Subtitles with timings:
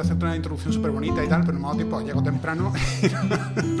[0.00, 2.00] voy a hacerte una introducción súper bonita y tal, pero no me ha dado tiempo,
[2.00, 2.72] llego temprano.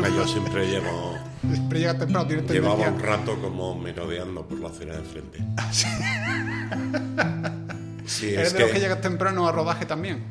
[0.02, 1.14] Ah, Yo siempre llego.
[1.42, 2.92] Siempre llega temprano, Llevaba tendencia.
[2.92, 5.38] un rato como merodeando por la acera de enfrente.
[8.06, 10.24] Sí, ¿Eres es de que, los que llegas temprano a rodaje también?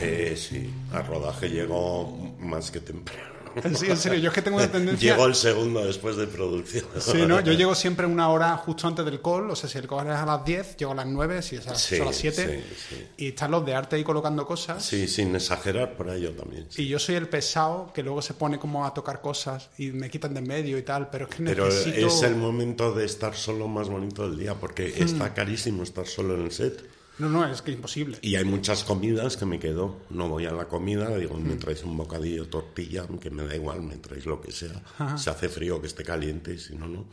[0.00, 3.31] eh, sí, a rodaje llego más que temprano.
[3.74, 5.12] Sí, en serio, yo es que tengo una tendencia...
[5.12, 6.84] Llego el segundo después de producción.
[6.98, 7.40] Sí, ¿no?
[7.40, 10.14] Yo llego siempre una hora justo antes del call, o sea, si el call es
[10.14, 12.74] a las 10, llego a las 9, si es a, Sí, son las 7, sí,
[12.90, 13.06] sí.
[13.16, 14.84] y están los de arte ahí colocando cosas.
[14.84, 16.66] Sí, sin exagerar, por ahí yo también.
[16.76, 20.10] Y yo soy el pesado que luego se pone como a tocar cosas y me
[20.10, 22.06] quitan de en medio y tal, pero es que Pero necesito...
[22.06, 25.02] es el momento de estar solo más bonito del día, porque Hmm.
[25.04, 26.82] está carísimo estar solo en el set.
[27.18, 28.18] No, no, es que imposible.
[28.22, 30.00] Y hay muchas comidas que me quedo.
[30.10, 33.82] No voy a la comida, digo, me traes un bocadillo, tortilla, que me da igual,
[33.82, 34.82] me traes lo que sea.
[35.18, 37.04] Se hace frío, que esté caliente, si no, no.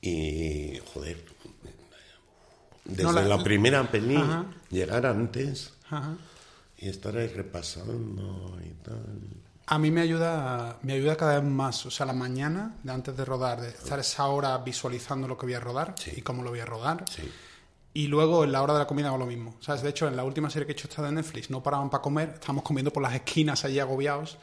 [0.00, 1.24] Y, joder,
[2.84, 4.46] desde No, la- la, primera peli, Ajá.
[4.70, 6.16] llegar antes Ajá.
[6.78, 9.04] y estar ahí repasando y tal.
[9.66, 13.16] A mí me ayuda, me ayuda cada vez más, o sea, la mañana, de antes
[13.16, 16.12] de rodar, de estar esa hora visualizando lo que voy a rodar Sí.
[16.16, 17.04] y cómo lo voy a rodar.
[17.08, 17.22] Sí.
[17.92, 19.56] Y luego en la hora de la comida hago lo mismo.
[19.60, 19.82] ¿Sabes?
[19.82, 22.02] De hecho, en la última serie que he hecho esta de Netflix, no paraban para
[22.02, 24.38] comer, estábamos comiendo por las esquinas allí agobiados.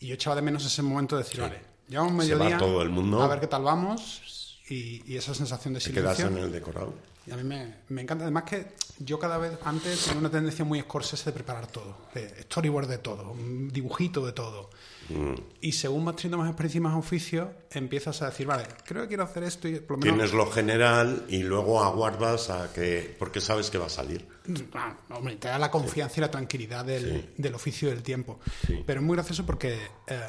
[0.00, 2.58] Y yo echaba de menos ese momento de decir, vale, llevamos Se va mediodía.
[2.58, 3.22] todo el mundo.
[3.22, 4.60] A ver qué tal vamos.
[4.68, 6.28] Y, y esa sensación de silencio.
[6.28, 6.94] en el decorado.
[7.26, 8.24] Y a mí me, me encanta.
[8.24, 11.96] Además que yo cada vez antes tenía una tendencia muy Scorsese de preparar todo.
[12.14, 14.70] De storyboard de todo, un dibujito de todo.
[15.08, 15.34] Mm.
[15.60, 19.08] Y según vas teniendo más experiencia y más oficio, empiezas a decir, vale, creo que
[19.08, 20.16] quiero hacer esto y por lo menos...
[20.16, 23.14] Tienes lo general y luego aguardas a que.
[23.18, 24.26] porque sabes que va a salir.
[24.74, 28.40] Ah, hombre, te da la confianza y la tranquilidad del, del oficio del tiempo.
[28.86, 30.20] Pero es muy gracioso porque eh,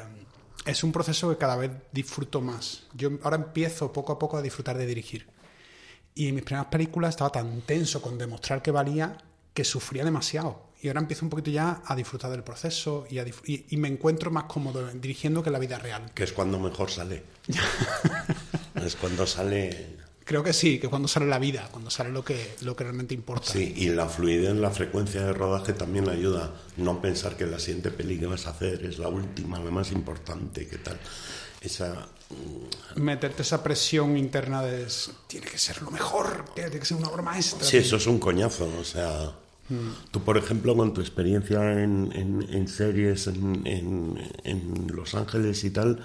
[0.64, 2.84] es un proceso que cada vez disfruto más.
[2.94, 5.26] Yo ahora empiezo poco a poco a disfrutar de dirigir.
[6.14, 9.18] Y en mis primeras películas estaba tan tenso con demostrar que valía
[9.52, 10.66] que sufría demasiado.
[10.84, 13.88] Y ahora empiezo un poquito ya a disfrutar del proceso y, a y- y me
[13.88, 16.10] encuentro más cómodo dirigiendo que en la vida real.
[16.14, 17.22] Que es cuando mejor sale.
[18.84, 19.96] es cuando sale.
[20.26, 23.14] Creo que sí, que cuando sale la vida, cuando sale lo que, lo que realmente
[23.14, 23.50] importa.
[23.50, 26.52] Sí, y la fluidez, la frecuencia de rodaje también ayuda.
[26.76, 29.90] No pensar que la siguiente peli que vas a hacer es la última, la más
[29.90, 30.98] importante, ¿qué tal?
[31.62, 32.08] Esa.
[32.96, 34.86] meterte esa presión interna de
[35.28, 37.66] tiene que ser lo mejor, tiene que ser una obra maestra.
[37.66, 39.32] Sí, eso es un coñazo, o sea.
[40.10, 43.62] Tú, por ejemplo, con tu experiencia en, en- en series en,
[44.44, 46.04] en- Los Ángeles y tal,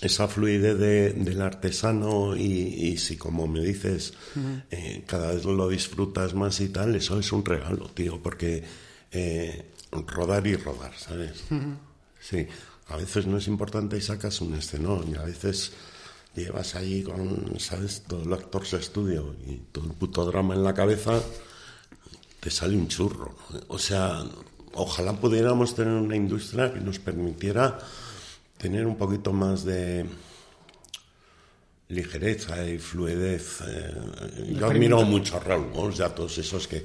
[0.00, 4.14] esa fluidez de- del artesano y, y si, como me dices,
[4.70, 8.64] eh, cada vez lo disfrutas más y tal, eso es un regalo, tío, porque
[9.12, 9.66] eh,
[10.06, 11.44] rodar y rodar, ¿sabes?
[12.18, 12.46] Sí,
[12.88, 15.72] a veces no es importante y sacas un escenón y a veces
[16.34, 18.04] llevas ahí con, ¿sabes?
[18.08, 21.20] Todo el actor se estudio y todo el puto drama en la cabeza
[22.40, 23.34] te sale un churro.
[23.68, 24.24] O sea,
[24.74, 27.78] ojalá pudiéramos tener una industria que nos permitiera
[28.56, 30.06] tener un poquito más de
[31.90, 33.58] ligereza y fluidez.
[33.66, 36.82] eh, yo admiro mucho a Raúl Gons y a todos esos que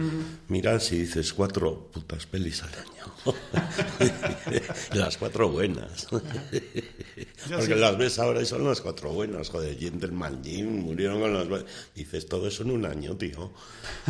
[0.49, 3.05] miras y dices cuatro putas pelis al año.
[4.93, 6.07] Las cuatro buenas.
[6.11, 9.49] Porque las ves ahora y son las cuatro buenas.
[9.49, 11.47] Joder, Gentleman Jim murieron con las...
[11.47, 13.51] bu- Dices todo eso en un año, tío.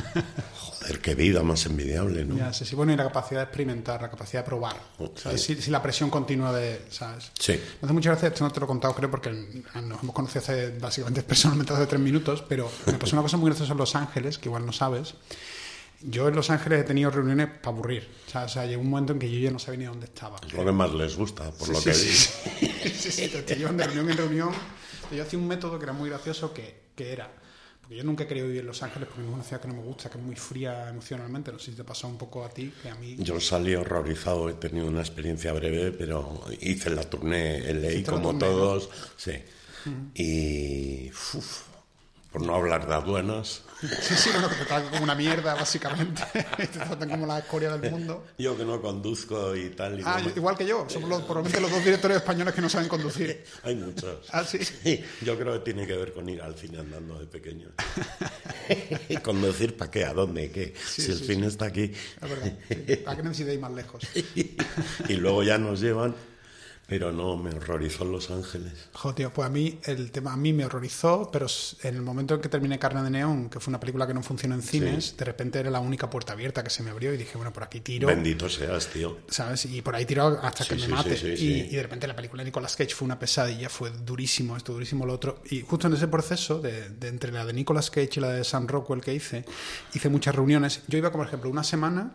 [0.56, 2.38] Joder, qué vida más envidiable, ¿no?
[2.38, 4.76] Ya, sí, sí, bueno, y la capacidad de experimentar, la capacidad de probar.
[5.16, 5.42] ¿sabes?
[5.44, 7.32] Si, si la presión continua de, ¿sabes?
[7.40, 7.54] Sí.
[7.54, 10.40] Me hace muchas gracias, esto no te lo he contado creo porque nos hemos conocido
[10.42, 13.96] hace básicamente personalmente hace tres minutos, pero me pasó una cosa muy graciosa en Los
[13.96, 15.16] Ángeles, que igual no sabes.
[16.02, 18.08] Yo en Los Ángeles he tenido reuniones para aburrir.
[18.28, 20.06] O sea, o sea, llegó un momento en que yo ya no sabía ni dónde
[20.06, 20.38] estaba.
[20.46, 22.08] Es lo que más les gusta, por lo Sí, que sí,
[22.60, 22.68] vi.
[22.68, 24.50] sí, sí, sí, te, te llevan de reunión en reunión.
[25.12, 27.32] Yo hacía un método que era muy gracioso que, que era,
[27.82, 29.76] porque yo nunca he querido vivir en Los Ángeles porque es una ciudad que no
[29.76, 31.52] me gusta, que es muy fría emocionalmente.
[31.52, 33.16] No sé si te pasó un poco a ti, que a mí...
[33.20, 38.76] Yo salí horrorizado, he tenido una experiencia breve, pero hice la tournée LA como tournée,
[38.76, 38.82] ¿no?
[39.86, 39.92] Sí.
[40.16, 41.10] Y.
[41.38, 41.62] uf,
[42.32, 46.22] por no hablar de aduanas, Sí, sí, bueno, que te tratan como una mierda, básicamente.
[46.58, 48.26] te tratan como la escoria del mundo.
[48.38, 50.00] yo que no conduzco y tal.
[50.00, 50.86] y Ah, no me- igual que yo.
[50.90, 53.44] Somos los, probablemente los dos directores españoles que no saben conducir.
[53.64, 54.28] Hay muchos.
[54.32, 54.60] Ah, sí.
[55.22, 57.70] yo creo que tiene que ver con ir al cine andando de pequeño.
[59.24, 60.74] Conducir para qué, a dónde, qué.
[60.86, 61.84] si el sí, cine está aquí.
[62.22, 62.54] Es verdad.
[62.70, 62.96] sí.
[62.98, 64.04] ¿Para qué necesitáis más lejos?
[65.08, 66.16] y luego ya nos llevan.
[66.88, 68.74] Pero no, me horrorizó Los Ángeles.
[68.94, 71.48] Joder, pues a mí el tema a mí me horrorizó, pero
[71.82, 74.22] en el momento en que terminé Carne de Neón, que fue una película que no
[74.22, 77.18] funcionó en cines, de repente era la única puerta abierta que se me abrió y
[77.18, 78.08] dije, bueno, por aquí tiro.
[78.08, 79.18] Bendito seas, tío.
[79.28, 79.66] ¿sabes?
[79.66, 81.18] Y por ahí tiro hasta Sí, que me sí, mate.
[81.18, 81.68] sí, sí, y, sí.
[81.72, 85.06] y de repente la película de Nicolas Cage fue una pesadilla, fue durísimo esto, durísimo
[85.08, 85.42] lo otro.
[85.50, 88.44] Y justo en ese proceso, de, de entre la de Nicolas Cage y la de
[88.44, 89.44] Sam Rockwell que hice,
[89.94, 90.82] hice muchas reuniones.
[90.88, 92.14] Yo iba, como por ejemplo, una semana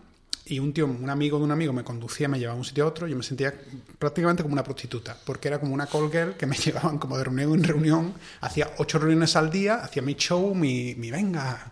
[0.50, 2.84] y un tío, un amigo de un amigo me conducía, me llevaba de un sitio
[2.84, 3.54] a otro, yo me sentía
[3.98, 7.24] prácticamente como una prostituta, porque era como una call girl que me llevaban como de
[7.24, 11.70] reunión en reunión, hacía ocho reuniones al día, hacía mi show, mi, mi venga,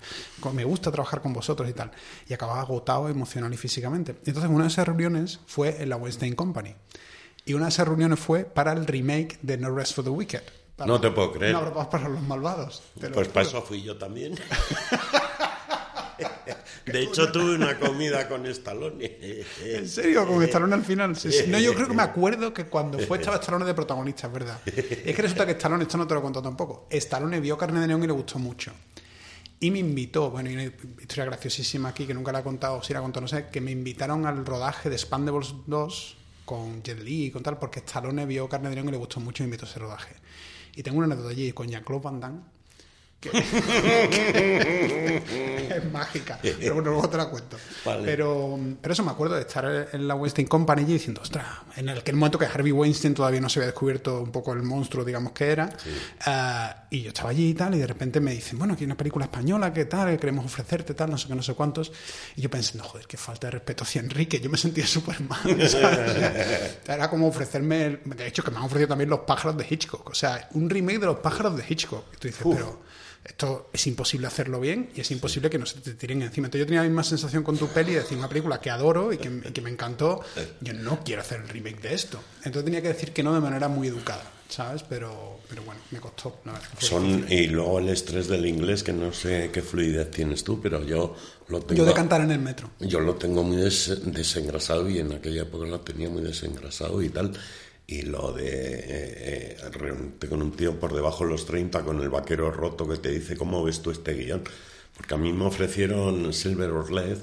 [0.55, 1.91] me gusta trabajar con vosotros y tal,
[2.29, 4.15] y acababa agotado emocional y físicamente.
[4.25, 6.77] Entonces una de esas reuniones fue en la Weinstein Company,
[7.45, 10.43] y una de esas reuniones fue para el remake de No Rest for the Wicked.
[10.87, 11.53] no te puedo creer.
[11.53, 12.83] No, para los malvados.
[13.13, 14.39] Pues para eso fui yo también.
[16.87, 19.45] De hecho, tuve una comida con Stallone.
[19.65, 20.27] ¿En serio?
[20.27, 21.17] ¿Con Stallone al final?
[21.49, 24.61] No, yo creo que me acuerdo que cuando fue estaba Stallone de protagonista, es verdad.
[24.67, 27.81] Es que resulta que Stallone, esto no te lo he contado tampoco, Stallone vio Carne
[27.81, 28.73] de Neón y le gustó mucho.
[29.61, 32.93] Y me invitó, bueno, y una historia graciosísima aquí que nunca la he contado, si
[32.93, 37.01] la he contado, no sé, que me invitaron al rodaje de Spandables 2 con Jet
[37.01, 39.47] Li y con tal, porque Stallone vio Carne de Neón y le gustó mucho y
[39.47, 40.15] me invitó a ese rodaje.
[40.77, 42.58] Y tengo una anécdota allí con Jean-Claude Van Damme
[45.79, 47.57] es mágica, pero bueno, luego te la cuento.
[48.05, 51.45] Pero, pero eso me acuerdo de estar en la Weinstein Company diciendo, ostras,
[51.77, 55.05] en aquel momento que Harvey Weinstein todavía no se había descubierto un poco el monstruo,
[55.05, 55.69] digamos que era,
[56.27, 58.87] eh, y yo estaba allí y tal, y de repente me dicen, bueno, aquí hay
[58.87, 60.17] una película española, ¿qué tal?
[60.17, 61.91] Queremos ofrecerte, tal, no sé qué, no sé cuántos.
[62.37, 65.21] Y yo pensé, no, joder, qué falta de respeto hacia Enrique, yo me sentía súper
[65.23, 65.41] mal.
[66.87, 70.15] era como ofrecerme, de hecho, que me han ofrecido también Los pájaros de Hitchcock, o
[70.15, 72.05] sea, un remake de Los pájaros de Hitchcock.
[72.15, 72.88] Y tú dices, pero
[73.29, 76.47] esto es imposible hacerlo bien y es imposible que no se te tiren encima.
[76.47, 79.13] Entonces yo tenía la misma sensación con tu peli de decir una película que adoro
[79.13, 80.23] y que, me encantó.
[80.61, 82.19] Yo no quiero hacer el remake de esto.
[82.39, 84.83] Entonces tenía que decir que no de manera muy educada, ¿sabes?
[84.83, 86.41] Pero, pero bueno, me costó.
[86.79, 90.83] Son, y luego el estrés del inglés, que no sé qué fluidez tienes tú, pero
[90.83, 91.15] yo
[91.49, 91.83] lo tengo...
[91.83, 92.71] Yo de cantar en el metro.
[92.81, 97.33] Yo lo tengo muy desengrasado y en aquella época lo tenía muy desengrasado y tal
[97.91, 102.01] y lo de eh, eh, reunirte con un tío por debajo de los 30 con
[102.03, 104.45] el vaquero roto que te dice cómo ves tú este guion.
[104.95, 107.19] Porque a mí me ofrecieron Silver Orled,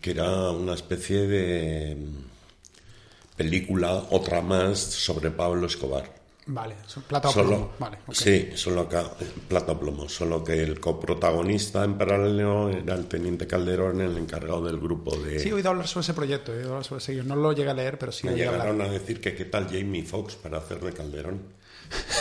[0.00, 6.15] que era una especie de mm, película, otra más, sobre Pablo Escobar.
[6.48, 6.76] Vale,
[7.08, 7.72] plata o plomo.
[7.76, 9.10] Vale, Sí, solo acá,
[9.48, 10.08] plata o plomo.
[10.08, 15.40] Solo que el coprotagonista en paralelo era el teniente Calderón, el encargado del grupo de.
[15.40, 17.16] Sí, he oído hablar sobre ese proyecto, he oído hablar sobre ese.
[17.16, 18.28] Yo no lo llegué a leer, pero sí.
[18.28, 21.42] Me llegaron a decir que qué tal Jamie Foxx para hacer de Calderón.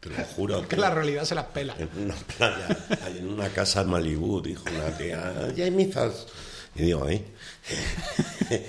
[0.00, 0.66] Te lo juro.
[0.66, 1.74] que la realidad se las pela.
[1.78, 2.68] En una playa,
[3.16, 6.26] en una casa en Malibu, dijo una tía, Jamie Foxx.
[6.76, 7.22] Y digo, ¿eh?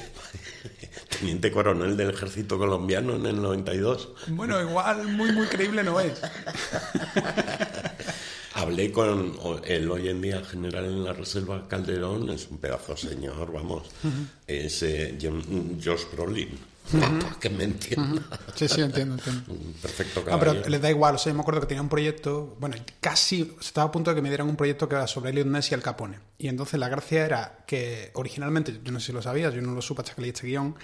[1.10, 4.10] teniente coronel del ejército colombiano en el 92.
[4.28, 6.22] Bueno, igual muy, muy creíble no es.
[8.54, 13.54] Hablé con el hoy en día general en la Reserva Calderón, es un pedazo señor,
[13.54, 13.88] vamos,
[14.48, 15.18] es eh,
[15.82, 16.50] Josh Brolin
[17.40, 18.22] que me entienda.
[18.56, 19.44] Sí, sí, entiendo, entiendo.
[19.82, 21.16] Perfecto No, pero les da igual.
[21.16, 24.16] O sea, yo me acuerdo que tenía un proyecto, bueno, casi estaba a punto de
[24.16, 26.20] que me dieran un proyecto que era sobre Elliot Ness y Al Capone.
[26.38, 29.74] Y entonces la gracia era que originalmente, yo no sé si lo sabías, yo no
[29.74, 30.76] lo supe hasta que leí este guion,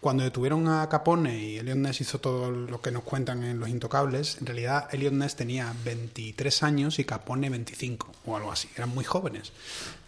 [0.00, 3.68] cuando detuvieron a Capone y Elliot Ness hizo todo lo que nos cuentan en Los
[3.68, 8.68] Intocables, en realidad Elliot Ness tenía 23 años y Capone 25 o algo así.
[8.76, 9.52] Eran muy jóvenes.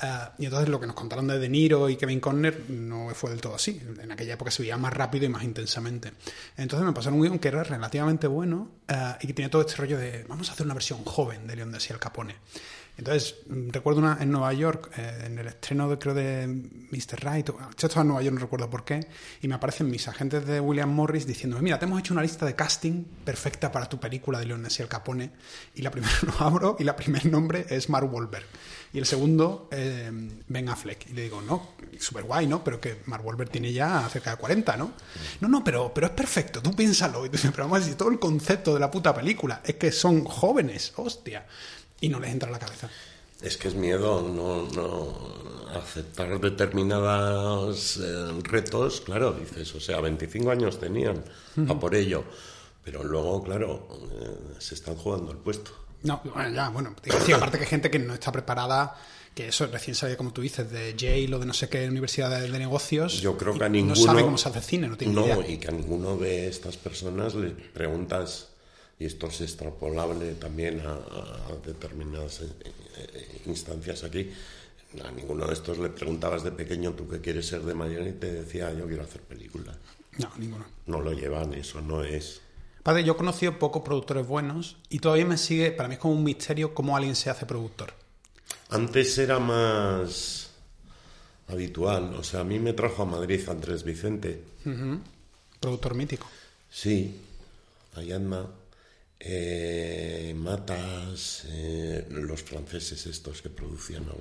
[0.03, 0.07] Eh,
[0.39, 3.43] y entonces lo que nos contaron de De Niro y Kevin Conner no fue del
[3.43, 3.83] todo así.
[4.03, 6.13] En aquella época se veía más rápido y más intensamente.
[6.57, 9.77] Entonces me pasaron un guion que era relativamente bueno eh, y que tenía todo este
[9.77, 12.37] rollo de vamos a hacer una versión joven de Leon Ness y Al Capone.
[12.97, 17.25] Entonces, mm, recuerdo una, en Nueva York, eh, en el estreno de, creo de Mr.
[17.25, 19.07] Right, yo estaba en Nueva York, no recuerdo por qué,
[19.41, 22.45] y me aparecen mis agentes de William Morris diciéndome, mira, te hemos hecho una lista
[22.45, 25.31] de casting perfecta para tu película de Leon y el Capone,
[25.75, 28.45] y la primera lo abro y la primer nombre es Mark Wahlberg,
[28.93, 30.11] y el segundo, eh,
[30.49, 31.09] Ben Affleck.
[31.09, 32.63] Y le digo, no, súper guay, ¿no?
[32.63, 34.93] Pero que Mark Wahlberg tiene ya cerca de 40, ¿no?
[35.41, 37.25] No, no, pero, pero es perfecto, tú piénsalo.
[37.25, 39.91] Y tú dices, pero vamos a todo el concepto de la puta película es que
[39.93, 41.47] son jóvenes, hostia
[42.03, 42.91] y no les entra a la cabeza.
[43.41, 50.51] Es que es miedo no, no aceptar determinados eh, retos, claro, dices, o sea, 25
[50.51, 51.25] años tenían
[51.69, 52.25] a por ello,
[52.85, 53.89] pero luego, claro,
[54.21, 55.71] eh, se están jugando el puesto.
[56.03, 56.95] No, bueno, ya, bueno,
[57.25, 58.97] sí, aparte que hay gente que no está preparada,
[59.35, 62.41] que eso recién sabía, como tú dices, de Yale o de no sé qué universidad
[62.41, 63.21] de, negocios.
[63.21, 63.95] Yo creo que a ninguno.
[63.95, 66.77] No sabe cómo se hace cine, no tiene no, y que a ninguno de estas
[66.77, 68.49] personas le preguntas
[69.03, 70.97] y esto es extrapolable también a,
[71.67, 74.31] determinadas eh, eh, instancias aquí.
[75.05, 78.13] A ninguno de estos le preguntabas de pequeño tú qué quieres ser de mayor y
[78.13, 79.77] te decía yo quiero hacer películas.
[80.19, 80.65] No, ninguno.
[80.87, 82.43] No lo llevan, eso no es.
[82.85, 86.15] Padre, yo he conocido pocos productores buenos y todavía me sigue, para mí es como
[86.15, 87.95] un misterio cómo alguien se hace productor.
[88.69, 90.51] Antes era más
[91.49, 94.45] habitual, o sea, a mí me trajo a Madrid Andrés Vicente.
[95.59, 96.29] Productor mítico.
[96.71, 97.21] Sí,
[97.97, 98.47] ahí anda
[99.25, 104.15] eh, Matas, eh, los franceses estos que producían a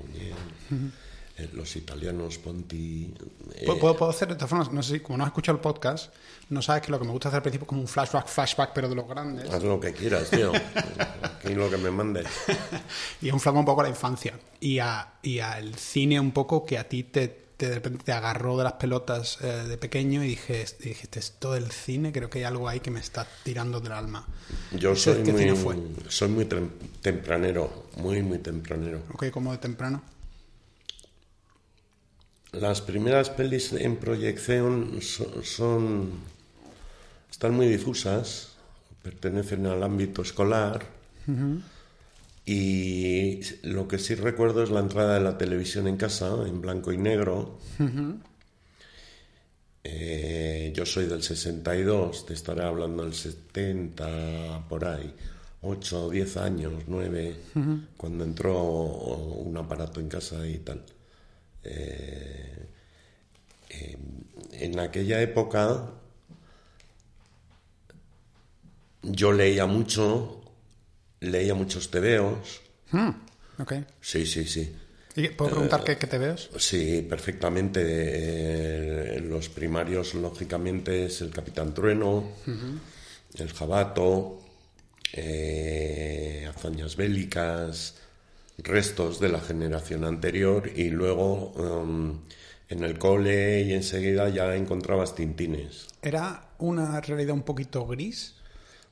[1.37, 3.13] eh, los italianos Ponti.
[3.55, 5.61] Eh, ¿Puedo, puedo, hacer de todas formas, no sé si, como no has escuchado el
[5.61, 6.13] podcast,
[6.49, 8.73] no sabes que lo que me gusta hacer al principio es como un flashback, flashback,
[8.73, 9.49] pero de los grandes.
[9.49, 10.51] Haz lo que quieras, tío.
[11.23, 12.27] Aquí lo que me mandes.
[13.21, 14.37] y un flashback un poco a la infancia.
[14.59, 18.57] Y, a, y al cine un poco que a ti te, de repente te agarró
[18.57, 22.45] de las pelotas eh, de pequeño y dije, dijiste, esto del cine, creo que hay
[22.45, 24.25] algo ahí que me está tirando del alma.
[24.71, 25.55] Yo soy muy,
[26.07, 26.47] soy muy
[27.01, 29.03] tempranero, muy, muy tempranero.
[29.13, 30.01] Ok, ¿cómo de temprano?
[32.51, 36.11] Las primeras pelis en proyección son,
[37.31, 38.49] están muy difusas,
[39.01, 40.85] pertenecen al ámbito escolar.
[42.53, 46.91] Y lo que sí recuerdo es la entrada de la televisión en casa, en blanco
[46.91, 47.59] y negro.
[49.85, 55.15] Eh, yo soy del 62, te estaré hablando del 70, por ahí,
[55.61, 57.35] 8, 10 años, 9,
[57.95, 60.83] cuando entró un aparato en casa y tal.
[61.63, 62.67] Eh,
[64.51, 65.89] en aquella época
[69.03, 70.40] yo leía mucho
[71.21, 72.61] leía muchos tebeos.
[72.91, 73.11] Hmm,
[73.59, 73.85] okay.
[74.01, 74.75] Sí, sí, sí.
[75.37, 76.49] ¿Puedo preguntar qué, qué tebeos?
[76.57, 77.81] Sí, perfectamente.
[77.83, 82.31] Eh, los primarios, lógicamente, es el Capitán Trueno,
[83.37, 84.39] el Jabato,
[85.13, 87.95] eh, hazañas bélicas,
[88.57, 92.21] restos de la generación anterior y luego um,
[92.69, 95.87] en el cole y enseguida ya encontrabas tintines.
[96.01, 98.35] ¿Era una realidad un poquito gris?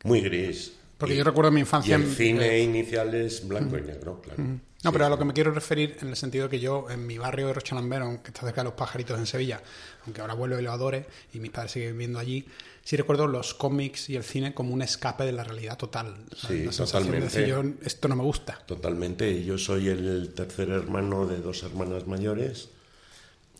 [0.04, 0.74] Muy gris.
[1.00, 1.98] Porque yo recuerdo mi infancia.
[1.98, 4.60] Y el cine inicial es blanco y negro, claro.
[4.84, 7.18] No, pero a lo que me quiero referir en el sentido que yo, en mi
[7.18, 9.62] barrio de Rochalambero, que está cerca de los pajaritos en Sevilla,
[10.06, 12.46] aunque ahora vuelvo y lo adore, y mis padres siguen viviendo allí,
[12.84, 16.15] sí recuerdo los cómics y el cine como un escape de la realidad total.
[16.36, 17.48] Sí, totalmente.
[17.48, 18.62] yo, esto no me gusta.
[18.65, 19.44] Totalmente.
[19.44, 22.70] Yo soy el tercer hermano de dos hermanas mayores,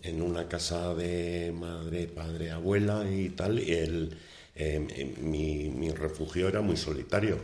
[0.04, 4.18] en una casa de madre, padre, abuela y tal, y el
[4.60, 7.38] Em, em, mi, refugio era muy solitario.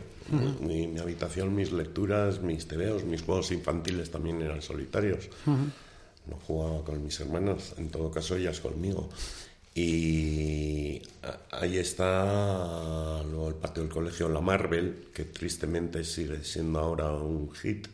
[0.60, 5.30] mi, habitación, mis lecturas, mis tebeos, mis juegos infantiles también eran solitarios.
[5.46, 9.08] No jugaba con mis hermanas, en todo caso ellas conmigo.
[9.74, 11.00] Y
[11.52, 17.50] ahí está luego el patio del colegio La Marvel, que tristemente sigue siendo ahora un
[17.54, 17.88] hit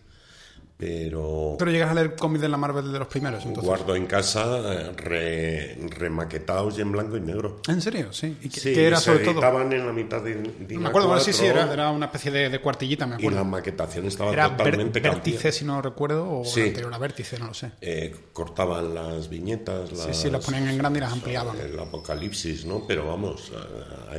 [0.83, 1.55] pero...
[1.61, 3.65] Pero llegas a leer cómics de la Marvel de los primeros, entonces.
[3.65, 4.61] Guardo en casa
[4.99, 7.61] eh, remaquetados y en blanco y negro.
[7.69, 8.13] ¿En serio?
[8.13, 8.37] Sí.
[8.43, 9.35] ¿Y qué, era sobre todo?
[9.35, 10.35] estaban en la mitad de,
[10.77, 13.31] Me acuerdo, sí, sí, era, era, una especie de, cuartillita, me acuerdo.
[13.31, 16.63] Y la maquetación estaba era totalmente ver, Vértice, si no recuerdo, o sí.
[16.63, 17.71] anterior a Vértice, no lo sé.
[17.81, 21.61] Eh, cortaban las viñetas, las, Sí, sí, las ponían en grande y las ampliaban.
[21.61, 22.85] El apocalipsis, ¿no?
[22.89, 23.53] Pero vamos,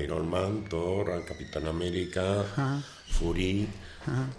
[0.01, 2.45] Iron Man, Thor, Capitán América,
[3.09, 3.67] Fury,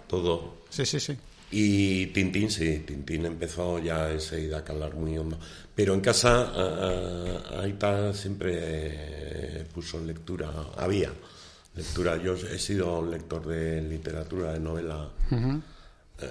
[0.07, 0.65] todo.
[0.71, 1.15] Sí, sí, sí.
[1.51, 5.37] Y Tintín, sí, Tintín empezó ya enseguida a calar muy hondo.
[5.75, 11.11] Pero en casa Aita siempre puso lectura, había
[11.75, 12.17] lectura.
[12.17, 15.09] Yo he sido un lector de literatura, de novela.
[16.17, 16.27] Eh,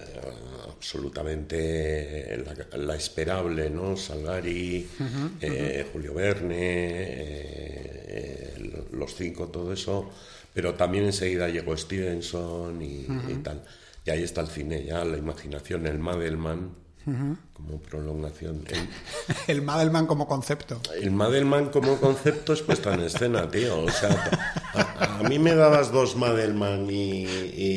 [0.66, 2.42] absolutamente
[2.73, 3.99] la, esperable, ¿no?
[3.99, 4.88] Salgari,
[5.42, 8.54] eh, Julio Verne, eh,
[8.92, 10.11] Los Cinco, todo eso.
[10.54, 13.06] Pero también enseguida llegó Stevenson y
[13.42, 13.62] tal.
[14.04, 16.84] Y ahí está el cine, ya la imaginación, el Madelman
[17.52, 18.64] como prolongación.
[19.46, 20.80] El, Madelman como concepto.
[21.00, 23.80] El Madelman como concepto es puesta en escena, tío.
[23.80, 24.30] O sea,
[25.20, 27.76] a, mí me dabas dos Madelman y, y,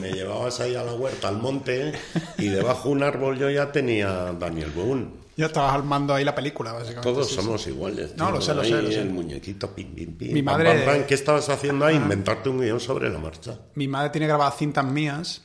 [0.00, 1.92] me llevabas ahí a la huerta, al monte,
[2.38, 5.08] y debajo de un árbol yo ya tenía Daniel Boone.
[5.36, 7.10] Ya estabas armando ahí la película, básicamente.
[7.10, 8.16] Todos somos iguales.
[8.16, 10.32] No, lo sé, lo sé, El muñequito, pim, pim, pim.
[10.32, 11.04] Mi madre...
[11.06, 11.96] ¿Qué estabas haciendo ahí?
[11.96, 13.58] Inventarte un guion sobre la marcha.
[13.74, 15.42] Mi madre tiene grabadas cintas mías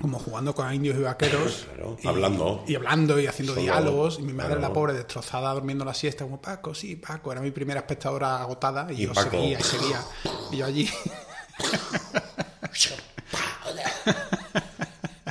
[0.00, 1.66] como jugando con indios y vaqueros.
[2.02, 2.64] y, hablando.
[2.66, 4.18] Y hablando y haciendo diálogos.
[4.18, 7.32] Y mi madre, la pobre, destrozada, durmiendo la siesta, como Paco, sí, Paco.
[7.32, 8.90] Era mi primera espectadora agotada.
[8.92, 10.04] Y, yo seguía y seguía.
[10.52, 10.88] Y yo allí.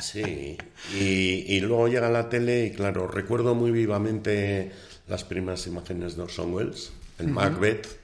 [0.02, 0.56] sí.
[0.94, 4.72] Y, luego llega la tele y, claro, recuerdo muy vivamente
[5.08, 8.00] las primeras imágenes de Orson Welles, el Macbeth.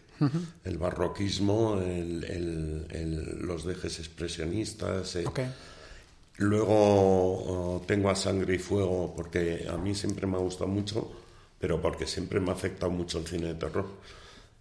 [0.65, 5.27] El barroquismo, el, los dejes expresionistas, eh,
[6.39, 11.11] Luego tengo a Sangre y Fuego porque a mí siempre me ha gustado mucho,
[11.59, 13.87] pero porque siempre me ha afectado mucho el cine de terror.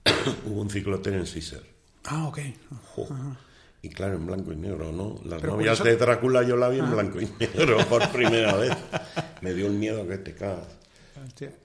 [0.46, 1.64] Hubo un ciclo en Fisher.
[2.06, 2.40] Ah, ok.
[3.82, 5.20] Y claro, en blanco y negro, ¿no?
[5.26, 8.76] Las novias de Drácula yo la vi en blanco y negro por primera vez.
[9.42, 10.68] Me dio un miedo que te cagas.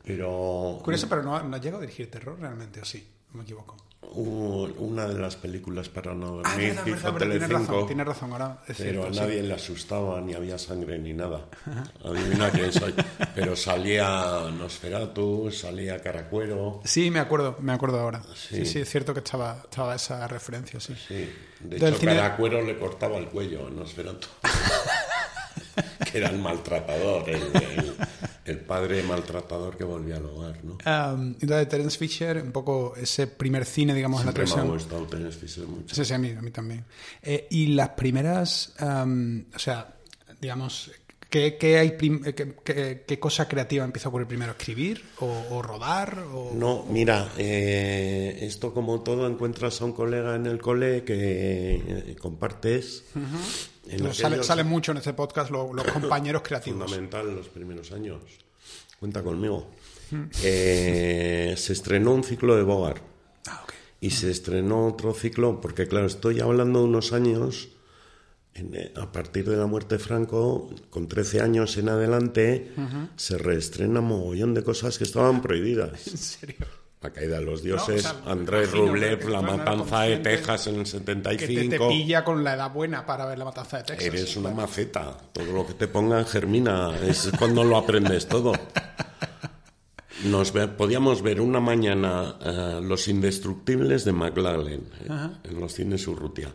[0.05, 0.81] Pero...
[0.83, 3.07] Curioso, pero no, no llegado a dirigir terror realmente, ¿o sí?
[3.33, 3.76] No me equivoco.
[4.02, 8.59] Una de las películas para no Ah, dormir verdad, que hizo verdad, Telecinco, razón, ahora
[8.66, 9.21] es pero cierto, a sí.
[9.21, 11.47] nadie le asustaba ni había sangre ni nada.
[12.04, 12.95] Adivina quién soy.
[13.35, 16.80] Pero salía Nosferatu, salía Caracuero.
[16.85, 18.23] Sí, me acuerdo, me acuerdo ahora.
[18.35, 18.57] Sí.
[18.57, 20.95] Sí, sí, es cierto que estaba, estaba esa referencia, sí.
[21.07, 21.30] Sí,
[21.61, 24.26] de hecho cine- Caracuero le cortaba el cuello a Nosferatu.
[26.11, 27.97] que era el maltratador, el, el-
[28.50, 30.78] el padre maltratador que volvía al hogar, ¿no?
[31.14, 34.64] Um, de Terence Fisher, un poco ese primer cine, digamos, Siempre en me la ha
[34.64, 34.78] televisión.
[34.99, 35.95] gustado Terence Fisher mucho.
[35.95, 36.85] Sí, sí, a mí, a mí también.
[37.23, 39.95] Eh, y las primeras, um, o sea,
[40.40, 40.90] digamos,
[41.31, 44.53] ¿qué, qué hay eh, qué, qué- qué cosa creativa empieza a ocurrir primero?
[44.53, 45.03] ¿Escribir?
[45.21, 46.19] ¿O, o rodar?
[46.35, 46.53] O...
[46.55, 51.77] No, mira, eh, esto como todo encuentras a un colega en el cole que
[52.11, 53.05] eh, compartes.
[53.89, 56.79] en No, sale, sale mucho en este podcast lo- los compañeros creativos.
[56.91, 58.21] fundamental los primeros años.
[58.99, 59.71] Cuenta conmigo.
[60.43, 63.03] Eh, se estrenó un ciclo de Bogart
[63.47, 63.73] Ah, ok.
[64.01, 67.69] y se estrenó otro ciclo, porque claro, estoy hablando de unos años,
[68.97, 72.73] a partir de la muerte de Franco, con 13 años en adelante,
[73.17, 76.07] se reestrena mogollón de cosas que estaban prohibidas.
[76.09, 76.67] ¿En serio?
[77.02, 80.75] La caída de los dioses, No, o sea, Andrés Rublev, La matanza de Texas en
[80.81, 81.88] el Que te, te 75.
[81.88, 84.07] pilla con la edad buena para ver la matanza de Texas.
[84.07, 85.17] Eres una maceta.
[85.33, 86.95] Todo lo que te pongan germina.
[87.02, 88.52] Es cuando lo aprendes todo.
[90.25, 96.07] Nos ve- podíamos ver una mañana eh, Los Indestructibles de McLaren eh, en los cines
[96.07, 96.49] Urrutia.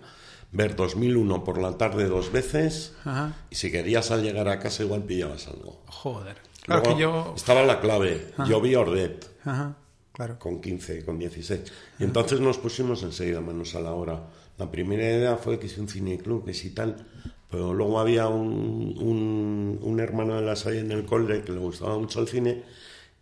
[0.55, 3.35] Ver 2001 por la tarde dos veces Ajá.
[3.49, 5.81] y si querías al llegar a casa igual pillabas algo.
[5.87, 6.37] Joder.
[6.63, 7.33] Claro Luego que yo...
[7.35, 8.33] Estaba la clave.
[8.47, 9.75] Yo vi Ordet Ajá,
[10.13, 10.39] claro.
[10.39, 11.61] con 15, con 16.
[11.99, 14.27] Y entonces nos pusimos enseguida manos a la obra.
[14.57, 17.05] La primera idea fue que hice un cineclub, que sí tal,
[17.51, 21.59] pero luego había un, un, un hermano de la Salle en el cole que le
[21.59, 22.63] gustaba mucho el cine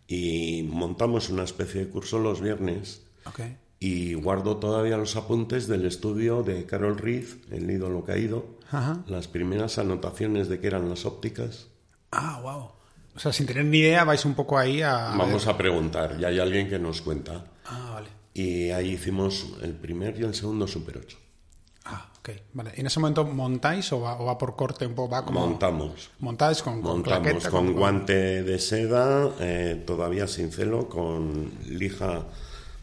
[0.06, 3.40] y montamos una especie de curso los viernes Ok.
[3.84, 9.04] Y guardo todavía los apuntes del estudio de Carol Reed, El ídolo caído, Ajá.
[9.08, 11.66] las primeras anotaciones de qué eran las ópticas.
[12.10, 12.70] Ah, wow.
[13.14, 15.14] O sea, sin tener ni idea, vais un poco ahí a.
[15.18, 17.44] Vamos a preguntar, y hay alguien que nos cuenta.
[17.66, 18.08] Ah, vale.
[18.32, 21.18] Y ahí hicimos el primer y el segundo Super 8.
[21.84, 22.30] Ah, ok.
[22.54, 22.72] Vale.
[22.76, 25.10] ¿Y en ese momento montáis o va, o va por corte un poco?
[25.10, 25.40] Va como.
[25.40, 26.10] Montamos.
[26.20, 32.24] Montáis con, con Montamos claqueta, con guante de seda, eh, todavía sin celo, con lija,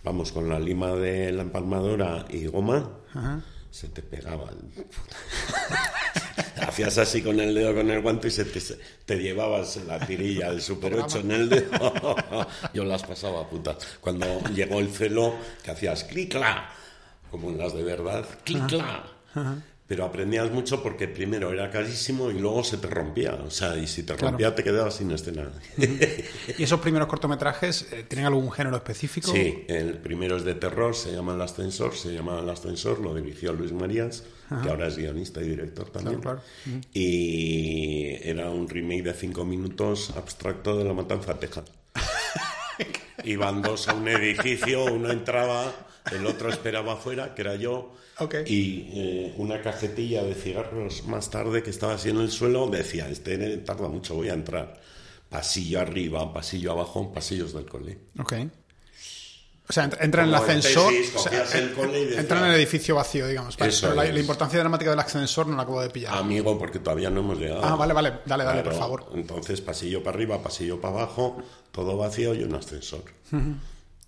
[0.04, 2.90] vamos, con la lima de la empalmadora y goma.
[3.14, 3.42] Ajá.
[3.70, 4.50] Se te pegaba.
[4.50, 4.86] el-
[6.68, 10.00] Hacías así con el dedo con el guante y se te, se- te llevabas la
[10.06, 12.16] tirilla del Super 8 en el dedo.
[12.74, 13.78] Yo las pasaba putas.
[14.00, 16.70] Cuando llegó el celo, que hacías clicla,
[17.30, 19.04] como en las de verdad, clicla.
[19.92, 23.34] Pero aprendías mucho porque primero era carísimo y luego se te rompía.
[23.46, 24.30] O sea, y si te Claro.
[24.30, 25.52] rompía te quedabas sin escena.
[26.58, 29.30] ¿Y esos primeros cortometrajes eh, tienen algún género específico?
[29.30, 33.14] Sí, el primero es de terror, se llama El Ascensor, se llamaba El Ascensor, lo
[33.14, 34.24] dirigió Luis Marías,
[34.64, 36.22] que ahora es guionista y director también.
[36.22, 36.40] Claro,
[36.94, 41.66] Y era un remake de cinco minutos abstracto de La Matanza Texas.
[43.26, 45.70] Iban dos a un edificio, uno entraba,
[46.14, 48.36] el otro esperaba afuera, que era yo, Ok.
[48.48, 53.10] y eh, una cajetilla de cigarros más tarde que estaba así en el suelo decía,
[53.10, 54.80] este tarda mucho, voy a entrar.
[55.30, 57.98] Pasillo arriba, pasillo abajo, pasillos del cole.
[58.20, 58.34] Ok.
[59.70, 60.92] O sea, entra, en el ascensor.
[60.92, 63.56] tesis, o sea, el cole y decías- entra en el edificio vacío, digamos.
[63.56, 66.14] Vale, pero la, la importancia dramática del ascensor no la acabo de pillar.
[66.14, 67.62] Amigo, porque todavía no hemos llegado.
[67.64, 68.12] Ah, vale, vale.
[68.26, 69.06] Dale, dale, por Claro, favor.
[69.16, 73.04] Entonces, pasillo para arriba, pasillo para abajo, todo vacío y un ascensor.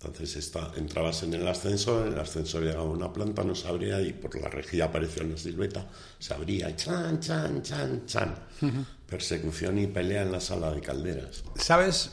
[0.06, 4.00] Entonces está, entrabas en el ascensor, el ascensor llegaba a una planta, no se abría
[4.00, 5.86] y por la rejilla apareció una silueta,
[6.18, 8.34] se abría y chan, chan, chan, chan.
[9.08, 11.44] Persecución y pelea en la sala de calderas.
[11.56, 12.12] ¿Sabes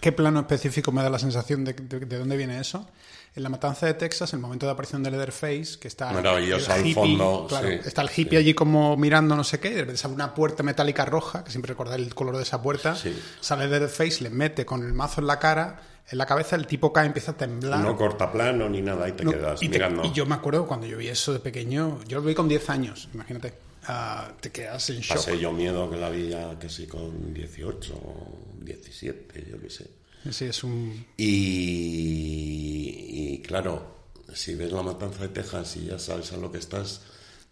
[0.00, 2.88] qué plano específico me da la sensación de, de- de dónde viene eso?
[3.36, 6.10] En la matanza de Texas, el momento de aparición de Leatherface, que está.
[6.12, 9.60] Maravilloso el al hippie, fondo, claro, sí, está el hippie allí como mirando no sé
[9.60, 12.42] qué, y de repente sale una puerta metálica roja, que siempre recordáis el color de
[12.42, 12.96] esa puerta.
[12.96, 13.16] Sí.
[13.40, 16.92] Sale Leatherface, le mete con el mazo en la cara, en la cabeza, el tipo
[16.92, 17.80] cae, empieza a temblar.
[17.80, 20.04] No corta plano ni nada y te No, quedas y, te- mirando.
[20.04, 22.68] y yo me acuerdo cuando yo vi eso de pequeño, yo lo vi con 10
[22.70, 23.54] años, imagínate.
[23.90, 25.16] Ah, te quedas en shock.
[25.16, 29.90] Pasé yo miedo que la vi ya casi con 18 o 17, yo qué sé.
[30.30, 31.06] Sí, es un.
[31.16, 33.94] Y, y, claro,
[34.34, 37.02] si ves la matanza de Texas y ya sabes a lo que estás,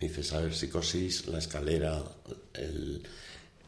[0.01, 2.03] dices, a ver, psicosis, la escalera,
[2.55, 3.03] el-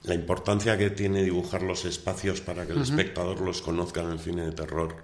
[0.05, 4.19] la importancia que tiene dibujar los espacios para que el espectador los conozca en el
[4.19, 4.97] cine de terror.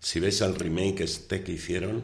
[0.00, 2.02] Si ves el remake este que hicieron,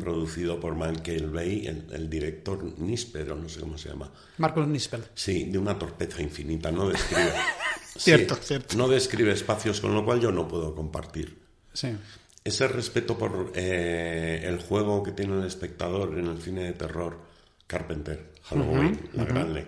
[0.00, 5.04] producido por Michael Bay, el, el director Níspero, no sé cómo se llama, Marcos Nispel.
[5.14, 7.32] Sí, de una torpeza infinita, no describe.
[7.96, 8.38] Cierto.
[8.76, 11.36] No describe espacios, con lo cual yo no puedo compartir.
[11.72, 11.96] Sí.
[12.42, 17.20] ese respeto por eh, el juego que tiene el espectador en el cine de terror,
[17.66, 19.66] Carpenter, Halloween, la gran ley.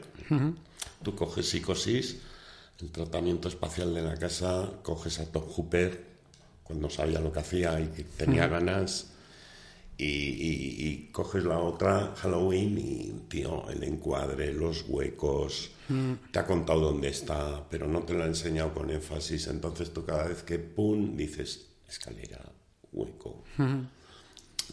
[1.03, 2.19] Tú coges psicosis,
[2.81, 6.05] el tratamiento espacial de la casa, coges a Tom Hooper
[6.65, 9.11] cuando sabía lo que hacía y que tenía ganas
[10.03, 16.13] y, coges la otra, Halloween, y, tío, el encuadre, los huecos, mm.
[16.33, 19.49] te ha contado dónde está, pero no te lo ha enseñado con énfasis.
[19.49, 22.41] Entonces tú cada vez que, pum, dices, escalera,
[22.93, 23.45] hueco,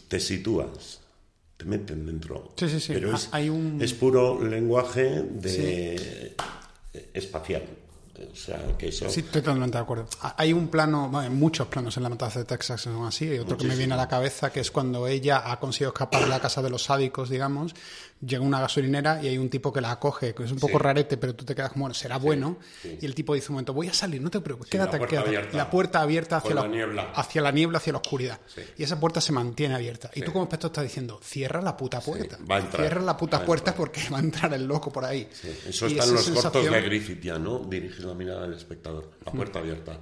[0.08, 1.00] te sitúas,
[1.58, 2.52] te meten dentro.
[2.56, 2.92] Sí, sí, sí.
[2.94, 3.82] Pero es, Hay un...
[3.82, 6.34] es puro lenguaje de
[7.12, 7.64] espacial.
[8.30, 9.08] O sea, que eso...
[9.08, 10.06] Sí, estoy totalmente de acuerdo.
[10.36, 13.38] Hay un plano, bueno, muchos planos en la matanza de Texas que son así, y
[13.38, 16.28] otro que me viene a la cabeza que es cuando ella ha conseguido escapar de
[16.28, 17.74] la casa de los sádicos, digamos,
[18.24, 21.16] llega una gasolinera y hay un tipo que la acoge, que es un poco rarete,
[21.16, 23.88] pero tú te quedas como, bueno, será bueno, y el tipo dice un momento, voy
[23.88, 25.56] a salir, no te preocupes, quédate, la quédate.
[25.56, 27.12] La puerta abierta hacia la, niebla.
[27.14, 28.40] hacia la niebla, hacia la oscuridad.
[28.76, 30.10] Y esa puerta se mantiene abierta.
[30.14, 32.38] Y tú como espectador estás diciendo, cierra la puta puerta.
[32.74, 35.28] cierra la puta puerta porque va a entrar el loco por ahí.
[35.66, 37.60] Eso está en los cortos de Griffith ya, ¿no?
[37.60, 39.98] Dirige la mirada del espectador, la puerta abierta.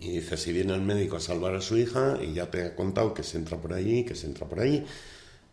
[0.00, 2.74] Y dice, si viene el médico a salvar a su hija y ya te ha
[2.74, 4.84] contado que se entra por allí, que se entra por allí,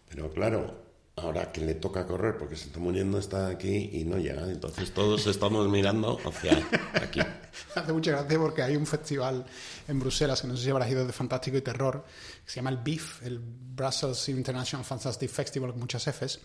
[0.10, 0.86] pero claro,
[1.18, 4.50] ahora que le toca correr porque se está muriendo está aquí y no llega.
[4.50, 6.58] Entonces todos estamos mirando hacia
[6.94, 7.20] aquí.
[7.76, 9.46] Hace mucha gracia porque hay un festival
[9.88, 12.04] en Bruselas, que no sé si habrás ido de Fantástico y Terror,
[12.44, 16.40] que se llama el BIF, el Brussels International Fantastic Festival, con muchas Fs,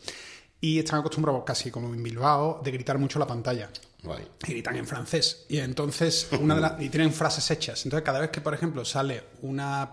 [0.60, 3.70] y están acostumbrados, casi como en Bilbao, de gritar mucho la pantalla.
[4.46, 5.44] Y gritan en francés.
[5.48, 7.84] Y entonces, una de y tienen frases hechas.
[7.84, 9.92] Entonces, cada vez que, por ejemplo, sale una,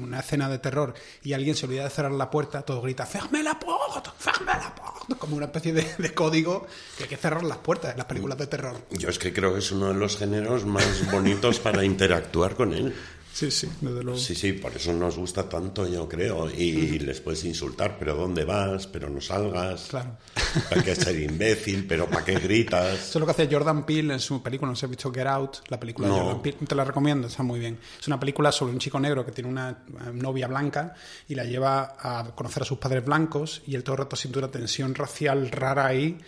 [0.00, 3.42] una escena de terror y alguien se olvida de cerrar la puerta, todo grita ¡Ferme
[3.42, 4.12] la puerta!
[4.16, 5.16] ¡Ferme la puerta!
[5.18, 6.66] Como una especie de, código
[6.96, 8.76] que hay que cerrar las puertas en las películas de terror.
[8.90, 12.72] Yo es que creo que es uno de los géneros más bonitos para interactuar con
[12.72, 12.94] él.
[13.38, 14.18] Sí, sí, desde luego.
[14.18, 16.50] Sí, sí, por eso nos gusta tanto, yo creo.
[16.50, 18.88] Y, les puedes insultar, pero ¿dónde vas?
[18.88, 19.86] Pero no salgas.
[19.90, 20.16] Claro.
[20.68, 21.86] ¿Para qué ser imbécil?
[21.86, 22.94] ¿Pero para qué gritas?
[22.94, 25.12] Eso es lo que hace Jordan Peele en su película, no sé si has visto
[25.12, 26.58] Get Out, la película de Jordan Peele.
[26.66, 27.78] Te la recomiendo, está muy bien.
[28.00, 30.96] Es una película sobre un chico negro que tiene una novia blanca
[31.28, 34.40] y la lleva a conocer a sus padres blancos y el todo el rato siente
[34.40, 36.18] una tensión racial rara ahí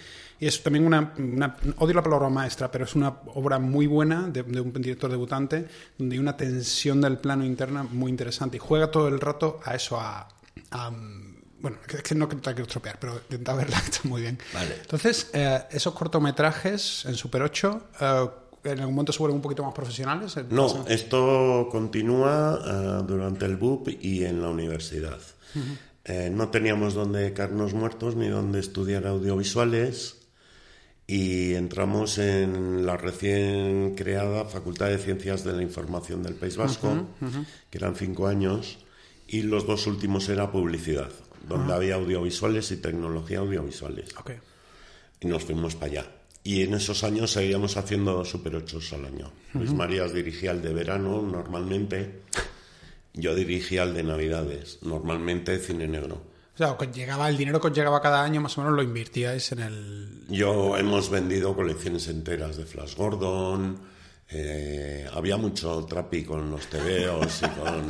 [0.41, 1.13] y es también una,
[1.77, 6.17] odio la palabra maestra, pero es una obra muy buena de, un director debutante, donde
[6.17, 8.57] hay una tensión del plano interna muy interesante.
[8.57, 10.27] Y juega todo el rato a eso, a,
[11.61, 14.39] bueno, es que no te quiero estropear, pero intenta verla, está muy bien.
[14.55, 14.77] Vale.
[14.81, 18.29] Entonces, eh, esos cortometrajes en Super 8, eh,
[18.65, 20.37] ¿en algún momento se vuelven un poquito más profesionales?
[20.49, 25.19] No, esto continúa eh, durante el BUP y en la universidad.
[26.33, 30.20] no teníamos donde caernos muertos ni donde estudiar audiovisuales
[31.11, 37.09] y entramos en la recién creada Facultad de Ciencias de la Información del País Vasco,
[37.69, 38.79] que eran cinco años,
[39.27, 41.11] y los dos últimos era publicidad,
[41.49, 44.15] donde había audiovisuales y tecnología audiovisuales.
[45.21, 46.07] Y nos fuimos para allá.
[46.45, 49.33] Y en esos años seguíamos haciendo Super 8 al año.
[49.55, 52.21] Luis Marías dirigía el de verano normalmente,
[53.15, 56.30] yo dirigía el de Navidades, normalmente cine negro.
[56.61, 59.61] O sea, llegaba el dinero que llegaba cada año, más o menos lo invertíais en
[59.61, 60.27] el.
[60.29, 63.81] Yo hemos vendido colecciones enteras de Flash Gordon.
[64.29, 67.89] Eh, había mucho trapi con los tebeos y con.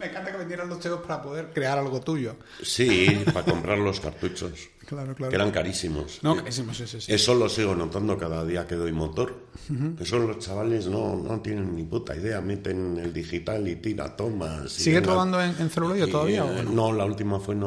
[0.00, 2.36] Me encanta que vendieran los tebeos para poder crear algo tuyo.
[2.62, 4.52] Sí, para comprar los cartuchos.
[4.90, 5.30] Claro, claro.
[5.30, 6.18] Que eran carísimos.
[6.20, 9.46] No, carísimos, sí, sí, Eso lo sigo notando cada día que doy motor.
[10.00, 12.40] Eso los chavales no, no tienen ni puta idea.
[12.40, 14.72] Meten el digital y tira tomas.
[14.72, 16.44] ¿Sigue rodando en, en celuloide todavía?
[16.44, 16.72] o no?
[16.72, 16.92] no?
[16.92, 17.62] la última fue en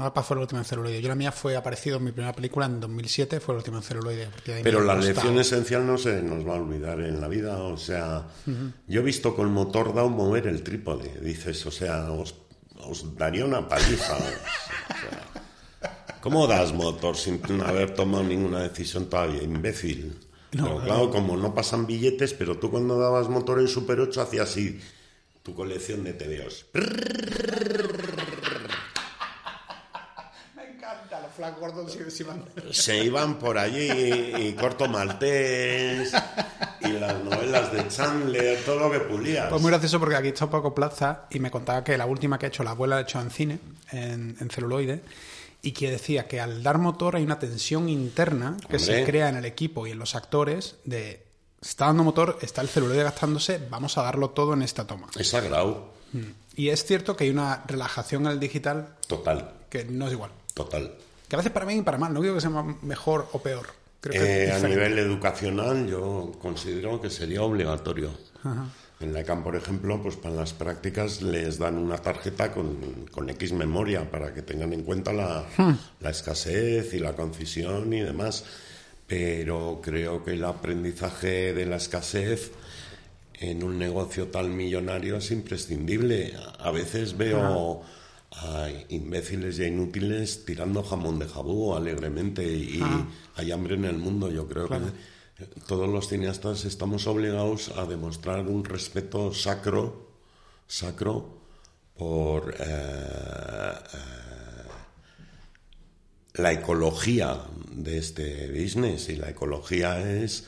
[0.00, 0.22] Obra Paz.
[0.22, 1.00] No, fue la última en celuloide.
[1.02, 3.82] Yo la mía fue aparecido en mi primera película en 2007, fue la última en
[3.82, 4.28] celuloide.
[4.62, 7.58] Pero la lección esencial no se nos va a olvidar en la vida.
[7.58, 8.26] O sea,
[8.86, 11.20] yo he visto con motor down mover el trípode.
[11.20, 12.34] Dices, o sea, os,
[12.80, 14.16] os daría una paliza.
[14.16, 15.28] o sea,
[16.20, 19.42] ¿Cómo das motor sin haber tomado ninguna decisión todavía?
[19.42, 20.18] Imbécil.
[20.52, 24.50] No, claro, como no pasan billetes, pero tú cuando dabas motor en Super 8 hacías
[24.50, 24.80] así
[25.42, 26.66] tu colección de TVOs.
[30.56, 32.44] Me encanta, los Flash Gordon se iban.
[32.72, 33.88] Se iban por allí
[34.36, 36.12] y Corto Maltés
[36.80, 39.48] y las novelas de Chandler, todo lo que pulías.
[39.48, 42.46] Pues muy gracioso porque aquí está Paco Plaza y me contaba que la última que
[42.46, 43.60] ha hecho la abuela la ha hecho en cine,
[43.92, 45.00] en, en celuloide
[45.62, 49.36] y que decía que al dar motor hay una tensión interna que se crea en
[49.36, 51.24] el equipo y en los actores de
[51.60, 55.06] está dando motor, está el celuloide gastándose, vamos a darlo todo en esta toma.
[55.16, 55.92] Es sagrado.
[56.12, 56.30] Mm.
[56.56, 60.32] Y es cierto que hay una relajación en el digital total que no es igual.
[60.54, 60.92] Total.
[61.28, 62.50] Que a veces para bien y para mal, no digo que sea
[62.82, 63.66] mejor o peor.
[64.12, 68.10] Eh, a nivel educacional yo considero que sería obligatorio.
[69.00, 73.28] En la ICANN, por ejemplo, pues para las prácticas les dan una tarjeta con, con
[73.30, 75.72] X memoria para que tengan en cuenta la, Hmm.
[76.00, 78.44] la escasez y la concisión y demás.
[79.06, 82.52] Pero creo que el aprendizaje de la escasez
[83.34, 86.34] en un negocio tan millonario es imprescindible.
[86.58, 87.82] A veces veo
[88.30, 92.80] a imbéciles y a inútiles tirando jamón de jabú alegremente y
[93.36, 94.30] hay hambre en el mundo.
[94.30, 94.78] Yo creo que
[95.66, 100.10] todos los cineastas estamos obligados a demostrar un respeto sacro,
[100.66, 101.38] sacro
[101.96, 104.68] por eh, eh,
[106.34, 107.40] la ecología
[107.72, 109.08] de este business.
[109.08, 110.46] Y la ecología es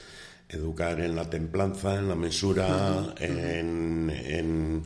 [0.48, 4.82] educar en la templanza, en la mesura, en, en,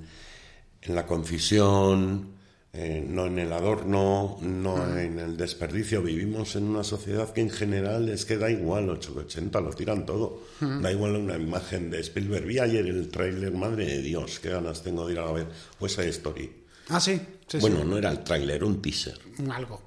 [0.82, 2.33] en la concisión,
[2.76, 6.02] eh, no en el adorno, no en el desperdicio.
[6.02, 10.42] Vivimos en una sociedad que en general es que da igual 880, lo tiran todo.
[10.58, 12.44] Da igual una imagen de Spielberg.
[12.44, 15.46] Vi ayer el tráiler, madre de Dios, qué ganas tengo de ir a ver.
[15.78, 16.52] Pues a Story.
[16.88, 17.20] Ah, sí.
[17.46, 17.86] sí bueno, sí.
[17.86, 19.20] no era el tráiler, un teaser.
[19.52, 19.80] Algo.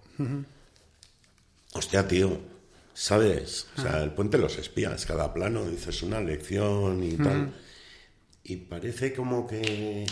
[1.73, 2.39] Hostia, tío,
[2.93, 3.67] ¿sabes?
[3.77, 7.53] O sea, el puente de los espías, cada plano dices una lección y tal.
[8.45, 10.05] Y parece como que...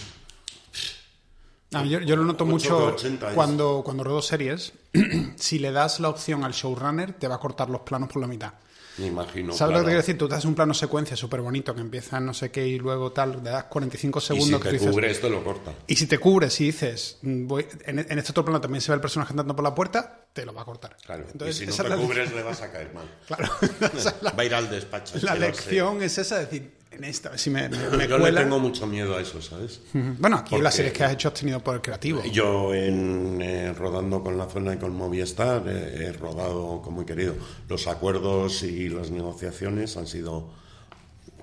[1.80, 4.74] Ah, yo, yo lo noto 8 mucho de 80 es- cuando, cuando rodo series.
[5.36, 8.28] si le das la opción al showrunner, te va a cortar los planos por la
[8.28, 8.54] mitad.
[8.98, 9.52] Me imagino.
[9.52, 9.80] ¿Sabes lo que claro.
[9.80, 10.18] te quiero decir?
[10.18, 13.12] Tú te haces un plano secuencia súper bonito que empieza no sé qué y luego
[13.12, 15.74] tal, le das 45 Y segundos si que te dices, cubre esto, lo corta.
[15.86, 18.94] Y si te cubres y dices, mm, voy, en, en este otro plano también se
[18.94, 20.96] ve el personaje andando por la puerta, te lo va a cortar.
[21.06, 21.26] Claro.
[21.30, 23.06] Entonces, y si no te cubres, le vas a caer mal.
[23.28, 23.50] Claro.
[24.22, 25.16] La, Va a ir al despacho.
[25.24, 28.58] la lección es esa, es decir, en esta, si me, me, me Yo le tengo
[28.60, 29.82] mucho miedo a eso, ¿sabes?
[29.94, 32.24] Bueno, aquí en las Porque- series que has hecho has tenido poder creativo.
[32.32, 37.06] Yo en eh, rodando con la zona y con Movistar eh, he rodado como he
[37.06, 37.36] querido.
[37.70, 40.50] Los acuerdos y las negociaciones han sido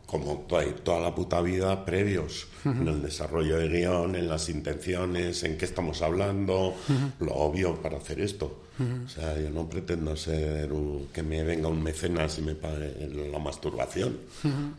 [0.07, 5.43] como toda, toda la puta vida previos en el desarrollo de guion, en las intenciones,
[5.43, 6.75] en qué estamos hablando,
[7.21, 8.62] lo obvio para hacer esto.
[8.79, 13.09] O sea, yo no pretendo ser un- que me venga un mecenas y me pague
[13.31, 14.17] la masturbación.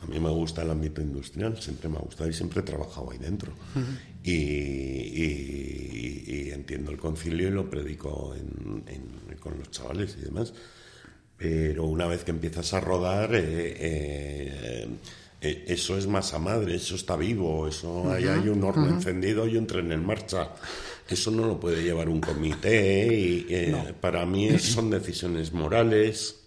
[0.01, 3.11] A mí me gusta el ámbito industrial, siempre me ha gustado y siempre he trabajado
[3.11, 3.53] ahí dentro.
[4.25, 10.23] y, y- y entiendo el concilio y lo predico en- en- con los chavales y
[10.25, 10.53] demás.
[11.37, 14.87] Pero una vez que empiezas a rodar, eh, eh,
[15.43, 19.57] eh, eso es masa madre, eso está vivo, eso ahí hay un horno encendido y
[19.57, 20.49] un tren en marcha.
[21.07, 26.39] Eso no lo puede llevar un comité y eh, para mí es- son decisiones morales,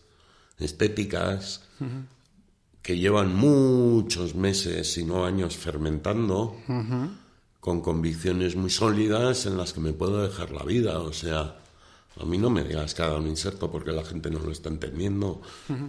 [0.58, 1.62] estéticas,
[2.82, 6.56] que llevan muchos meses, si no años, fermentando,
[7.60, 11.00] con convicciones muy sólidas en las que me puedo dejar la vida.
[11.00, 11.56] O sea,
[12.18, 14.68] a mí no me digas que haga un inserto porque la gente no lo está
[14.70, 15.42] entendiendo.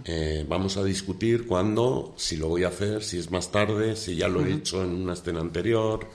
[0.04, 4.16] Eh, vamos a discutir cuándo, si lo voy a hacer, si es más tarde, si
[4.16, 6.06] ya lo he hecho en una escena anterior,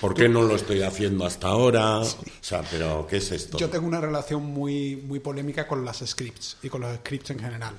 [0.00, 2.00] por qué no lo estoy haciendo hasta ahora.
[2.00, 2.06] O
[2.40, 3.58] sea, pero ¿qué es esto?
[3.58, 7.38] Yo tengo una relación muy, muy polémica con las scripts y con los scripts en
[7.38, 7.74] general.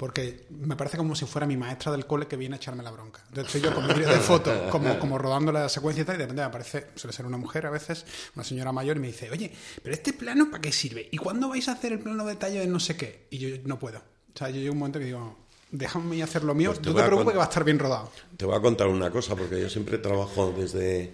[0.00, 2.90] Porque me parece como si fuera mi maestra del cole que viene a echarme la
[2.90, 3.22] bronca.
[3.34, 6.14] De hecho, yo con mi vídeo de fotos, como, como rodando la secuencia y tal,
[6.14, 9.00] y de repente me aparece, suele ser una mujer a veces, una señora mayor, y
[9.00, 11.06] me dice, oye, pero este plano ¿para qué sirve?
[11.10, 13.26] ¿Y cuándo vais a hacer el plano de detalle de no sé qué?
[13.28, 13.98] Y yo no puedo.
[13.98, 15.36] O sea, yo llego un momento que digo,
[15.70, 18.10] déjame hacer lo mío, Pues te no te preocupes que va a estar bien rodado.
[18.38, 21.12] Te voy a contar una cosa, porque yo siempre trabajo desde,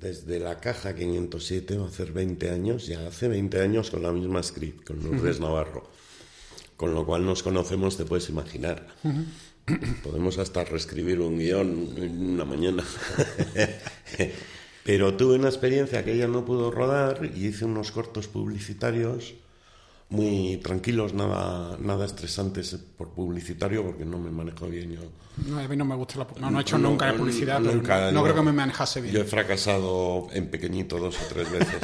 [0.00, 4.10] desde la caja 507, va a hacer 20 años, ya hace 20 años con la
[4.10, 5.88] misma script, con Lourdes Navarro.
[6.76, 8.86] Con lo cual nos conocemos, te puedes imaginar.
[10.02, 12.84] Podemos hasta reescribir un guion en una mañana.
[14.84, 19.34] Pero tuve una experiencia que ella no pudo rodar y hice unos cortos publicitarios
[20.10, 25.00] muy tranquilos, nada, nada estresantes por publicitario, porque no me manejo bien yo.
[25.48, 27.60] No, a mí no me gusta la No, no he hecho No, nunca no, publicidad,
[27.62, 29.14] pero nunca, no yo- creo que me manejase bien.
[29.14, 31.80] Yo he fracasado en pequeñito dos o tres veces.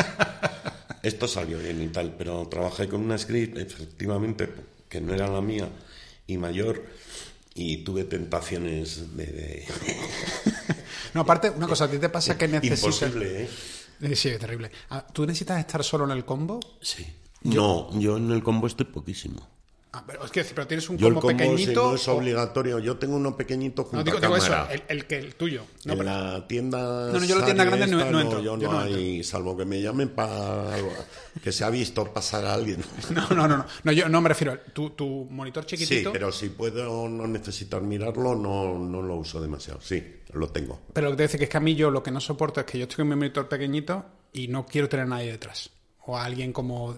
[1.02, 4.46] Esto salió bien y tal, pero trabajé con una script, efectivamente,
[4.90, 5.68] que no era la mía
[6.26, 6.84] y mayor,
[7.54, 9.24] y tuve tentaciones de...
[9.26, 9.66] de-
[11.14, 12.82] No, aparte, una cosa, ¿a ti te pasa que necesitas...
[12.84, 13.48] Imposible, ¿eh?
[14.02, 14.70] Eh, Sí, es terrible.
[14.90, 16.60] Ah, ¿Tú necesitas estar solo en el combo?
[16.80, 17.06] Sí.
[17.42, 19.46] No, yo en el combo estoy poquísimo.
[19.92, 21.88] Ah, pero es que pero tienes un Yo el combo combo si pequeñito.
[21.90, 22.78] no es o- obligatorio.
[22.78, 24.72] Yo tengo uno pequeñito junto No, digo, a digo eso, cámara.
[24.72, 25.64] el, el que el tuyo.
[25.84, 26.78] No, en pero- la tienda.
[27.12, 28.96] No, no, yo la tienda grande no- esta, no entro, Yo yo no, no entro.
[28.98, 30.76] hay, salvo que me llamen para
[31.42, 32.84] que se ha visto pasar a alguien.
[33.10, 33.66] no, no, no, no.
[33.82, 34.56] No, yo no me refiero.
[34.72, 36.12] Tu, tu monitor Sí, chiquitito.
[36.12, 39.80] pero si puedo no necesitar mirarlo, no, no lo uso demasiado.
[39.80, 40.00] Sí,
[40.34, 40.82] lo tengo.
[40.92, 42.60] Pero lo que te dice que es que a mí yo lo que no soporto
[42.60, 45.68] es que yo estoy con mi monitor pequeñito y no quiero tener a nadie detrás.
[46.10, 46.96] O a alguien como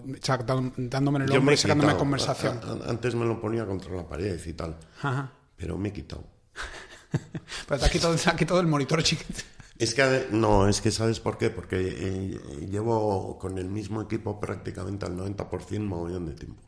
[0.77, 1.99] dándome el hombro y sacándome quitado.
[1.99, 2.59] conversación.
[2.63, 4.75] A- a- antes me lo ponía contra la pared y tal.
[5.01, 5.31] Ajá.
[5.55, 6.23] Pero me he quitado.
[7.67, 9.41] Pero aquí todo, aquí todo el monitor chiquito.
[9.77, 11.49] Es que, no, es que ¿sabes por qué?
[11.49, 16.61] Porque eh, llevo con el mismo equipo prácticamente al 90% mogollón de tiempo.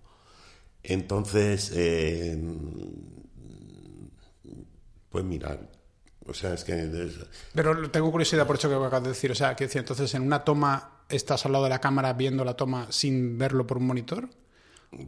[0.84, 2.38] Entonces, eh,
[5.10, 5.70] pues mirar.
[6.28, 7.10] O sea, es que...
[7.54, 9.32] Pero tengo curiosidad por eso que acabas de decir.
[9.32, 12.56] O sea, que entonces en una toma estás al lado de la cámara viendo la
[12.56, 14.30] toma sin verlo por un monitor.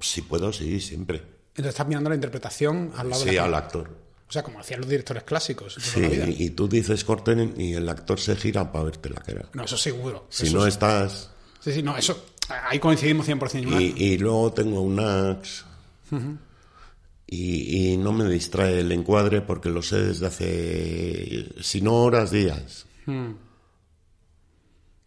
[0.02, 1.18] Si puedo, sí, siempre.
[1.50, 3.90] Entonces estás mirando la interpretación al lado sí, de la al actor.
[4.28, 5.76] O sea, como hacían los directores clásicos.
[5.80, 6.02] Sí,
[6.38, 9.46] y tú dices corten y el actor se gira para verte la cara.
[9.54, 10.28] No, eso seguro.
[10.30, 11.32] Si no estás...
[11.62, 12.26] Sí, sí, no, eso...
[12.50, 13.82] Ahí coincidimos 100%.
[13.82, 15.66] Y, y luego tengo un ax
[17.28, 22.32] y, y, no me distrae el encuadre porque lo sé desde hace, si no horas,
[22.32, 22.86] días.
[23.06, 23.32] Hmm.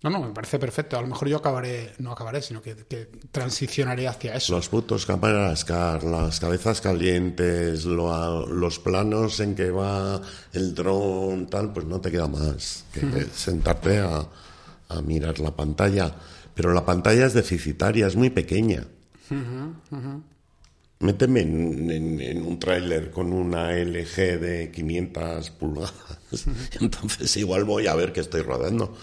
[0.02, 0.96] No, no, me parece perfecto.
[0.96, 4.54] A lo mejor yo acabaré, no acabaré, sino que, que transicionaré hacia eso.
[4.54, 10.22] Los putos cámaras car, las cabezas calientes, lo, los planos en que va
[10.54, 13.28] el dron, tal, pues no te queda más que uh -huh.
[13.30, 14.26] sentarte a,
[14.88, 16.14] a, mirar la pantalla.
[16.54, 18.86] Pero la pantalla es deficitaria, es muy pequeña.
[19.30, 20.22] Uh -huh, uh -huh.
[21.00, 25.92] Méteme en, en, en un tráiler con una LG de 500 pulgadas.
[26.80, 28.94] Entonces igual voy a ver que estoy rodando.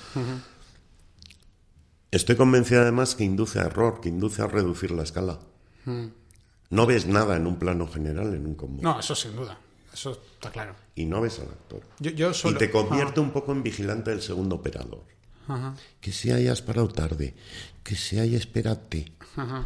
[2.12, 5.40] Estoy convencido además que induce a error, que induce a reducir la escala.
[5.86, 6.08] Hmm.
[6.70, 8.82] No ves nada en un plano general, en un combo.
[8.82, 9.58] No, eso sin duda.
[9.94, 10.76] Eso está claro.
[10.96, 11.82] Y no ves al actor.
[12.00, 12.56] Yo, yo solo...
[12.56, 15.04] Y te convierte un poco en vigilante del segundo operador.
[15.48, 15.76] Ajá.
[16.02, 17.36] Que se hayas parado tarde,
[17.84, 19.12] que se haya espérate.
[19.36, 19.66] Ajá.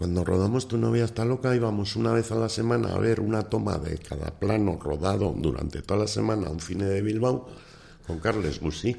[0.00, 3.42] Cuando rodamos Tu novia está loca íbamos una vez a la semana a ver una
[3.42, 7.46] toma de cada plano rodado durante toda la semana a un cine de Bilbao
[8.06, 8.96] con Carles Bussi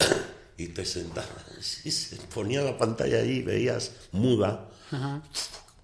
[0.56, 5.22] y te sentabas se ponía la pantalla allí veías muda Ajá.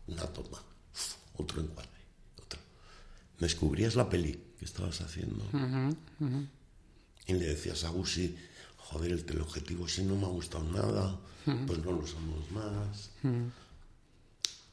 [0.09, 0.63] una toma
[1.37, 1.91] otro encuadre
[2.43, 2.61] otro.
[3.39, 5.89] descubrías la peli que estabas haciendo Ajá.
[5.89, 6.43] Ajá.
[7.27, 8.37] y le decías a Bussi
[8.77, 11.19] joder el teleobjetivo si no me ha gustado nada
[11.67, 13.11] pues no lo usamos más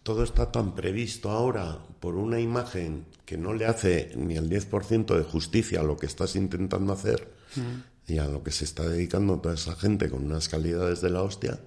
[0.03, 5.17] todo está tan previsto ahora por una imagen que no le hace ni el 10%
[5.17, 7.29] de justicia a lo que estás intentando hacer.
[8.07, 11.21] Y a lo que se está dedicando toda esa gente con unas calidades de la
[11.21, 11.59] hostia.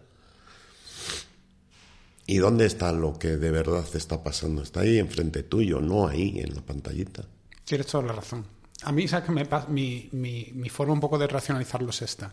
[2.26, 4.62] ¿Y dónde está lo que de verdad está pasando?
[4.62, 7.24] Está ahí enfrente tuyo, no ahí en la pantallita.
[7.64, 8.46] Tienes toda la razón.
[8.82, 9.46] A mí, ¿sabes que me?
[9.68, 12.32] Mi, mi, mi forma un poco de racionalizarlo es esta.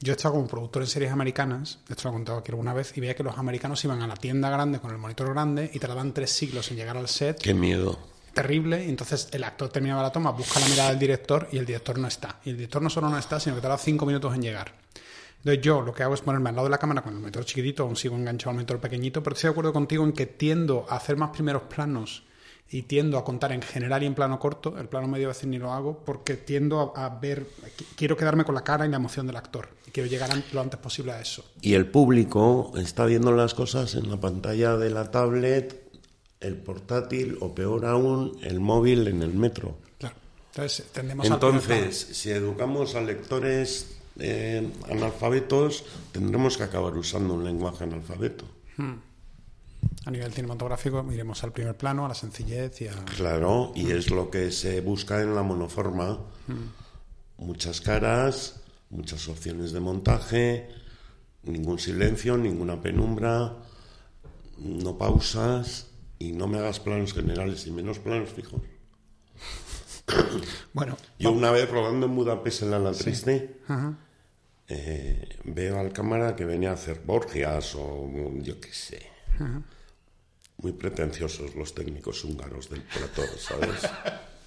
[0.00, 2.96] Yo he estado como productor en series americanas, esto lo he contado aquí alguna vez,
[2.96, 5.78] y veía que los americanos iban a la tienda grande con el monitor grande y
[5.78, 7.40] tardaban tres siglos en llegar al set.
[7.40, 8.15] ¡Qué miedo!
[8.36, 11.64] Terrible, y entonces el actor terminaba la toma, busca la mirada del director y el
[11.64, 12.38] director no está.
[12.44, 14.74] Y el director no solo no está, sino que tarda cinco minutos en llegar.
[15.38, 17.46] Entonces yo lo que hago es ponerme al lado de la cámara con el monitor
[17.46, 20.84] chiquitito, aún sigo enganchado al monitor pequeñito, pero estoy de acuerdo contigo en que tiendo
[20.90, 22.24] a hacer más primeros planos
[22.70, 25.46] y tiendo a contar en general y en plano corto, el plano medio a veces
[25.46, 27.46] ni lo hago, porque tiendo a, a, ver,
[27.96, 30.78] quiero quedarme con la cara y la emoción del actor, y quiero llegar lo antes
[30.78, 31.42] posible a eso.
[31.62, 35.85] Y el público está viendo las cosas en la pantalla de la tablet,
[36.46, 39.76] el portátil, o peor aún, el móvil en el metro.
[39.98, 40.16] Claro.
[40.54, 48.44] Entonces, si educamos a lectores eh, analfabetos, tendremos que acabar usando un lenguaje analfabeto.
[48.76, 48.94] Hmm
[50.06, 52.94] a nivel cinematográfico iremos al primer plano, a la sencillez y a...
[53.16, 56.20] Claro, y es lo que se busca en la monoforma.
[56.46, 57.44] Mm.
[57.44, 60.68] Muchas caras, muchas opciones de montaje,
[61.42, 63.56] ningún silencio, ninguna penumbra,
[64.58, 68.62] no pausas y no me hagas planos generales y menos planos fijos.
[70.72, 73.74] bueno, yo una vez rodando en Budapest en la La Triste, sí.
[74.68, 78.08] eh, veo al cámara que venía a hacer Borgias o
[78.42, 79.10] yo qué sé.
[79.38, 79.62] -huh
[80.58, 83.88] muy pretenciosos los técnicos húngaros del plató, ¿sabes?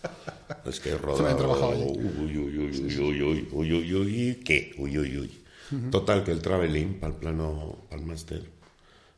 [0.66, 1.86] es que he rodado.
[1.92, 4.74] Uy, uy, uy, uy, uy, uy, uy, uy, uy, ¿qué?
[4.78, 5.44] Uy, uy, uy.
[5.72, 5.90] Uh -huh.
[5.92, 8.44] Total, que el traveling para el plano, para el máster.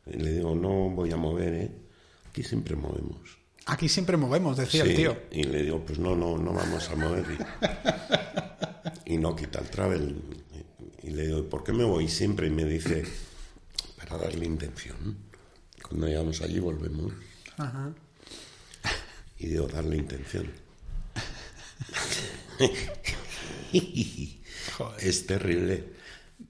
[0.05, 1.71] Le digo, no voy a mover, ¿eh?
[2.31, 3.37] Aquí siempre movemos.
[3.65, 5.17] Aquí siempre movemos, decía sí, el tío.
[5.31, 7.25] Y le digo, pues no, no, no vamos a mover.
[9.05, 10.15] Y, y no quita el travel.
[11.03, 12.47] Y, y le digo, ¿por qué me voy siempre?
[12.47, 13.03] Y me dice,
[13.97, 15.17] para darle intención.
[15.85, 17.11] Cuando llegamos allí volvemos.
[17.57, 17.93] Ajá.
[19.37, 20.49] Y digo, darle intención.
[25.01, 26.00] es terrible.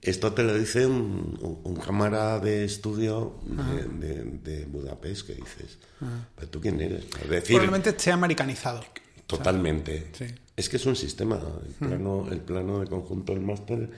[0.01, 5.77] Esto te lo dice un, un cámara de estudio de, de, de, Budapest que dices,
[6.35, 7.05] ¿pero tú quién eres?
[7.23, 8.83] Es decir, Probablemente esté americanizado.
[9.27, 10.09] Totalmente.
[10.13, 10.35] O sea, sí.
[10.55, 11.39] Es que es un sistema.
[11.79, 13.89] El plano, el plano de conjunto del máster,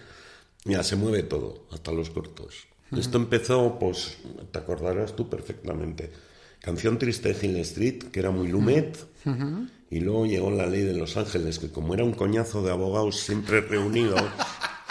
[0.65, 2.67] mira, se mueve todo, hasta los cortos.
[2.91, 4.17] Esto empezó, pues,
[4.51, 6.11] te acordarás tú perfectamente.
[6.59, 9.69] Canción triste de Hill Street, que era muy Lumet, -huh.
[9.93, 13.19] Y luego llegó la ley de Los Ángeles, que como era un coñazo de abogados
[13.19, 14.21] siempre reunidos,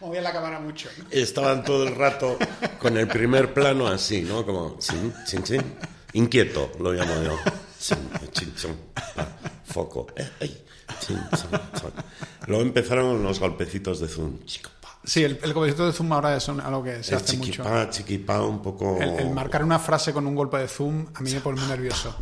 [0.00, 0.88] Movía la cámara mucho.
[1.10, 2.38] estaban todo el rato
[2.78, 4.44] con el primer plano así, ¿no?
[4.46, 5.62] Como, chin, chin, chin.
[6.12, 7.36] Inquieto, lo llamo yo.
[7.80, 7.98] Chin,
[8.32, 8.76] chin, chin,
[9.64, 10.06] foco.
[10.16, 10.64] Eh, ay,
[11.00, 11.90] chin, chin.
[12.46, 14.38] Luego empezaron los golpecitos de zoom.
[15.04, 17.50] Sí, el, el golpecito de zoom ahora es algo que se El hace mucho.
[17.52, 18.98] chiquipá, chiquipá, un poco...
[19.00, 21.68] El, el marcar una frase con un golpe de zoom a mí me pone muy
[21.70, 22.14] nervioso.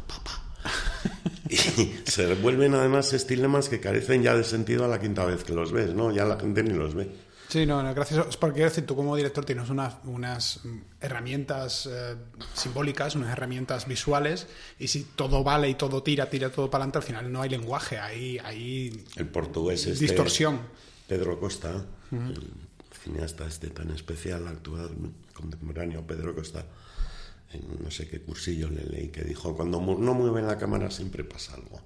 [1.48, 1.56] Y
[2.10, 5.70] se vuelven además estilemas que carecen ya de sentido a la quinta vez que los
[5.72, 6.10] ves, ¿no?
[6.12, 7.08] Ya la gente ni los ve.
[7.48, 8.26] Sí, no, no, gracias.
[8.26, 12.16] Es porque decir, tú como director tienes unas, unas mm, herramientas eh,
[12.54, 16.98] simbólicas, unas herramientas visuales, y si todo vale y todo tira, tira todo para adelante,
[16.98, 20.04] al final no hay lenguaje, hay, hay El portugués este...
[20.04, 20.60] distorsión.
[21.06, 22.52] Pedro Costa, el
[23.04, 24.90] cineasta este tan especial, actual,
[25.32, 26.66] contemporáneo, Pedro Costa,
[27.52, 31.22] en no sé qué cursillo le leí que dijo, cuando no mueven la cámara siempre
[31.22, 31.80] pasa algo.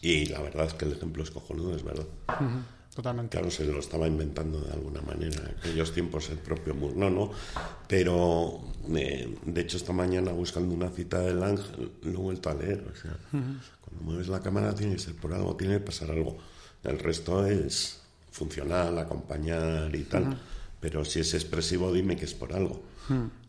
[0.00, 2.06] Y la verdad es que el ejemplo es cojonudo, es verdad.
[2.94, 3.38] Totalmente.
[3.38, 5.40] Claro, se lo estaba inventando de alguna manera.
[5.40, 7.30] En aquellos tiempos el propio Murnau, ¿no?
[7.88, 8.60] Pero,
[8.94, 12.86] eh, de hecho, esta mañana buscando una cita del ángel, lo he vuelto a leer.
[12.92, 16.36] O sea, cuando mueves la cámara tiene que ser por algo, tiene que pasar algo.
[16.84, 20.38] El resto es funcional, acompañar y tal.
[20.80, 22.82] Pero si es expresivo, dime que es por algo.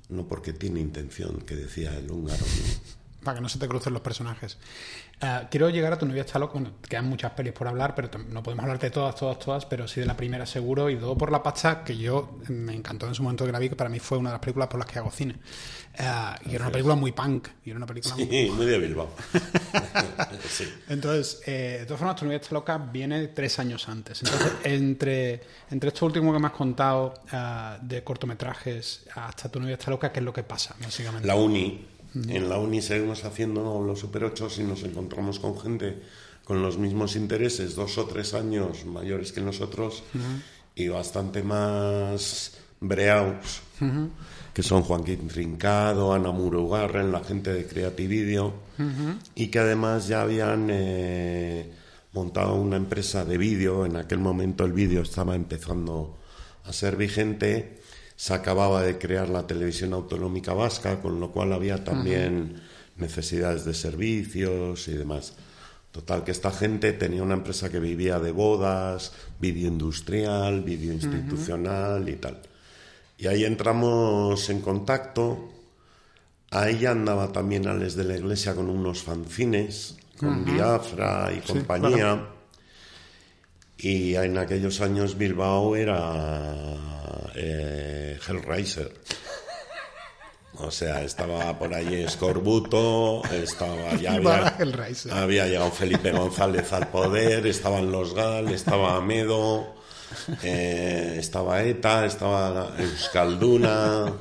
[0.07, 2.45] No porque tiene intención, que decía el húngaro.
[2.45, 3.03] ¿no?
[3.23, 4.57] Para que no se te crucen los personajes.
[5.23, 6.53] Eh, quiero llegar a tu novia está loca.
[6.53, 9.87] Bueno, quedan muchas pelis por hablar, pero no podemos hablarte de todas, todas, todas, pero
[9.87, 10.89] sí de la primera seguro.
[10.89, 13.59] Y luego por La Pacha, que yo eh, me encantó en su momento que la
[13.59, 15.35] vi, que para mí fue una de las películas por las que hago cine.
[15.97, 16.03] Eh,
[16.45, 17.47] y era una película muy punk.
[17.63, 18.25] Y era una película muy...
[18.25, 19.09] Sí, muy de Bilbao.
[20.49, 20.67] sí.
[20.89, 24.23] Entonces, eh, de todas formas, tu novia está loca viene tres años antes.
[24.23, 29.75] Entonces, entre, entre esto último que me has contado, eh, de cortometrajes hasta tu novia
[29.75, 31.25] está loca, ¿qué es lo que pasa, básicamente?
[31.25, 31.92] La uni.
[32.15, 36.01] En la uni seguimos haciendo los Super 8 y nos encontramos con gente
[36.43, 40.03] con los mismos intereses, dos o tres años mayores que nosotros
[40.75, 43.61] y bastante más breaus,
[44.53, 48.53] que son Joaquín Trincado, Ana Murugarren, la gente de Creativideo,
[49.35, 51.71] y que además ya habían eh,
[52.11, 53.85] montado una empresa de vídeo.
[53.85, 56.17] En aquel momento el vídeo estaba empezando
[56.65, 57.82] a ser vigente
[58.23, 62.55] se acababa de crear la televisión autonómica vasca, con lo cual había también
[62.95, 65.33] necesidades de servicios y demás.
[65.91, 69.11] Total, que esta gente tenía una empresa que vivía de bodas,
[69.41, 72.39] vídeo industrial, vídeo institucional y tal.
[73.17, 75.51] Y ahí entramos en contacto.
[76.49, 82.25] Ahí andaba también Alex de la Iglesia con unos fanzines, con Biafra y compañía.
[83.79, 86.93] Y en aquellos años Bilbao era
[87.35, 88.91] eh, Hellraiser.
[90.59, 94.13] O sea, estaba por allí Escorbuto, estaba ya
[95.11, 99.75] había, llegado Felipe González al poder, estaban los GAL, estaba Amedo,
[100.43, 104.13] eh, estaba ETA, estaba Euskalduna,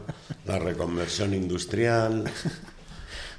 [0.47, 2.25] la reconversión industrial.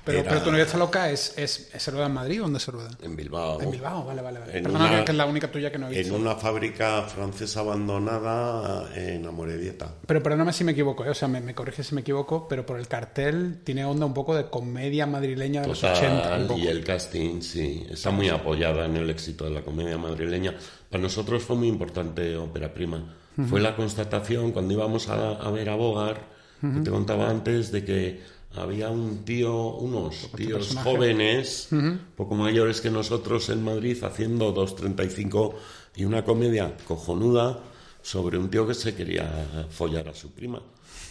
[0.06, 2.60] Pero, Era- pero tu novia está loca, ¿es, es, ¿se rueda en Madrid o dónde
[2.60, 2.90] se rueda?
[3.02, 3.62] En Bilbao.
[3.62, 4.40] En Bilbao, vale, vale.
[4.40, 4.58] vale.
[4.58, 6.16] En Perdona, una- que es la única tuya que no he En visto.
[6.16, 9.96] una fábrica francesa abandonada en Amorebieta.
[10.06, 11.10] Pero perdóname si me equivoco, ¿eh?
[11.10, 14.14] o sea, me, me corrige si me equivoco, pero por el cartel tiene onda un
[14.14, 16.38] poco de comedia madrileña de los 80.
[16.38, 16.60] un poco.
[16.60, 20.56] y el casting, sí, está muy apoyada en el éxito de la comedia madrileña.
[20.90, 23.16] Para nosotros fue muy importante Ópera Prima.
[23.50, 26.28] Fue la constatación cuando íbamos a, a ver a Bogar,
[26.62, 28.22] que te contaba antes, de que
[28.56, 30.90] había un tío, unos tíos personaje.
[30.90, 31.70] jóvenes,
[32.16, 35.54] poco mayores que nosotros en Madrid, haciendo 2.35
[35.96, 37.60] y una comedia cojonuda
[38.02, 40.62] sobre un tío que se quería follar a su prima.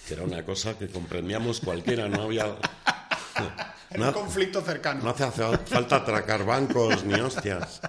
[0.06, 2.56] Que era una cosa que comprendíamos cualquiera, no había...
[3.90, 5.04] Era un conflicto cercano.
[5.04, 7.80] No hace hace falta atracar bancos ni hostias.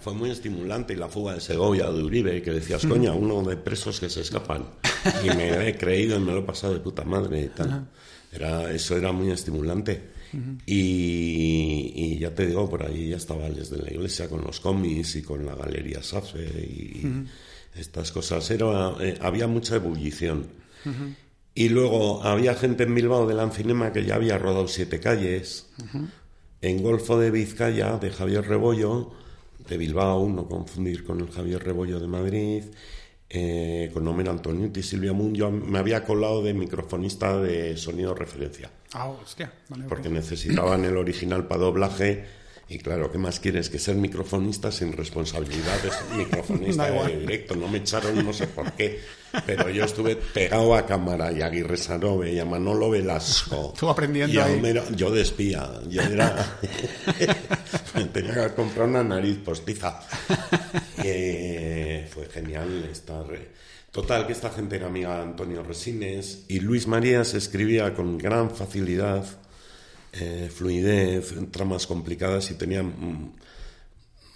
[0.00, 3.56] Fue muy estimulante y la fuga de Segovia de Uribe, que decías, coña, uno de
[3.56, 4.66] presos que se escapan.
[5.24, 7.86] Y me he creído y me lo he pasado de puta madre y tal.
[8.34, 10.14] Era, eso era muy estimulante.
[10.66, 15.14] y, y ya te digo, por ahí ya estaba desde la iglesia con los cómics
[15.16, 17.06] y con la galería Safe y
[17.78, 18.50] estas cosas.
[18.50, 20.46] Era, eh, había mucha ebullición.
[21.54, 25.66] Y luego había gente en Bilbao de Lancinema que ya había rodado siete calles.
[26.60, 29.12] En Golfo de Vizcaya, de Javier Rebollo,
[29.68, 32.64] de Bilbao, no confundir con el Javier Rebollo de Madrid,
[33.30, 38.14] eh, con Homer Antoniuti y Silvia Moon, yo me había colado de microfonista de sonido
[38.14, 39.52] referencia, Ah, hostia.
[39.68, 42.24] Vale, porque necesitaban el original para doblaje
[42.68, 43.68] Y claro, ¿qué más quieres?
[43.68, 47.56] Que ser microfonista sin responsabilidades, microfonista de directo.
[47.56, 49.00] No me echaron, no sé por qué,
[49.44, 53.72] pero yo estuve pegado a cámara y a Aguirre Sarobe y a Manolo Velasco.
[53.74, 54.62] Estuvo aprendiendo ahí.
[54.96, 55.70] yo de espía.
[55.90, 56.58] Yo era...
[58.12, 60.00] Tenía que comprar una nariz postiza.
[62.04, 63.26] fue genial estar...
[63.90, 68.18] Total, que esta gente era amiga de Antonio Resines y Luis María se escribía con
[68.18, 69.24] gran facilidad
[70.12, 73.32] eh, fluidez, tramas complicadas y tenía mm,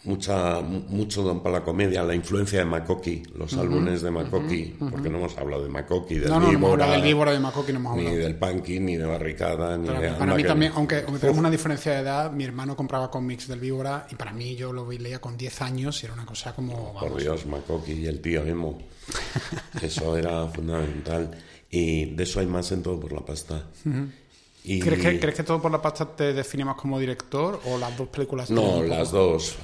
[0.04, 5.08] mucha, mucho don para la comedia, la influencia de Makoki, los álbumes de Makoki, porque
[5.08, 7.92] no hemos hablado de Makoki, del no, no, Víbora, del Víbora de Makoki no hemos
[7.92, 8.10] hablado.
[8.10, 11.92] Ni del Punky, ni de Barricada, ni de Para mí también, aunque, tenemos una diferencia
[11.92, 15.36] de edad, mi hermano compraba cómics del Víbora y para mí yo lo leía con
[15.36, 16.94] 10 años y era una cosa como...
[16.98, 18.78] Por Dios, Makoki y el tío Emo.
[19.82, 21.30] Eso era fundamental.
[21.70, 23.66] Y de eso hay más en todo por la pasta.
[24.62, 27.96] ¿Crees, que, ¿Crees, que, todo por la pasta te define más como director o las
[27.96, 28.50] dos películas?
[28.50, 29.56] No, las dos.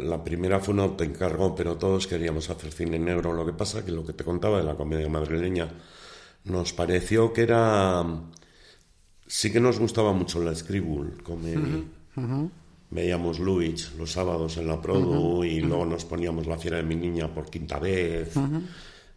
[0.00, 3.34] La, primera fue un encargo, pero todos queríamos hacer cine negro.
[3.34, 5.68] Lo que pasa que lo que te contaba de la comedia madrileña
[6.44, 8.04] nos pareció que era...
[9.26, 11.84] Sí que nos gustaba mucho la Scribble comedy.
[12.90, 16.94] Veíamos Luis los sábados en la Produ y luego nos poníamos La fiera de mi
[16.94, 18.34] niña por quinta vez.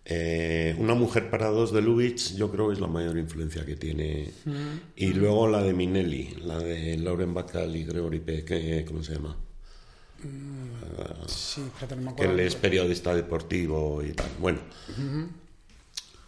[0.05, 3.75] Eh, una mujer para dos de Lubitsch yo creo que es la mayor influencia que
[3.75, 4.31] tiene.
[4.95, 9.37] Y luego la de Minelli, la de Lauren Bacall y Gregory Peck, ¿cómo se llama?
[10.23, 11.61] Mm, sí,
[12.17, 14.29] que él es periodista deportivo y tal.
[14.39, 14.59] Bueno,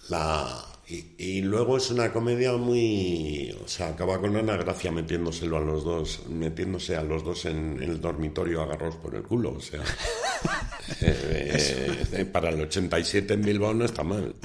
[0.10, 0.71] la,
[1.18, 3.56] y, luego es una comedia muy.
[3.64, 7.82] O sea, acaba con Ana Gracia metiéndoselo a los dos, metiéndose a los dos en,
[7.82, 9.54] el dormitorio agarrados por el culo.
[9.54, 9.82] O sea,
[11.02, 14.36] eh, eh, para el 87 en Bilbao no está mal.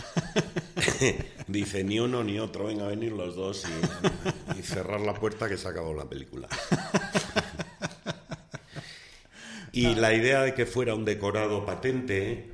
[1.49, 3.65] Dice ni uno ni otro, venga a venir los dos
[4.57, 6.49] y, cerrar la puerta que se acabó la película.
[9.73, 12.53] Y la idea de que fuera un decorado patente,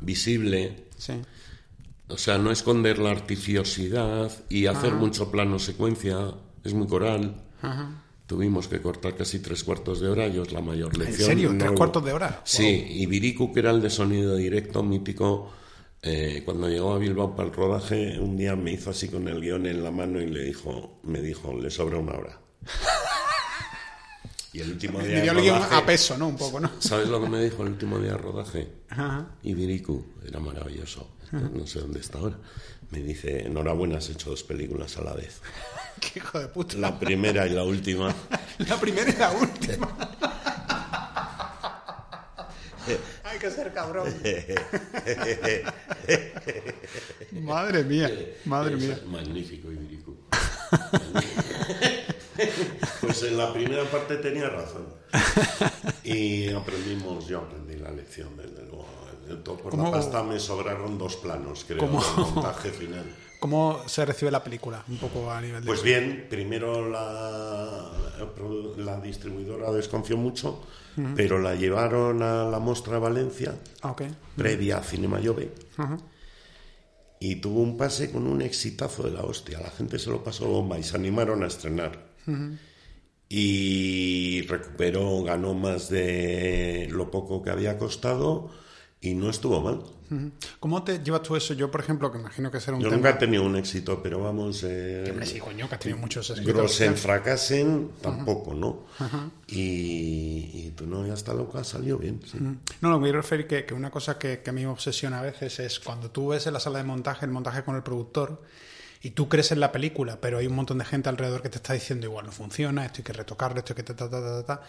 [0.00, 0.88] visible.
[0.98, 1.14] Sí
[2.10, 6.34] o sea, no esconder la artificiosidad y hacer mucho plano secuencia,
[6.64, 7.42] es muy coral.
[8.26, 11.30] Tuvimos que cortar casi tres cuartos de hora, yo es la mayor lección.
[11.30, 11.56] ¿En serio?
[11.58, 12.40] ¿Tres cuartos de hora?
[12.44, 15.50] Sí, y Viriku, que era el de sonido directo mítico,
[16.02, 19.40] eh, cuando llegó a Bilbao para el rodaje, un día me hizo así con el
[19.40, 22.40] guion en la mano y le dijo, me dijo, le sobra una hora.
[24.52, 25.20] Y el último día.
[25.20, 26.28] de rodaje, a peso, ¿no?
[26.28, 26.70] Un poco, ¿no?
[26.80, 28.68] ¿Sabes lo que me dijo el último día de rodaje?
[29.42, 31.08] Y Viriku, era maravilloso.
[31.30, 32.36] No sé dónde está ahora.
[32.90, 35.40] Me dice: Enhorabuena, has hecho dos películas a la vez.
[36.00, 36.76] ¡Qué hijo de puta!
[36.76, 38.12] La primera y la última.
[38.58, 40.18] la primera y la última.
[43.24, 44.12] Hay que ser cabrón.
[47.42, 48.10] madre mía,
[48.44, 48.98] madre mía.
[49.06, 50.16] Magnífico, Ibiricu.
[53.00, 54.86] Pues en la primera parte tenía razón.
[56.04, 58.86] Y aprendimos, yo aprendí la lección, desde luego.
[59.62, 62.00] Por la pasta me sobraron dos planos, creo, ¿Cómo?
[62.02, 63.04] el montaje final.
[63.40, 64.84] ¿Cómo se recibe la película?
[64.88, 65.66] Un poco a nivel de...
[65.66, 67.90] Pues bien, primero la,
[68.76, 70.62] la distribuidora desconfió mucho,
[71.16, 73.96] pero la llevaron a la Mostra Valencia, ah,
[74.36, 75.52] previa a Cinema Llove,
[77.18, 79.60] y tuvo un pase con un exitazo de la hostia.
[79.60, 82.09] La gente se lo pasó bomba y se animaron a estrenar.
[83.28, 88.50] Y recuperó, ganó más de lo poco que había costado
[89.00, 89.82] y no estuvo mal.
[90.58, 91.54] ¿Cómo te llevas tú eso?
[91.54, 94.20] Yo, por ejemplo, que imagino que será un Yo nunca he tenido un éxito, pero
[94.20, 94.64] vamos...
[94.64, 98.86] Eh, sí, coño, que has tenido muchos Grosen fracasen, tampoco, ¿no?
[99.46, 102.20] Y, tú no, ya está loca, salió bien.
[102.80, 105.20] No, lo que quiero referir que, que una cosa que, que a mí me obsesiona
[105.20, 107.82] a veces es cuando tú ves en la sala de montaje el montaje con el
[107.82, 108.42] productor
[109.02, 111.56] y tú crees en la película, pero hay un montón de gente alrededor que te
[111.56, 114.20] está diciendo igual no funciona, esto hay que retocarlo, esto hay que ta, ta, ta,
[114.20, 114.62] ta, ta.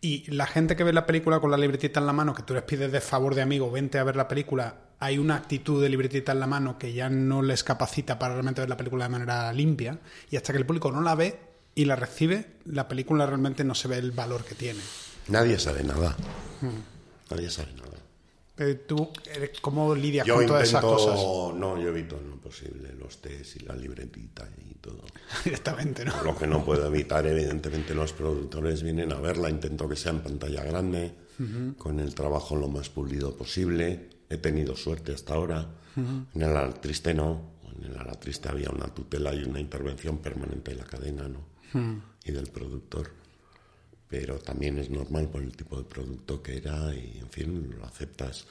[0.00, 2.54] Y la gente que ve la película con la libretita en la mano, que tú
[2.54, 5.88] les pides de favor de amigo, vente a ver la película, hay una actitud de
[5.88, 9.10] libretita en la mano que ya no les capacita para realmente ver la película de
[9.10, 9.98] manera limpia.
[10.30, 11.38] Y hasta que el público no la ve
[11.74, 14.80] y la recibe, la película realmente no se ve el valor que tiene.
[15.28, 16.16] Nadie sabe nada.
[16.60, 17.30] Hmm.
[17.30, 17.97] Nadie sabe nada.
[18.86, 19.10] ¿Tú
[19.60, 21.14] cómo lidias con todas esas cosas?
[21.56, 25.02] No, yo evito en lo posible los test y la libretita y todo.
[25.44, 26.22] Directamente, ¿no?
[26.24, 29.48] Lo que no puedo evitar, evidentemente, los productores vienen a verla.
[29.48, 31.14] Intento que sea en pantalla grande,
[31.76, 34.10] con el trabajo lo más pulido posible.
[34.28, 35.68] He tenido suerte hasta ahora.
[35.96, 37.58] En el Alatriste no.
[37.76, 41.46] En el Alatriste había una tutela y una intervención permanente de la cadena, ¿no?
[42.24, 43.17] Y del productor
[44.08, 47.84] pero también es normal por el tipo de producto que era y, en fin, lo
[47.84, 48.46] aceptas,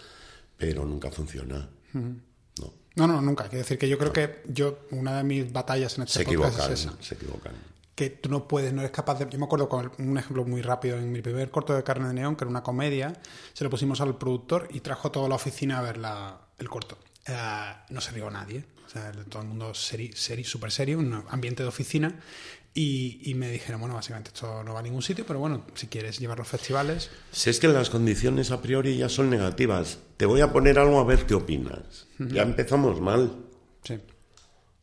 [0.55, 1.67] pero nunca funciona.
[1.93, 2.73] No.
[2.95, 3.43] No, no, nunca.
[3.43, 6.55] Quiero decir que yo creo que yo, una de mis batallas en este se podcast
[6.55, 6.97] equivocan, es esa.
[6.99, 7.53] Se equivocan.
[7.93, 9.27] que tú no puedes, no eres capaz de...
[9.29, 12.15] Yo me acuerdo con un ejemplo muy rápido, en mi primer corto de Carne de
[12.15, 13.13] Neón, que era una comedia,
[13.53, 16.97] se lo pusimos al productor y trajo toda la oficina a ver la, el corto.
[17.27, 17.35] Eh,
[17.89, 21.61] no se rió nadie, o sea, todo el mundo seri, seri, súper serio, un ambiente
[21.61, 22.19] de oficina,
[22.79, 25.87] y, y, me dijeron, bueno, básicamente esto no va a ningún sitio, pero bueno, si
[25.87, 27.09] quieres llevar los festivales...
[27.31, 30.99] Si es que las condiciones a priori ya son negativas, te voy a poner algo
[30.99, 32.07] a ver qué opinas.
[32.19, 32.33] Uh -huh.
[32.33, 33.35] Ya empezamos mal.
[33.83, 33.99] Sí.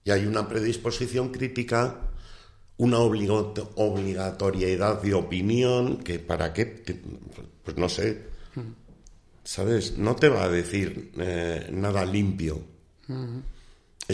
[0.03, 2.11] Y hay una predisposición crítica
[2.77, 6.67] una obligatoriedad de opinión que para qué,
[7.63, 8.27] pues no sé,
[9.45, 9.97] ¿sabes?
[9.99, 12.61] No te va a decir eh, nada limpio.
[13.09, 13.17] Es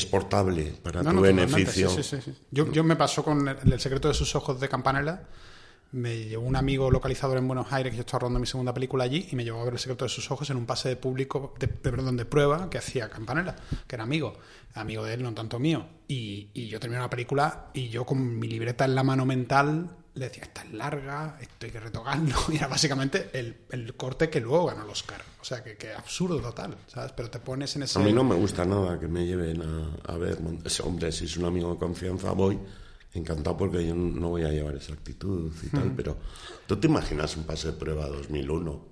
[0.07, 1.89] portable para no, tu no, beneficio.
[1.91, 2.35] Sí, sí, sí.
[2.51, 5.25] Yo, yo, me pasó con el, el, secreto de sus ojos de Campanella.
[5.93, 9.03] Me llevó un amigo localizador en Buenos Aires que yo estaba rodando mi segunda película
[9.03, 10.95] allí y me llevó a ver el secreto de sus ojos en un pase de
[10.95, 13.57] público, de, de perdón, de prueba que hacía Campanella,
[13.89, 14.37] que era amigo
[14.75, 15.87] amigo de él, no tanto mío.
[16.09, 19.91] Y, y, yo terminé la película y yo con mi libreta en la mano mental
[20.15, 22.37] le decía, esta es larga, esto hay que retocarlo.
[22.49, 25.23] Y era básicamente el, el corte que luego ganó el Oscar.
[25.41, 27.13] O sea, que, que, absurdo total, ¿sabes?
[27.13, 27.99] Pero te pones en ese...
[27.99, 30.39] A mí no me gusta nada que me lleven a, a ver.
[30.65, 32.59] Ese hombre, si es un amigo de confianza, voy
[33.13, 35.93] encantado porque yo no voy a llevar esa actitud y tal.
[35.97, 36.17] Pero
[36.67, 38.89] tú te imaginas un pase de prueba 2001.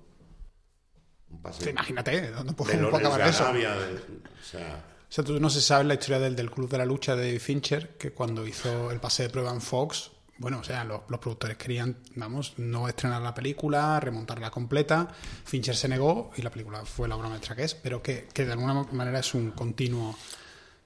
[1.29, 3.43] Un pase sí, imagínate, ¿dónde puedo, de puedo acabar de eso?
[3.43, 4.85] Arabia, de, o sea...
[5.09, 7.15] O sea, tú no sé si sabes la historia del, del Club de la Lucha
[7.15, 10.83] de David Fincher, que cuando hizo el pase de prueba en Fox, bueno, o sea,
[10.83, 15.07] los, los, productores querían, vamos, no estrenar la película, remontarla completa.
[15.45, 18.45] Fincher se negó y la película fue la obra maestra que es, pero que, que
[18.45, 20.17] de alguna manera es un continuo.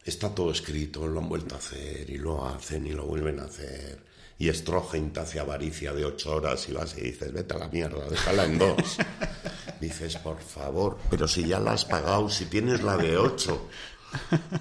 [0.04, 3.46] Está todo escrito, lo han vuelto a hacer y lo hacen y lo vuelven a
[3.46, 4.04] hacer.
[4.38, 7.70] Y Stroheim te hace avaricia de ocho horas y vas y dices, vete a la
[7.70, 8.98] mierda, déjala en dos.
[9.80, 13.70] dices, por favor, pero si ya la has pagado, si tienes la de ocho.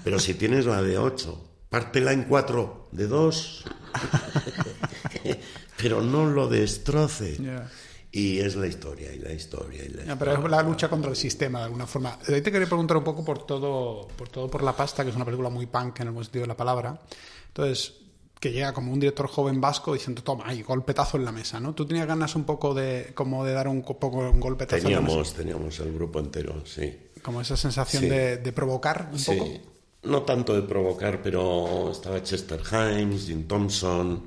[0.03, 3.65] Pero si tienes la de 8, pártela en 4 de 2.
[5.77, 7.35] pero no lo destroce.
[7.37, 7.67] Yeah.
[8.11, 11.09] Y es la historia, y la historia, y la yeah, pero es la lucha contra
[11.09, 12.19] el sistema, de alguna forma.
[12.27, 15.15] Ahí te quería preguntar un poco por todo, por todo por la pasta, que es
[15.15, 17.01] una película muy punk en el buen sentido de la palabra.
[17.47, 17.95] Entonces,
[18.39, 21.73] que llega como un director joven vasco diciendo, toma, y golpetazo en la mesa, ¿no?
[21.73, 25.15] ¿Tú tenías ganas un poco de, como de dar un poco un golpetazo teníamos, en
[25.15, 25.35] la mesa?
[25.37, 26.95] Teníamos el grupo entero, sí.
[27.23, 28.09] Como esa sensación sí.
[28.09, 29.35] de, de, provocar un sí.
[29.35, 29.72] poco.
[30.03, 34.21] No tanto de provocar, pero estaba Chester Himes, Jim Thompson,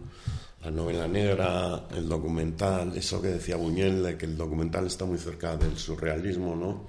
[0.64, 5.18] la novela negra, el documental, eso que decía Buñuel, de que el documental está muy
[5.18, 6.88] cerca del surrealismo, ¿no?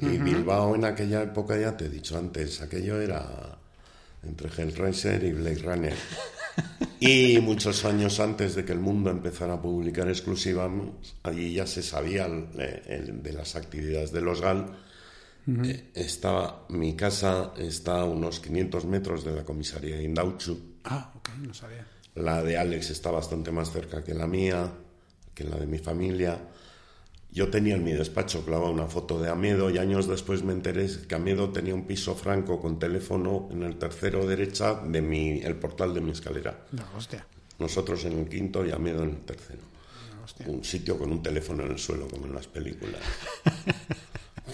[0.00, 0.24] Y uh -huh.
[0.24, 3.58] Bilbao en aquella época, ya te he dicho antes, aquello era
[4.22, 5.94] entre Hellraiser y Blade Runner.
[7.00, 10.70] Y muchos años antes de que el mundo empezara a publicar exclusivas,
[11.24, 12.46] allí ya se sabía el,
[12.86, 14.66] el, de las actividades de los GAL.
[15.46, 15.66] Uh -huh.
[15.70, 20.58] eh, estaba, mi casa está a unos 500 metros de la comisaría de Indauchu.
[20.84, 21.86] Ah, ok, no sabía.
[22.14, 24.70] La de Alex está bastante más cerca que la mía,
[25.34, 26.38] que la de mi familia.
[27.30, 30.86] Yo tenía en mi despacho clavada una foto de Amedo y años después me enteré
[31.08, 35.56] que Amedo tenía un piso franco con teléfono en el tercero derecha de mi, el
[35.56, 36.66] portal de mi escalera.
[36.72, 37.26] No, hostia.
[37.58, 39.62] Nosotros en el quinto y Amedo en el tercero.
[40.44, 43.00] No, un sitio con un teléfono en el suelo, como en las películas.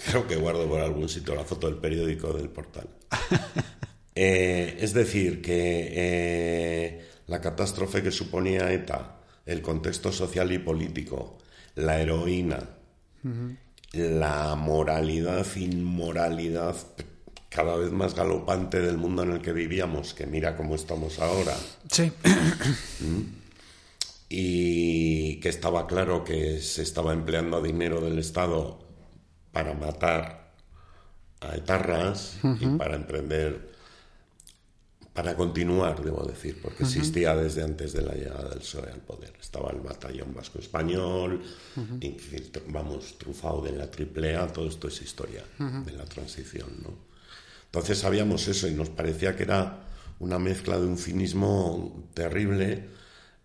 [0.09, 2.87] Creo que guardo por algún sitio la foto del periódico del portal.
[4.15, 11.37] eh, es decir, que eh, la catástrofe que suponía ETA, el contexto social y político,
[11.75, 12.69] la heroína,
[13.23, 13.57] uh -huh.
[13.93, 16.75] la moralidad, inmoralidad
[17.49, 21.55] cada vez más galopante del mundo en el que vivíamos, que mira cómo estamos ahora.
[21.91, 22.11] Sí.
[22.99, 23.21] ¿Mm?
[24.29, 28.88] Y que estaba claro que se estaba empleando dinero del Estado
[29.51, 30.53] para matar
[31.41, 32.75] a etarras uh -huh.
[32.75, 33.71] y para emprender,
[35.13, 36.89] para continuar, debo decir, porque uh -huh.
[36.89, 39.33] existía desde antes de la llegada del PSOE al poder.
[39.39, 41.41] Estaba el batallón vasco español,
[41.75, 42.61] uh -huh.
[42.67, 47.09] vamos, trufado de la AAA, todo esto es historia de la transición, ¿no?
[47.65, 49.85] Entonces sabíamos eso y nos parecía que era
[50.19, 52.89] una mezcla de un cinismo terrible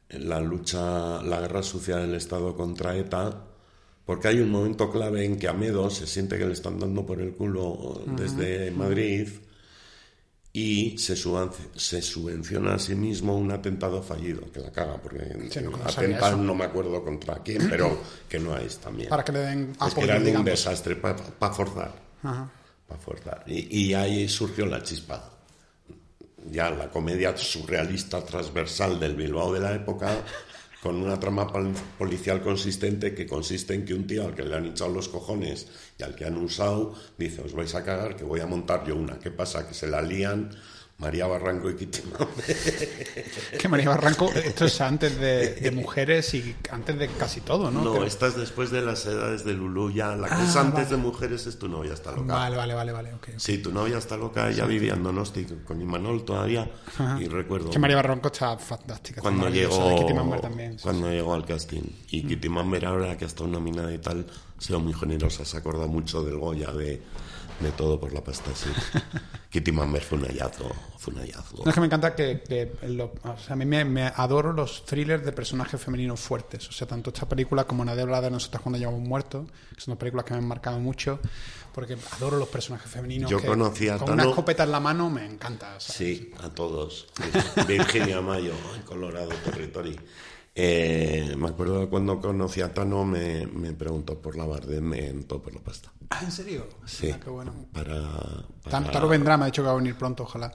[0.08, 3.44] en la lucha, la guerra sucia del Estado contra ETA,
[4.04, 7.20] porque hay un momento clave en que Amedo se siente que le están dando por
[7.20, 8.76] el culo desde uh -huh.
[8.76, 9.28] Madrid
[10.52, 15.60] y se, se, subvenciona a sí mismo un atentado fallido, que la caga, porque sí,
[15.60, 17.98] no, atentado no me acuerdo contra quién, pero
[18.28, 19.08] que no es también.
[19.08, 20.38] Para que le den apoyo, Es que era digamos.
[20.40, 21.92] un desastre para pa forzar.
[22.22, 22.48] Uh -huh.
[22.86, 23.44] Para forzar.
[23.48, 25.34] Y, y ahí surgió la chispa
[26.50, 30.10] ya la comedia surrealista transversal del Bilbao de la época
[30.84, 31.50] con una trama
[31.96, 35.66] policial consistente que consiste en que un tío al que le han echado los cojones
[35.98, 38.94] y al que han usado dice os vais a cagar que voy a montar yo
[38.94, 39.18] una.
[39.18, 39.66] ¿Qué pasa?
[39.66, 40.50] Que se la lían
[40.98, 41.98] María Barranco y Kitty
[43.58, 47.82] que María Barranco, esto es antes de, mujeres y antes de casi todo, ¿no?
[47.82, 50.90] No, esta es después de las edades de Lulú, ya la que es ah, antes
[50.90, 52.34] de mujeres es tu novia está loca.
[52.34, 53.10] Vale, vale, vale, vale.
[53.38, 56.70] Sí, tu novia está loca, ella vivía en Donosti con Imanol todavía
[57.20, 57.70] y recuerdo...
[57.70, 59.20] Que María Barranco está fantástica.
[59.20, 59.96] Cuando llegó,
[60.80, 62.28] cuando llegó al casting y mm.
[62.28, 64.26] Kitty Mamber ahora que ha estado nominada y tal,
[64.56, 67.02] ha sido muy generosa, se acuerda mucho del Goya, de
[67.60, 68.68] de todo por la pasta, sí.
[69.50, 71.64] Kitty Mamber fue un hallazgo, fue un hallazgo.
[71.64, 72.72] No, es que me encanta que,
[73.48, 76.68] a mí me, adoro los thrillers de personajes femeninos fuertes.
[76.68, 79.92] O sea, tanto esta película como Nadie habla de nosotros cuando llevamos muertos, que son
[79.92, 81.20] dos películas que me han marcado mucho,
[81.72, 83.30] porque adoro los personajes femeninos.
[83.30, 85.78] Yo conocía Con una escopeta en la mano me encanta.
[85.78, 87.06] Sí, a todos.
[87.68, 88.52] Virginia Mayo,
[88.84, 89.98] Colorado Territory.
[90.56, 95.42] Eh, me acuerdo cuando conocí a Tano, me, me preguntó por la Bardem en Todo
[95.42, 95.92] por la Pasta.
[96.10, 96.68] Ah, ¿en serio?
[96.84, 97.10] Sí.
[97.10, 97.52] Ah, qué bueno.
[97.72, 98.00] Para,
[98.70, 100.52] Tano vendrá, me ha dicho que va a venir pronto, ojalá.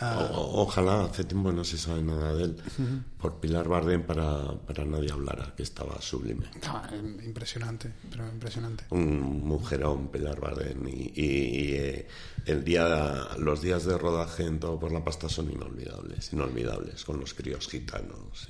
[0.00, 0.28] Ah.
[0.32, 2.56] ojalá, hace tiempo no se sabe nada de él.
[3.18, 6.46] Por Pilar Bardem para, para nadie hablara, que estaba sublime.
[7.24, 8.84] impresionante, pero impresionante.
[8.90, 10.86] Un mujerón, Pilar Bardem.
[10.86, 12.08] Y, eh,
[12.46, 17.18] el día, los días de rodaje en Todo por la Pasta son inolvidables, inolvidables, con
[17.18, 18.48] los críos gitanos.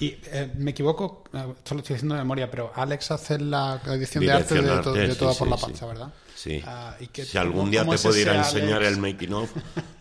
[0.00, 3.80] y eh, me equivoco, eh, esto lo estoy diciendo de memoria, pero Alex hace la
[3.86, 6.12] edición de arte de, Todo por la Pasta, ¿verdad?
[6.44, 6.60] Sí.
[6.66, 9.50] Ah, si algún día te pudiera enseñar el making of,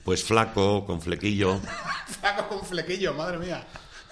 [0.04, 1.58] pues flaco, con flequillo.
[2.20, 3.66] flaco con flequillo, madre mía.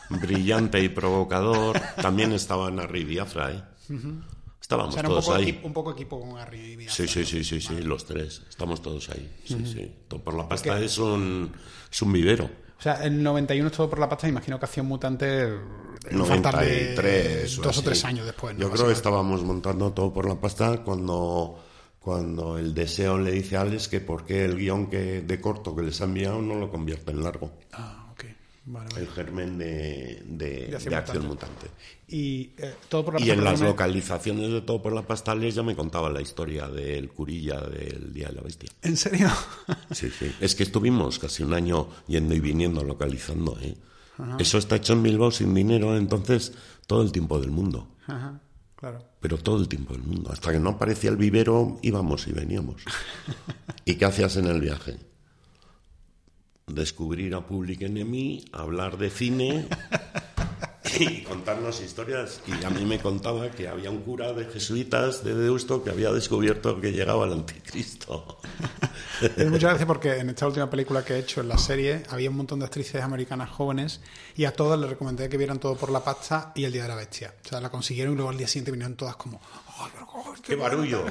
[0.10, 1.78] Brillante y provocador.
[2.02, 3.62] También estaban Harry y Afra, ¿eh?
[4.62, 5.60] Estábamos todos ahí.
[5.62, 6.96] un poco equipo con Harry Biafra.
[6.96, 8.44] Sí, sí, sí, sí, sí, los tres.
[8.50, 9.30] Estamos todos ahí.
[9.44, 9.94] Sí, sí.
[10.08, 11.52] Todo por la pasta es un,
[11.92, 12.46] es un vivero.
[12.46, 15.50] O sea, el 91 es todo por la pasta, imagino que hacía un mutante
[16.10, 18.56] 93 dos o tres años después.
[18.58, 21.60] Yo creo que estábamos montando todo por la pasta cuando
[22.02, 25.76] cuando el deseo le dice a Alex que por qué el guion que, de corto
[25.76, 27.52] que les ha enviado no lo convierte en largo.
[27.74, 28.26] Ah, ok.
[28.98, 31.68] El germen de, de, acción, mutante.
[32.08, 35.76] Y, eh, todo por y en las localizaciones de todo por la pastales ya me
[35.76, 38.72] contaba la historia del Curilla del Día de la Bestia.
[38.82, 39.30] ¿En serio?
[39.92, 40.34] sí, sí.
[40.40, 43.60] Es que estuvimos casi un año yendo y viniendo localizando.
[43.62, 43.78] ¿eh?
[44.40, 46.54] Eso está hecho en Bilbao sin dinero, entonces
[46.88, 47.90] todo el tiempo del mundo.
[48.08, 48.42] Ajá.
[48.82, 49.06] Claro.
[49.20, 50.32] Pero todo el tiempo del mundo.
[50.32, 52.82] Hasta que no aparecía el vivero, íbamos y veníamos.
[53.86, 54.98] ¿Y qué hacías en el viaje?
[56.66, 59.68] Descubrir a Public Enemy, hablar de cine
[61.00, 62.42] y contarnos historias.
[62.48, 66.12] Y a mí me contaba que había un cura de jesuitas de Deusto que había
[66.12, 68.40] descubierto que llegaba el anticristo.
[69.38, 72.38] Muchas gracias porque en esta última película que he hecho en la serie había un
[72.38, 74.02] montón de actrices americanas jóvenes
[74.36, 76.90] y a todas les recomendé que vieran todo por la pasta y el Día de
[76.90, 77.34] la Bestia.
[77.46, 79.40] O sea, la consiguieron y luego al día siguiente vinieron todas como,
[80.44, 81.06] qué, barullo!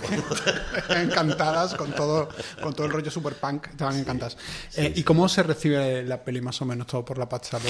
[0.90, 2.28] encantadas con todo,
[2.62, 4.36] con todo el rollo super punk, estaban encantadas.
[4.76, 7.58] Eh, ¿Y cómo se recibe la peli más o menos todo por la pasta?
[7.58, 7.68] No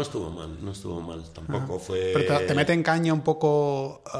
[0.00, 2.12] estuvo mal, no estuvo mal, tampoco fue...
[2.14, 4.16] ¿Pero te, mete en caña un poco uh,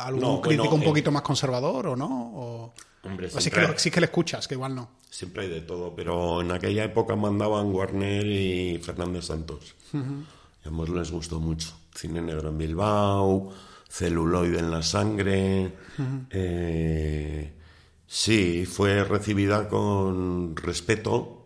[0.00, 2.32] algún crítico un poquito más conservador o no?
[2.34, 2.74] O...
[3.04, 4.88] Hombre, sí, que, sí que le escuchas, que igual no.
[5.08, 9.74] Siempre hay de todo, pero en aquella época mandaban Warner y Fernández Santos.
[9.92, 11.74] Y a ambos les gustó mucho.
[11.94, 13.52] Cine negro en Bilbao,
[13.88, 15.72] celuloide en la sangre.
[16.30, 17.52] Eh,
[18.06, 21.38] sí, fue recibida con respeto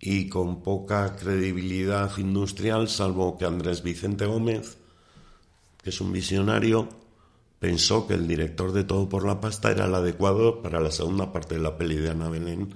[0.00, 4.78] y con poca credibilidad industrial, salvo que Andrés Vicente Gómez,
[5.82, 6.88] que es un visionario,
[7.58, 11.32] pensó que el director de Todo por la Pasta era el adecuado para la segunda
[11.32, 12.74] parte de la peli de Ana Belén,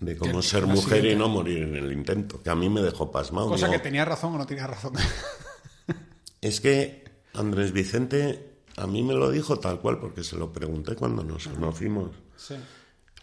[0.00, 3.12] de cómo ser mujer y no morir en el intento, que a mí me dejó
[3.12, 3.48] pasmado.
[3.48, 4.94] Cosa que tenía razón o no tenía razón.
[6.40, 7.03] es que
[7.34, 11.46] Andrés Vicente a mí me lo dijo tal cual, porque se lo pregunté cuando nos
[11.46, 12.10] conocimos.
[12.36, 12.54] Sí.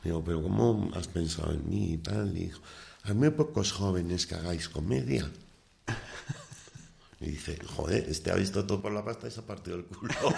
[0.04, 2.34] Digo, pero ¿cómo has pensado en mí y tal?
[2.34, 2.62] dijo,
[3.04, 5.30] hay muy pocos jóvenes que hagáis comedia.
[7.22, 9.86] Y dice, joder, este ha visto todo por la pasta y se ha partido el
[9.86, 10.12] culo.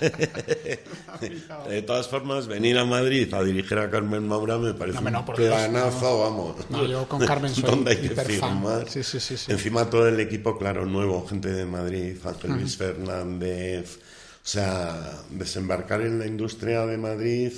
[1.68, 6.20] de todas formas, venir a Madrid a dirigir a Carmen Maura me parece un planazo,
[6.20, 6.56] vamos.
[6.70, 8.88] No, yo con Carmen soy ¿Dónde hay que firmar?
[8.88, 13.98] Sí, sí, sí, Encima todo el equipo, claro, nuevo, gente de Madrid, Ángel Luis Fernández...
[13.98, 17.52] O sea, desembarcar en la industria de Madrid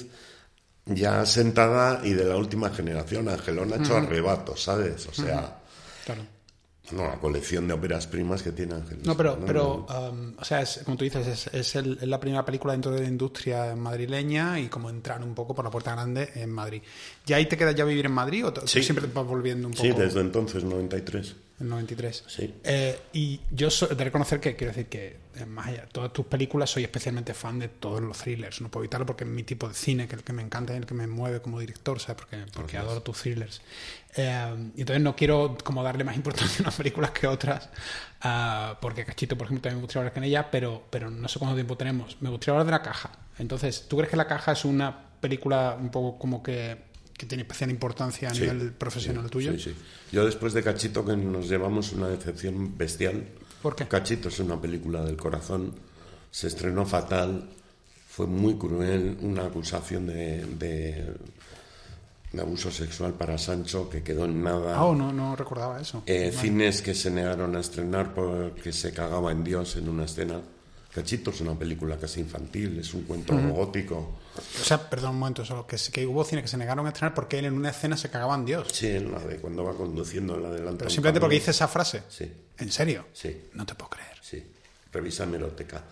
[0.87, 3.29] ya sentada y de la última generación.
[3.29, 5.07] Angelón ha hecho arrebatos, ¿sabes?
[5.07, 5.59] O sea...
[6.07, 6.38] Claro
[6.93, 8.99] no, la colección de óperas primas que tiene Ángel.
[9.05, 12.73] No, pero, pero um, o sea, es, como tú dices, es, es, la primera película
[12.73, 16.51] dentro de la industria madrileña y como entrar un poco por la puerta grande en
[16.51, 16.83] Madrid.
[17.27, 19.75] ¿Y ahí te quedas ya a vivir en Madrid o siempre te vas volviendo un
[19.75, 19.85] poco?
[19.85, 21.37] Sí, desde entonces, 93.
[21.61, 22.25] el 93.
[22.27, 22.55] Sí.
[22.65, 25.17] Eh, y yo so- de reconocer que, quiero decir que,
[25.47, 28.61] más allá de todas tus películas, soy especialmente fan de todos los thrillers.
[28.61, 30.75] No puedo evitarlo porque es mi tipo de cine, que es el que me encanta
[30.75, 32.17] y el que me mueve como director, ¿sabes?
[32.23, 33.61] Porque, porque adoro tus thrillers.
[34.17, 37.69] Eh, y entonces no quiero como darle más importancia a unas películas que otras,
[38.23, 41.39] ah, porque Cachito, por ejemplo, también me gustaría hablar con ella, pero, pero no sé
[41.39, 42.17] cuánto tiempo tenemos.
[42.21, 43.11] Me gustaría hablar de La Caja.
[43.39, 46.79] Entonces, ¿tú crees que La Caja es una película un poco como que,
[47.17, 48.41] que tiene especial importancia a Sí.
[48.43, 49.53] nivel profesional tuyo?
[49.53, 49.75] Sí, sí.
[50.13, 53.27] Yo después de Cachito, que nos llevamos una decepción bestial.
[53.63, 53.87] ¿Por qué?
[53.87, 55.75] Cachito es una película del corazón.
[56.31, 57.49] Se estrenó fatal.
[58.09, 59.19] Fue muy cruel.
[59.23, 61.15] Una acusación de, de,
[62.33, 64.77] de abuso sexual para Sancho que quedó en nada.
[64.77, 66.03] Ah, oh, no, no recordaba eso.
[66.07, 66.41] Eh, Vale.
[66.41, 70.41] Cines que se negaron a estrenar porque se cagaba en Dios en una escena.
[70.95, 74.19] Cachito es una película casi infantil, es un cuento gótico.
[74.37, 77.15] O sea, perdón un momento, solo que, que hubo cine que se negaron a estrenar
[77.15, 78.69] porque él en una escena se cagaba en Dios.
[78.73, 80.79] Sí, en la de cuando va conduciendo en la delante.
[80.79, 82.03] Pero simplemente porque dice esa frase.
[82.09, 83.07] Sí, ¿En serio?
[83.13, 83.49] sí.
[83.53, 84.17] No te puedo creer.
[84.23, 84.43] Sí,
[84.93, 85.85] revisa hemeroteca.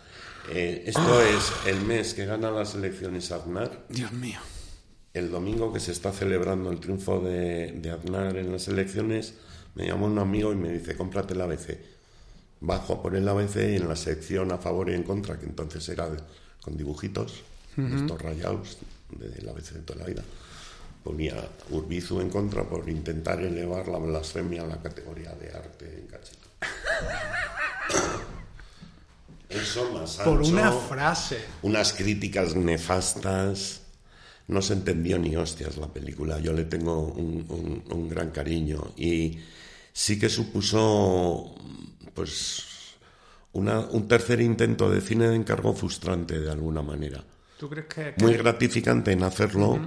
[0.51, 4.39] Eh, esto es el mes que gana las elecciones Aznar, Dios mío.
[5.13, 9.35] el domingo que se está celebrando el triunfo de, de Aznar en las elecciones,
[9.75, 11.77] me llama un amigo y me dice, cómprate el ABC.
[12.61, 15.89] Bajo por el ABC y en la sección a favor y en contra, que entonces
[15.89, 16.21] era de-
[16.63, 17.43] con dibujitos,
[17.77, 18.79] estos rayados
[19.11, 20.23] del ABC de toda la vida,
[21.05, 21.37] ponía
[21.71, 26.49] Urbizu en contra por intentar elevar la blasfemia a la categoría de arte en cachito.
[29.49, 31.39] Eso más Por ancho, una frase.
[31.63, 33.83] unas críticas nefastas.
[34.49, 36.39] No se entendió ni hostias la película.
[36.41, 38.93] Yo le tengo un, un- un gran cariño.
[38.97, 39.39] Y
[39.93, 41.55] sí que supuso,
[42.17, 42.65] pues,
[43.53, 47.23] una- un tercer intento de cine de encargo frustrante de alguna manera.
[47.59, 48.15] ¿Tú crees que.?
[48.17, 49.79] que- Muy gratificante en hacerlo,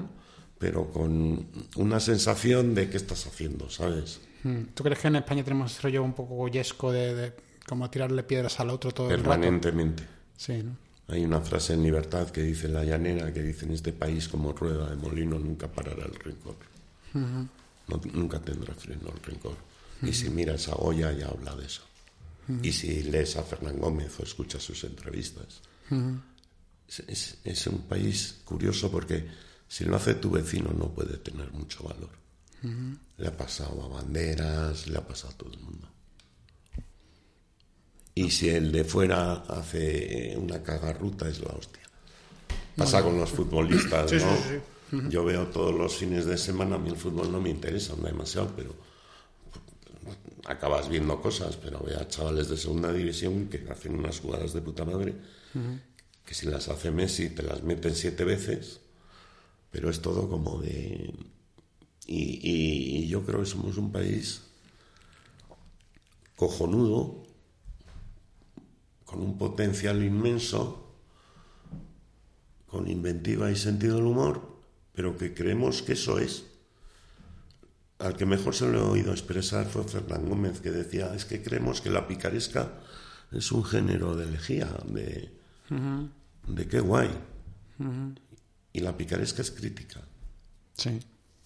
[0.57, 4.21] pero con una sensación de qué estás haciendo, ¿sabes?
[4.73, 7.33] ¿Tú crees que en España tenemos ese rollo un poco goyesco de, de
[7.67, 9.29] como tirarle piedras al otro todo el rato?
[9.29, 10.03] Permanentemente.
[10.37, 10.77] Sí, ¿no?
[11.13, 14.53] Hay una frase en Libertad que dice la llanera, que dice en este país como
[14.53, 16.55] rueda de molino nunca parará el rencor.
[17.13, 19.55] No- nunca tendrá freno el rencor.
[20.03, 21.81] Y si miras a Goya ya habla de eso.
[22.63, 25.61] Y si lees a Fernán Gómez o escuchas sus entrevistas.
[26.87, 29.27] es, es- es un país curioso porque
[29.67, 32.09] si lo hace tu vecino no puede tener mucho valor.
[33.17, 35.87] Le ha pasado a Banderas, le ha pasado a todo el mundo.
[38.15, 41.83] Y si el de fuera hace una cagarruta es la hostia.
[42.75, 44.35] Pasa con los futbolistas, Sí, sí, ¿no?
[45.01, 47.95] sí, Yo veo todos los fines de semana, a mí el fútbol no me interesa
[47.95, 48.73] demasiado, pero
[50.49, 54.61] acabas viendo cosas, pero ve a chavales de segunda división que hacen unas jugadas de
[54.61, 55.13] puta madre,
[56.25, 58.81] que si las hace Messi te las meten siete veces,
[59.71, 61.13] pero es todo como de...
[62.07, 64.41] Y, y- y yo creo que somos un país
[66.35, 67.23] cojonudo,
[69.05, 70.93] con un potencial inmenso,
[72.67, 74.41] con inventiva y sentido del humor,
[74.93, 76.45] pero que creemos que eso es.
[77.99, 81.43] Al que mejor se lo he oído expresar fue Fernán Gómez, que decía, es que
[81.43, 82.71] creemos que la picaresca
[83.31, 85.31] es un género de elegía, de,
[86.47, 87.09] de qué guay.
[88.71, 90.01] Y la picaresca es crítica.
[90.73, 90.99] Sí.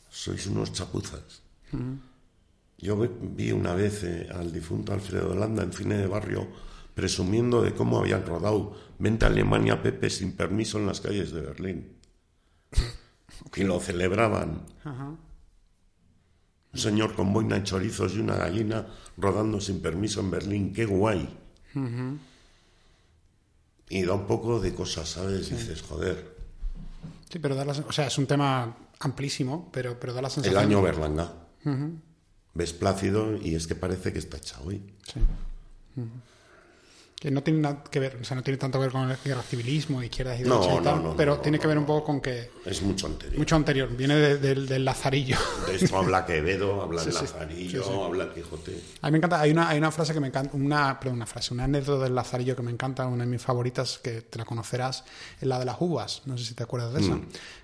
[0.10, 1.42] Sois unos chapuzas.
[2.78, 6.48] Yo vi una vez eh, al difunto Alfredo Landa en cine de barrio
[6.94, 11.42] presumiendo de cómo habían rodado Vente a Alemania Pepe sin permiso en las calles de
[11.42, 11.98] Berlín.
[13.56, 14.62] Y lo celebraban.
[14.84, 15.16] Ajá.
[16.74, 20.74] Un señor con boina y chorizos y una gallina rodando sin permiso en Berlín.
[20.74, 21.30] ¡Qué guay!
[23.90, 25.50] Y da un poco de cosas, ¿sabes?
[25.50, 26.34] Dices, joder,
[27.30, 30.34] Sí, pero da la, o sea, es un tema amplísimo, pero, pero da la el
[30.34, 30.64] sensación.
[30.64, 31.34] año Berlanga.
[32.54, 34.82] Ves Plácido y es que parece que está hecha hoy.
[35.12, 35.20] Sí.
[35.96, 36.08] Ujú.
[37.24, 39.16] Que no tiene nada que ver, o sea, no tiene tanto que ver con el
[39.24, 41.68] guerra civilismo, izquierdas y No, derechas y no, tal, no, pero no, tiene no, que
[41.68, 41.82] ver no.
[41.84, 43.38] un poco con que Es mucho anterior.
[43.40, 45.38] mucho anterior, viene de- del- del lazarillo.
[45.66, 47.18] De esto habla Quevedo, habla el Sí.
[47.22, 48.00] Lazarillo, Sí, sí.
[48.04, 48.78] habla Quijote.
[49.02, 51.26] A mí me encanta, hay una, hay una frase que me encanta, una, perdón, una
[51.26, 54.44] frase, una anécdota del Lazarillo que me encanta, una de mis favoritas, que te la
[54.44, 55.06] conocerás,
[55.40, 57.04] es la de las uvas, no sé si te acuerdas de Mm.
[57.06, 57.20] esa,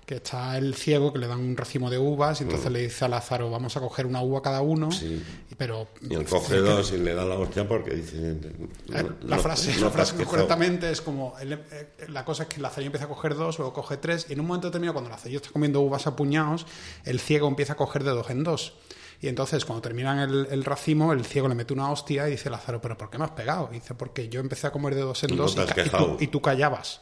[0.06, 3.04] que está el ciego que le dan un racimo de uvas y entonces le dice
[3.04, 4.92] a Lázaro, vamos a coger una uva cada uno, Mm.
[4.92, 5.22] Sí.
[5.58, 5.86] pero...
[6.00, 8.16] Y el coge dos y le da la hostia porque dice...
[8.30, 8.40] Eh,
[8.88, 12.88] no- La no- frase, frase correctamente es como eh, la cosa es que el lazarillo
[12.88, 15.38] empieza a coger dos, luego coge tres, y en un momento determinado, cuando el lazarillo
[15.38, 16.66] está comiendo uvas a puñados,
[17.04, 18.74] el ciego empieza a coger de dos en dos.
[19.22, 22.48] Y entonces, cuando terminan el, el racimo, el ciego le mete una hostia y dice
[22.48, 23.68] Lázaro, ¿pero por qué me has pegado?
[23.70, 26.40] Y dice, porque yo empecé a comer de dos en no dos tú, y tú
[26.40, 27.00] callabas.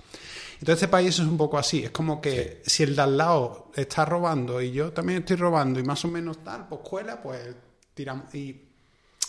[0.54, 1.84] Entonces, este país es un poco así.
[1.84, 5.78] Es como que si el de al lado está robando y yo también estoy robando
[5.78, 7.54] y más o menos tal, pues cuela, pues
[7.94, 8.34] tiramos.
[8.34, 8.68] Y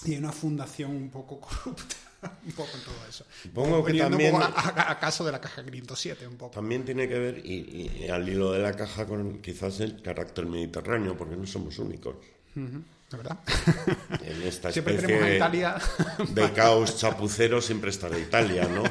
[0.05, 1.95] y hay una fundación un poco corrupta.
[2.45, 3.25] un poco en todo eso.
[3.43, 6.51] Supongo que también- un poco a, a caso de la caja 507, un poco.
[6.55, 10.45] También tiene que ver, y, y al hilo de la caja, con quizás el carácter
[10.45, 12.15] mediterráneo, porque no somos únicos.
[12.55, 13.37] Ujú, ¿De verdad?
[14.23, 15.75] En esta Siempre tenemos a Italia.
[16.29, 18.83] de caos chapucero siempre estará Italia, ¿no?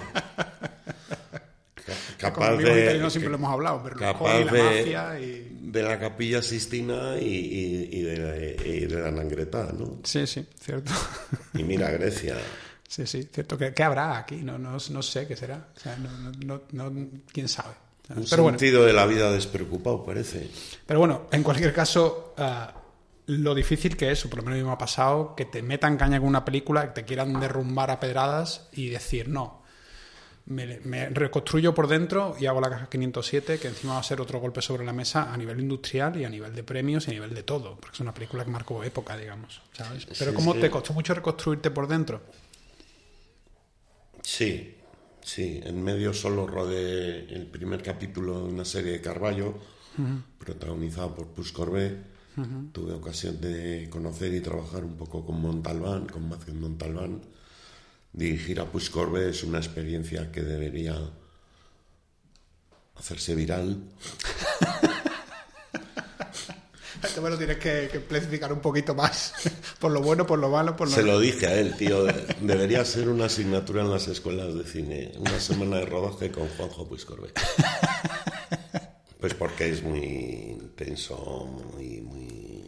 [2.19, 5.59] Ca- Capaz de, italiano siempre lo hemos hablado, pero capaz la de, mafia y...
[5.63, 10.01] de la capilla Sistina y, y- y de, y de la Nangreta, ¿no?
[10.05, 10.93] Sí, sí, cierto.
[11.55, 12.37] Y mira Grecia.
[12.89, 13.57] Sí, sí, cierto.
[13.59, 14.37] ¿Qué, qué habrá aquí?
[14.37, 15.69] No, no, no sé qué será.
[15.77, 16.11] O sea, no,
[16.45, 17.75] no, no- no- quién sabe.
[18.17, 20.49] Un Pero bueno, sentido de la vida despreocupado, parece.
[20.87, 22.73] pero bueno, en cualquier caso, ah,
[23.27, 25.61] lo difícil que es, o por lo menos a mí me ha pasado, que te
[25.63, 29.61] metan caña con una película, que te quieran derrumbar a pedradas y decir, no,
[30.47, 34.23] me, me reconstruyo por dentro y hago la caja 507, que encima va a ser
[34.23, 37.13] otro golpe sobre la mesa a nivel industrial y a nivel de premios y a
[37.15, 39.61] nivel de todo, porque es una película que marcó época, digamos.
[39.75, 40.07] ¿sabes?
[40.19, 40.61] Pero Sí, ¿cómo sí.
[40.61, 42.23] te costó mucho reconstruirte por dentro?
[44.29, 44.77] Sí,
[45.23, 45.59] sí.
[45.65, 49.55] En medio solo rodé el primer capítulo de una serie de Carballo,
[50.39, 51.97] protagonizada por Puig Corbet.
[52.73, 57.23] Tuve ocasión de conocer y trabajar un poco con Montalbán, con Matthew Montalbán.
[58.13, 60.95] Dirigir a Puig Corbet es una experiencia que debería
[62.97, 63.83] hacerse viral.
[67.03, 69.33] Esto me lo tienes que, que especificar un poquito más.
[69.79, 70.95] por lo bueno, por lo malo, por lo...
[70.95, 72.05] Se lo dije a él, tío.
[72.41, 75.13] Debería ser una asignatura en las escuelas de cine.
[75.19, 77.39] Una semana de rodaje con Juanjo Puig Corbet.
[79.21, 81.17] Pues porque es muy intenso,
[81.75, 82.63] muy, muy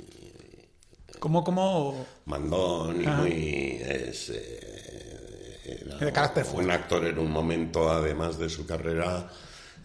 [1.21, 2.05] ¿Cómo, cómo...
[2.25, 3.19] mandón y Ajá.
[3.19, 3.79] muy...
[3.87, 6.73] Es, eh, era De carácter un fuerte.
[6.73, 9.31] actor en un momento, además de su carrera,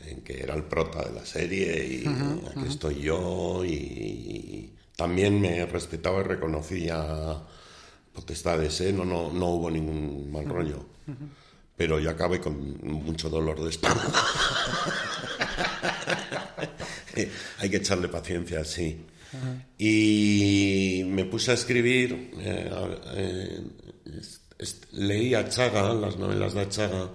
[0.08, 2.06] en que era el prota de la serie y
[2.50, 7.44] aquí estoy yo y, también me respetaba y reconocía
[8.14, 8.94] potestades, ¿eh?
[8.94, 10.86] no, no, no hubo ningún mal rollo.
[11.76, 14.02] Pero yo acabé con mucho dolor de estómago.
[17.60, 19.06] Hay que echarle paciencia, sí.
[19.78, 22.72] Y me puse a escribir, eh,
[23.16, 23.62] eh,
[24.94, 27.10] leí a Chaga, las novelas de Chaga,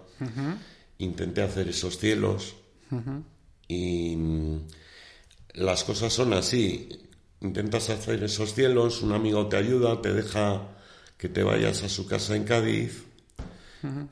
[0.98, 2.56] intenté hacer esos cielos
[3.68, 4.60] y mm,
[5.54, 6.88] las cosas son así.
[7.40, 10.76] Intentas hacer esos cielos, un amigo te ayuda, te deja
[11.16, 13.04] que te vayas a su casa en Cádiz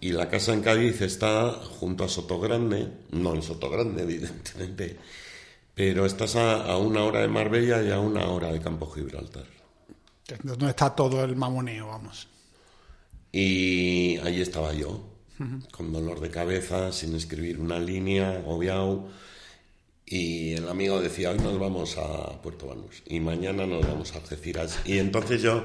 [0.00, 4.96] y la casa en Cádiz está junto a Sotogrande, no en Sotogrande, evidentemente,
[5.74, 9.44] pero estás a, a una hora de Marbella y a una hora de Campo Gibraltar.
[10.42, 12.28] Donde está todo el mamoneo, vamos.
[13.32, 15.02] Y ahí estaba yo,
[15.72, 19.08] con dolor de cabeza, sin escribir una línea, agobiado.
[20.10, 24.18] Y el amigo decía, hoy nos vamos a Puerto Banús y mañana nos vamos a
[24.18, 24.78] Algeciras.
[24.86, 25.64] Y entonces yo,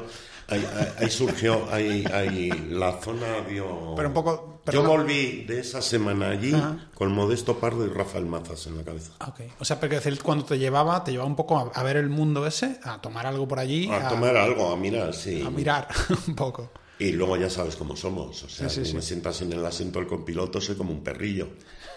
[0.50, 0.66] ahí,
[1.00, 3.94] ahí- surgió, ahí, ahí la zona dio...
[3.96, 6.90] Pero un poco- Yo volví de esa semana allí Ajá.
[6.94, 9.12] con Modesto Pardo y Rafael Mazas en la cabeza.
[9.26, 9.42] Ok.
[9.60, 12.10] O sea, porque decir, cuando te llevaba, te llevaba un poco a, a ver el
[12.10, 15.42] mundo ese, a tomar algo por allí, A tomar algo, a mirar, sí.
[15.42, 15.88] a mirar
[16.28, 16.70] un poco.
[17.04, 18.44] Y luego ya sabes cómo somos.
[18.44, 21.04] O sea, Sí, sí, si me sientas en el asiento del copiloto, soy como un
[21.04, 21.50] perrillo.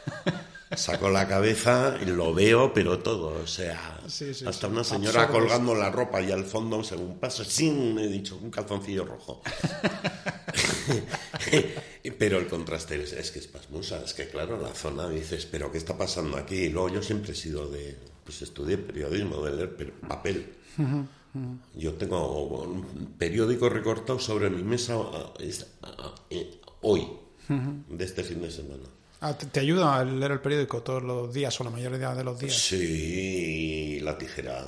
[0.76, 3.40] Saco la cabeza y lo veo, pero todo.
[3.40, 4.00] O sea,
[4.46, 7.94] hasta una señora colgando la ropa y al fondo, según paso, ¡sin!
[7.94, 9.42] Me he dicho, un calzoncillo rojo.
[12.18, 14.02] pero el contraste es, es que es pasmosa.
[14.04, 16.56] Es que, claro, la zona dices, ¿pero qué está pasando aquí?
[16.56, 17.96] Y luego yo siempre he sido de.
[18.24, 20.52] Pues estudié periodismo, de leer papel.
[21.74, 27.06] Yo tengo un periódico recortado sobre mi mesa ah, es- ah, eh, hoy,
[27.48, 28.84] de este fin de semana.
[29.20, 32.38] Ah, ¿Te, ayuda a leer el periódico todos los días o la mayoría de los
[32.38, 32.54] días?
[32.54, 34.64] Sí, la tijera.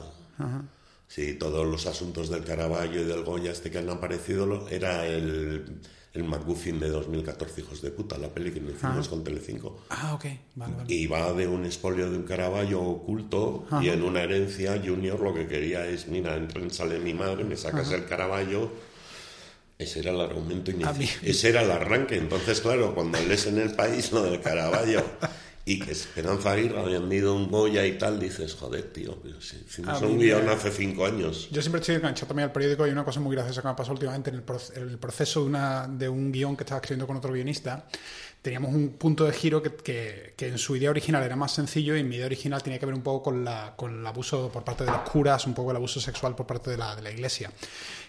[1.07, 5.81] Sí, todos los asuntos del Caravaggio y del Goya este que han aparecido era el,
[6.19, 9.81] el McGuffin de 2014, hijos de puta, la peli que nos hicimos con Telecinco.
[9.91, 10.25] Ah, ok.
[10.57, 10.95] Vale, vale.
[10.95, 15.35] Y va de un expolio de un Caravaggio oculto y en una herencia Junior lo
[15.35, 18.71] que quería es, mira, entra en sale mi madre, me sacas el Caravaggio.
[19.79, 20.97] Ese era el argumento inicial.
[21.23, 22.17] Ese era el arranque.
[22.17, 25.05] Entonces, claro, cuando lees en el país lo del Caravaggio
[25.71, 29.83] y que Esperanza Aguirre había vendido un Goya y tal, dices, joder, tío, si, si
[29.83, 31.49] no A es mí un guion hace cinco años.
[31.51, 33.77] Yo siempre estoy enganchado también al periódico y una cosa muy graciosa que me ha
[33.77, 37.07] pasado últimamente en el, proce- el proceso de, una, de un guion que estaba escribiendo
[37.07, 37.87] con otro guionista.
[38.41, 42.01] teníamos un punto de giro que, que, en su idea original era más sencillo y
[42.01, 44.65] en mi idea original tenía que ver un poco con, la, con el abuso por
[44.65, 47.11] parte de los curas, un poco el abuso sexual por parte de la, de la
[47.11, 47.51] iglesia.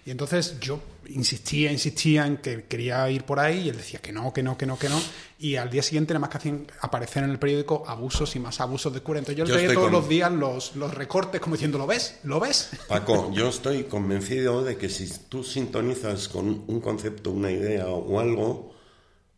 [0.06, 4.12] Y entonces yo insistía, insistía en que quería ir por ahí y él decía que
[4.12, 5.00] no, que no, que no, que no.
[5.40, 8.60] Y al día siguiente nada más que hacían aparecer en el periódico abusos y más
[8.60, 9.20] abusos de cura.
[9.20, 12.20] Entonces yo, le todos los días los, los recortes como diciendo, ¿lo ves?
[12.24, 12.72] ¿Lo ves?
[12.88, 18.20] Paco, yo estoy convencido de que si tú sintonizas con un concepto, una idea o
[18.20, 18.74] algo,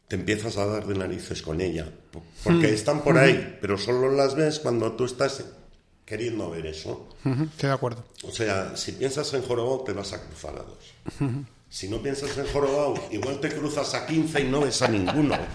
[0.08, 1.90] te empiezas a dar de narices con ella.
[2.44, 2.74] Porque hmm.
[2.74, 5.46] están por ahí, pero solo las ves cuando tú estás
[6.06, 7.08] queriendo ver eso.
[7.24, 8.04] estoy de acuerdo.
[8.24, 10.94] O sea, si piensas en jorobado, te vas a cruzar a dos.
[11.70, 15.38] Si no piensas en jorobado, igual te cruzas a 15 y no ves a ninguno.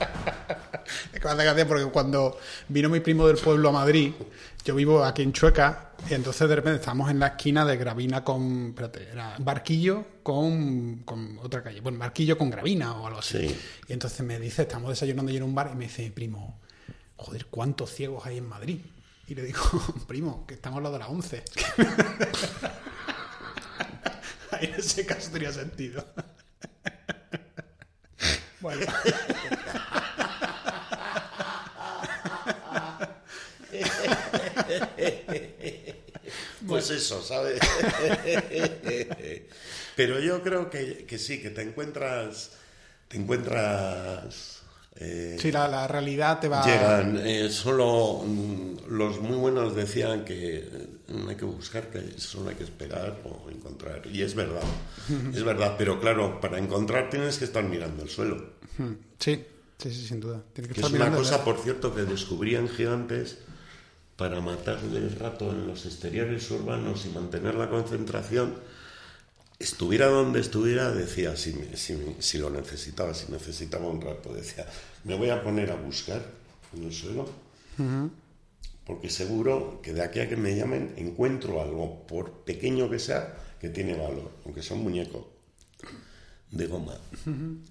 [1.13, 2.39] Es que me hace gracia porque cuando
[2.69, 4.13] vino mi primo del pueblo a Madrid,
[4.65, 8.23] yo vivo aquí en Chueca, y entonces de repente estábamos en la esquina de Gravina
[8.23, 8.69] con.
[8.69, 11.81] Espérate, era Barquillo con, con otra calle.
[11.81, 13.53] Bueno, Barquillo con Gravina o algo así.
[13.89, 16.61] Y entonces me dice, estamos desayunando yo en un bar, y me dice, primo,
[17.17, 18.79] joder, ¿cuántos ciegos hay en Madrid?
[19.29, 19.61] Y le digo,
[20.09, 21.43] primo, que estamos hablando de la 11.
[24.53, 26.07] Ahí en ese caso tenía sentido.
[28.61, 28.87] bueno.
[36.67, 37.61] Pues eso, ¿sabes?
[39.97, 42.53] Pero yo creo que, sí, que te encuentras,
[43.09, 44.56] te encuentras.
[44.99, 46.65] Eh, sí, la, realidad te va.
[46.65, 47.21] Llegan.
[47.25, 52.57] Eh, solo mm, los muy buenos decían que no hay que buscar, que solo hay
[52.57, 54.03] que esperar o encontrar.
[54.07, 54.63] Y es verdad,
[55.35, 55.75] es verdad.
[55.77, 58.53] Pero claro, para encontrar tienes que estar mirando el suelo.
[59.19, 59.45] Sí,
[59.79, 60.43] sí, sí, sin duda.
[60.55, 63.39] que, es una cosa, por cierto, que descubrían gigantes
[64.17, 68.55] para matarle el rato en los exteriores urbanos y mantener la concentración,
[69.59, 71.55] estuviera donde estuviera, decía, si,
[72.19, 74.67] si, lo necesitaba, si necesitaba un rato, decía,
[75.05, 76.23] me voy a poner a buscar
[76.75, 77.29] en el suelo,
[78.85, 83.37] porque seguro que de aquí a que me llamen encuentro algo, por pequeño que sea,
[83.61, 85.37] que tiene valor, aunque sea un muñeco
[86.51, 86.97] de goma.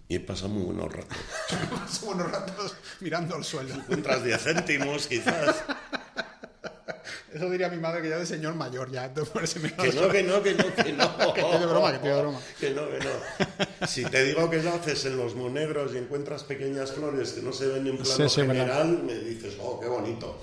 [0.08, 2.02] Y he pasado muy buenos ratos.
[2.06, 3.74] buenos ratos mirando al suelo.
[3.74, 5.64] Encuentras 10 céntimos, quizás.
[7.36, 9.14] Eso diría mi madre que ya de señor mayor, ya.
[9.14, 11.34] Que no, que no, que no, que no.
[11.34, 12.40] que estoy de broma, que estoy de broma.
[12.58, 13.88] Que no, que no.
[13.88, 17.52] Si te digo que lo haces en los monegros y encuentras pequeñas flores que no
[17.52, 20.40] se ven en plano general, me dices, oh, qué bonito.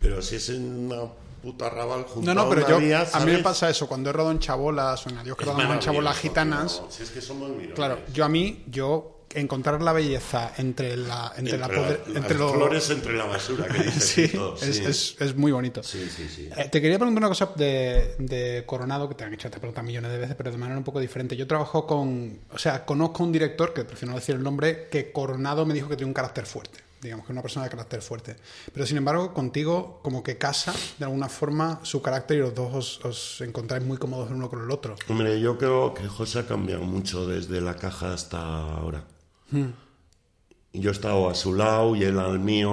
[0.00, 1.10] Pero si es en una
[1.42, 4.30] puta rabal junto no, no, pero yo, a mí me pasa eso, cuando he rodado
[4.30, 6.80] en chabolas o en Adiós que rodamos en chabolas gitanas.
[6.90, 7.50] si es que somos.
[7.74, 11.66] Claro, yo a mí, yo encontrar la belleza entre la entre, la,
[12.14, 14.30] entre los flores entre la basura que sí,
[14.62, 15.82] es, Es, muy bonito.
[15.82, 19.58] Sí, sí, eh, te quería preguntar una cosa de, Coronado que te han hecho esta
[19.58, 21.36] pregunta millones de veces pero de manera un poco diferente.
[21.36, 25.12] Yo trabajo con o sea conozco un director que prefiero no decir el nombre que
[25.12, 28.02] Coronado me dijo que tiene un carácter fuerte digamos que es una persona de carácter
[28.02, 28.36] fuerte.
[28.72, 32.74] Pero sin embargo contigo como que casa de alguna forma su carácter y los dos
[32.74, 34.96] os, os encontráis muy cómodos el uno con el otro.
[35.08, 39.04] Hombre yo creo que José ha cambiado mucho desde la caja hasta ahora
[39.50, 42.70] Yo he estado a su lado y él al mío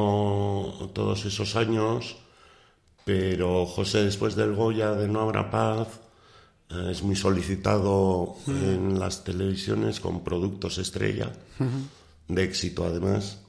[0.93, 2.17] todos esos años,
[3.05, 5.87] pero José después del Goya de No Habrá Paz
[6.69, 12.33] eh, es muy solicitado en las televisiones con productos estrella, hmm.
[12.33, 13.39] de éxito además.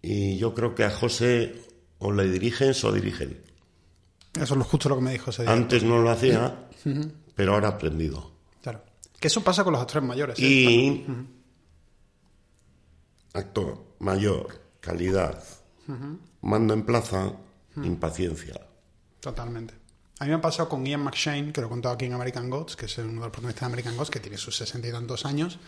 [0.00, 1.60] Y yo creo que a José
[1.98, 3.42] o le dirigen o dirigen.
[4.40, 5.30] Eso es justo lo que me dijo.
[5.46, 6.68] Antes no lo hacía,
[7.34, 8.30] pero ahora ha aprendido.
[8.62, 8.82] Claro.
[9.18, 10.38] Que eso pasa con los actores mayores.
[10.38, 11.04] ¿eh?
[13.36, 15.42] Actor mayor, calidad,
[16.42, 17.32] mando en plaza,
[17.82, 18.60] impaciencia.
[19.20, 19.74] Totalmente.
[20.18, 22.48] A mí me ha pasado con Ian McShane, que lo he contado aquí en American
[22.48, 24.90] Gods, que es uno de los protagonistas de American Gods, que tiene sus sesenta y
[24.90, 25.58] tantos años.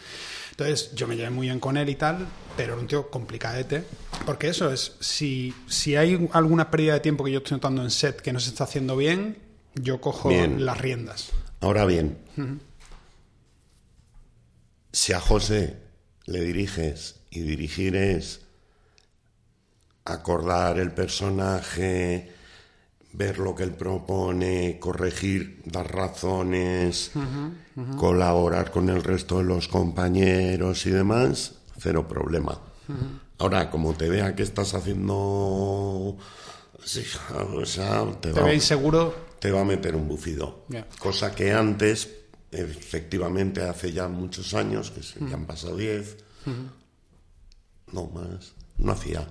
[0.53, 3.85] Entonces, yo me llevé muy bien con él y tal, pero era un tío complicadete.
[4.25, 7.91] Porque eso es, si, si hay alguna pérdida de tiempo que yo estoy notando en
[7.91, 9.37] set que no se está haciendo bien,
[9.75, 11.31] yo cojo las riendas.
[11.61, 12.16] Ahora bien,
[14.93, 15.77] si a José
[16.24, 18.40] le diriges y dirigir es
[20.05, 22.32] acordar el personaje,
[23.12, 27.12] ver lo que él propone, corregir, dar razones,
[27.96, 32.59] colaborar con el resto de los compañeros y demás, cero problema.
[33.38, 35.14] Ahora, como te vea que estás haciendo...
[35.14, 36.18] o
[37.64, 39.14] sea, te, va, inseguro?
[39.38, 40.64] Te va a meter un bufido.
[40.98, 42.09] Cosa que antes,
[42.50, 46.16] efectivamente, hace ya muchos años, que se, ya han pasado diez,
[47.93, 49.27] no más, no hacía.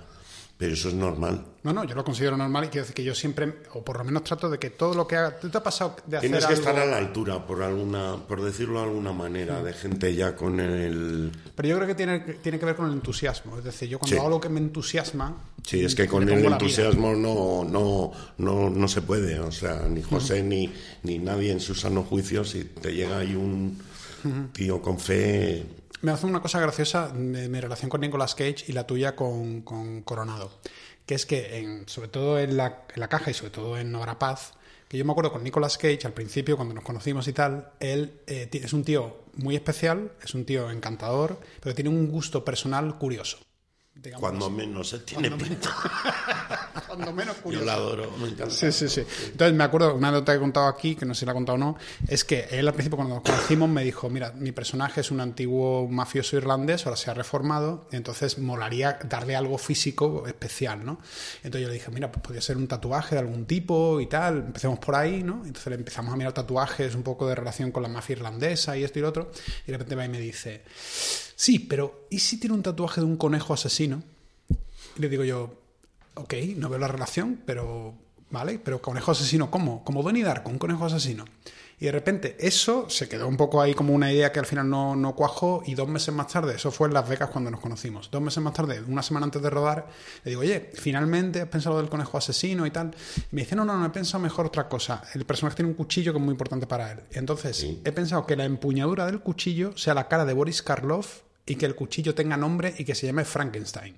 [0.59, 1.45] Pero eso es normal.
[1.61, 4.03] No, no, yo lo considero normal y quiero decir que yo siempre, o por lo
[4.03, 5.39] menos trato de que todo lo que haga.
[5.39, 8.41] ¿Tú te ha pasado de hacer Tienes que estar a la altura, por alguna, por
[8.41, 11.31] decirlo de alguna manera, de gente ya con el...
[11.55, 13.55] Pero yo creo que tiene, tiene que ver con el entusiasmo.
[13.59, 14.19] Es decir, yo cuando Sí.
[14.19, 15.35] hago lo que me entusiasma.
[15.63, 19.39] Sí, es que con el entusiasmo no, no, no, no se puede.
[19.39, 20.73] O sea, ni José ni,
[21.03, 23.79] ni nadie en su sano juicio, si te llega ahí un
[24.53, 25.63] tío con fe...
[26.01, 29.61] Me hace una cosa graciosa de mi relación con Nicolas Cage y la tuya con,
[29.61, 30.51] con Coronado.
[31.07, 33.95] Que es que, en, sobre todo en la, en la caja y sobre todo en
[33.95, 34.53] Hora Paz,
[34.87, 38.21] que yo me acuerdo con Nicolas Cage al principio, cuando nos conocimos y tal, él
[38.27, 42.97] eh, es un tío muy especial, es un tío encantador, pero tiene un gusto personal
[42.97, 43.39] curioso.
[44.01, 45.69] Digamos Cuando menos se tiene pinta.
[46.87, 47.65] Cuando menos Yo curioso.
[47.65, 48.49] la adoro, me encanta.
[48.53, 49.03] Sí, sí, sí.
[49.25, 51.35] Entonces me acuerdo, una anécdota que he contado aquí, que no sé si la he
[51.35, 54.51] contado o no, es que él al principio cuando nos conocimos me dijo, mira, mi
[54.51, 60.25] personaje es un antiguo mafioso irlandés, ahora se ha reformado, entonces molaría darle algo físico
[60.27, 60.99] especial, ¿no?
[61.37, 64.37] Entonces yo le dije, mira, pues podría ser un tatuaje de algún tipo y tal,
[64.37, 65.41] empecemos por ahí, ¿no?
[65.45, 68.83] Entonces le empezamos a mirar tatuajes un poco de relación con la mafia irlandesa y
[68.83, 69.31] esto y lo otro,
[69.65, 70.63] y de repente va y me dice,
[71.37, 74.03] sí, pero ¿y si tiene un tatuaje de un conejo asesino?
[74.97, 75.53] Y le digo yo,
[76.15, 77.93] ok, no veo la relación, pero
[78.29, 79.85] vale, pero conejo asesino, ¿cómo?
[79.85, 81.25] Como Donnie Darko, un conejo asesino.
[81.79, 84.67] Y de repente eso se quedó un poco ahí como una idea que al final
[84.67, 87.59] no, no cuajó y dos meses más tarde, eso fue en Las Vegas cuando nos
[87.59, 89.87] conocimos, dos meses más tarde, una semana antes de rodar,
[90.23, 92.95] le digo, oye, finalmente has pensado del conejo asesino y tal.
[93.31, 95.03] Y me dice, no, no, no, he pensado mejor otra cosa.
[95.13, 96.99] El personaje tiene un cuchillo que es muy importante para él.
[97.11, 101.55] Entonces, he pensado que la empuñadura del cuchillo sea la cara de Boris Karloff y
[101.55, 103.95] que el cuchillo tenga nombre y que se llame Frankenstein.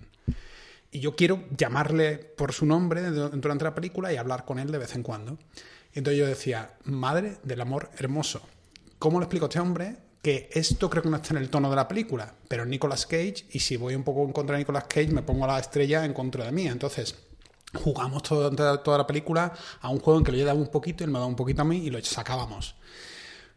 [0.91, 4.77] Y yo quiero llamarle por su nombre durante la película y hablar con él de
[4.77, 5.38] vez en cuando.
[5.93, 8.41] Y entonces yo decía, madre del amor hermoso.
[8.97, 11.69] ¿Cómo le explico a este hombre que esto creo que no está en el tono
[11.69, 12.34] de la película?
[12.47, 15.45] Pero Nicolas Cage y si voy un poco en contra de Nicolas Cage me pongo
[15.45, 16.67] a la estrella en contra de mí.
[16.67, 17.15] Entonces
[17.73, 18.51] jugamos todo-
[18.81, 21.27] toda, la película a un juego en que le daba un poquito él me daba
[21.27, 22.76] un poquito a mí y lo sacábamos.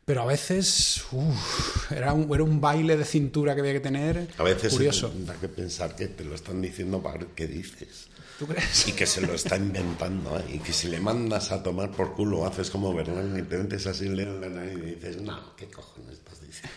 [0.05, 4.29] Pero a veces uf, era, un, era un baile de cintura que había que tener
[4.37, 5.13] A veces curioso.
[5.19, 8.09] da que pensar que te lo están diciendo para ver qué dices.
[8.39, 8.89] ¿Tú crees?
[8.89, 10.45] Y que se lo está inventando, ¿eh?
[10.55, 13.87] Y que si le mandas a tomar por culo, haces como Bernal y te metes
[13.87, 16.77] así en la nariz y dices, no, ¿qué cojones estás diciendo?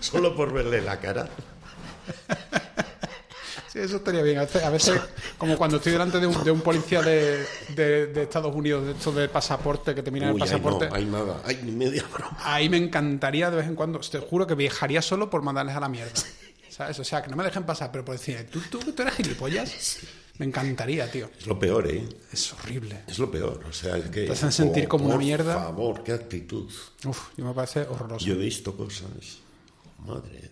[0.00, 1.28] Solo por verle la cara.
[3.72, 4.38] Sí, eso estaría bien.
[4.38, 5.00] A veces, a veces,
[5.36, 8.92] como cuando estoy delante de un, de un policía de, de- de Estados Unidos, de
[8.92, 12.36] esto de pasaporte, que te miran el pasaporte, no, hay nada, hay ni media broma.
[12.44, 15.80] ahí me encantaría de vez en cuando, te juro que viajaría solo por mandarles a
[15.80, 16.12] la mierda.
[16.70, 16.98] ¿Sabes?
[17.00, 19.98] O sea, que no me dejen pasar, pero por decir, ¿tú, tú, tú eres gilipollas?
[20.38, 21.28] Me encantaría, tío.
[21.36, 22.08] Es lo peor, ¿eh?
[22.32, 23.00] Es horrible.
[23.08, 23.60] Es lo peor.
[23.68, 24.22] O sea, es que.
[24.26, 25.54] Te hacen sentir como una mierda.
[25.54, 26.70] Por favor, qué actitud.
[27.04, 28.24] Uf, yo me parece horroroso.
[28.24, 29.08] Yo he visto cosas.
[30.06, 30.48] Madre.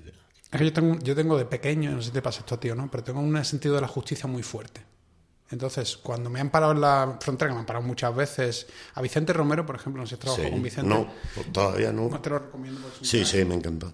[0.52, 2.74] Es que yo tengo, yo tengo de pequeño, no sé si te pasa esto, tío,
[2.74, 2.90] ¿no?
[2.90, 4.80] Pero tengo un sentido de la justicia muy fuerte.
[5.50, 9.02] Entonces, cuando me han parado en la frontera, que me han parado muchas veces, a
[9.02, 10.52] Vicente Romero, por ejemplo, no sé si has trabajado Sí.
[10.52, 10.88] con Vicente.
[10.88, 12.08] No, pues todavía no.
[12.08, 12.80] No te lo recomiendo.
[12.80, 13.92] un Sí, sí, me encanta.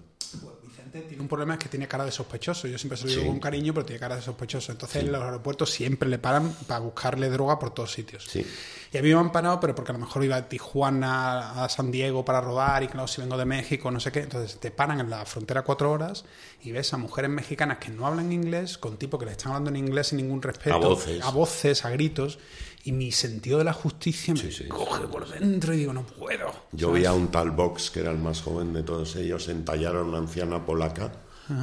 [1.01, 2.67] Tiene un problema es que tiene cara de sospechoso.
[2.67, 4.71] Yo siempre se lo digo con cariño, pero tiene cara de sospechoso.
[4.71, 8.25] Entonces en los aeropuertos siempre le paran para buscarle droga por todos sitios.
[8.29, 8.45] Sí.
[8.91, 11.69] Y a mí me han parado, pero porque a lo mejor iba a Tijuana, a
[11.69, 14.19] San Diego para rodar y claro, si vengo de México, no sé qué.
[14.19, 16.25] Entonces te paran en la frontera cuatro horas
[16.61, 19.71] y ves a mujeres mexicanas que no hablan inglés, con tipos que le están hablando
[19.71, 20.75] en inglés sin ningún respeto.
[20.75, 21.23] A voces.
[21.23, 22.37] A voces, a gritos.
[22.85, 26.05] Y mi sentido de la justicia me Sí, sí, coge por dentro y digo, no
[26.05, 26.53] puedo.
[26.73, 29.95] Yo vi a un tal Vox, que era el más joven de todos ellos, entallar
[29.95, 31.13] a una anciana polaca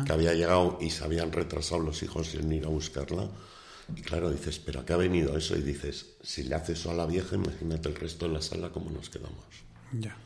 [0.07, 3.29] que había llegado y se habían retrasado los hijos en ir a buscarla.
[3.95, 5.57] Y claro, dices, ¿pero a qué ha venido eso?
[5.57, 8.71] Y dices, si le hace eso a la vieja, imagínate el resto de la sala
[8.71, 9.45] cómo nos quedamos.
[9.93, 10.17] Ya.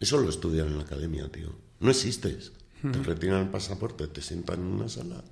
[0.00, 1.48] Eso lo estudian en la academia, tío.
[1.80, 2.52] No existes.
[2.80, 5.22] Te retiran el pasaporte, te sientan en una sala.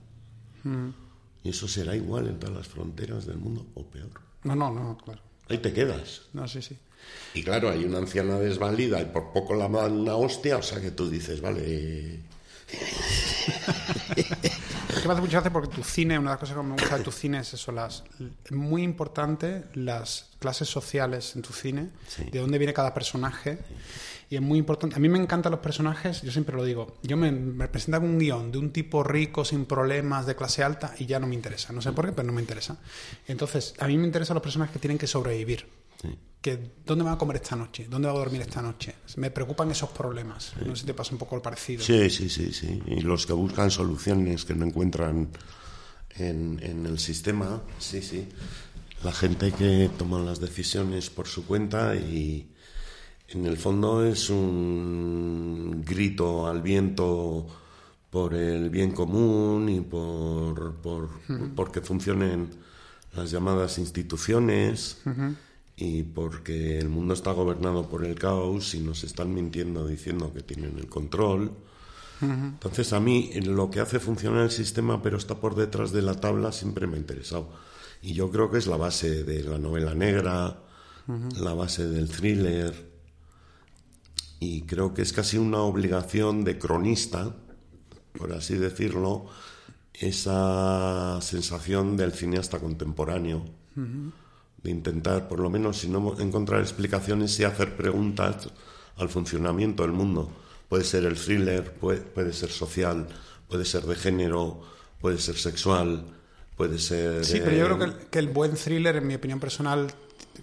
[1.45, 4.32] Y eso será igual en todas las fronteras del mundo o peor.
[4.45, 5.21] No, no, no, claro.
[5.49, 6.23] Ahí te quedas.
[6.33, 6.77] No, sí, sí.
[7.35, 10.81] Y claro, hay una anciana desvalida y por poco la dan una hostia, o sea
[10.81, 12.21] que tú dices, vale,
[14.17, 16.73] Es que me hace mucha gracia porque tu cine, una de las cosas que me
[16.75, 18.05] gusta de tu cine es eso, las,
[18.51, 22.25] muy importante las clases sociales en tu cine, Sí.
[22.25, 23.59] de dónde viene cada personaje.
[24.33, 24.97] Y es muy importante.
[24.97, 26.97] A mí me encantan los personajes, yo siempre lo digo.
[27.03, 30.95] Yo me, me presentan un guion de un tipo rico, sin problemas, de clase alta,
[30.99, 31.71] y ya no me interesa.
[31.75, 32.79] No sé por qué, pero no me interesa.
[33.29, 35.69] Entonces, a mí me interesan los personajes que tienen que sobrevivir.
[36.41, 37.87] Que, ¿Dónde van a comer esta noche?
[37.91, 38.95] ¿Dónde va a dormir esta noche?
[39.17, 40.55] Me preocupan esos problemas.
[40.65, 41.85] No sé si te pasa un poco el parecido.
[41.85, 42.83] Sí, sí, sí, sí.
[42.87, 45.29] Y los que buscan soluciones que no encuentran
[46.17, 48.31] en, en el sistema, sí, sí.
[49.05, 52.52] La gente que toma las decisiones por su cuenta y
[53.35, 57.47] en el fondo es un grito al viento
[58.11, 61.09] por el bien común y por, por,
[61.57, 62.51] porque funcionen
[63.15, 64.99] las llamadas instituciones
[65.77, 70.43] y porque el mundo está gobernado por el caos y nos están mintiendo diciendo que
[70.43, 71.53] tienen el control.
[72.21, 76.21] Entonces a mí lo que hace funcionar el sistema pero está por detrás de la
[76.21, 77.51] tabla siempre me ha interesado.
[78.03, 80.59] Y yo creo que es la base de la novela negra,
[81.41, 82.92] la base del thriller.
[84.43, 87.33] Y creo que es casi una obligación de cronista,
[88.19, 89.27] por así decirlo,
[89.95, 93.45] esa sensación del cineasta contemporáneo,
[93.77, 98.49] de intentar, por lo menos, si no encontrar explicaciones, y hacer preguntas
[98.97, 100.29] al funcionamiento del mundo.
[100.69, 103.07] Puede ser el thriller, puede, puede ser social,
[103.49, 104.61] puede ser de género,
[105.01, 106.05] puede ser sexual,
[106.57, 107.25] puede ser...
[107.25, 109.95] Sí, pero yo creo que que el buen thriller, en mi opinión personal,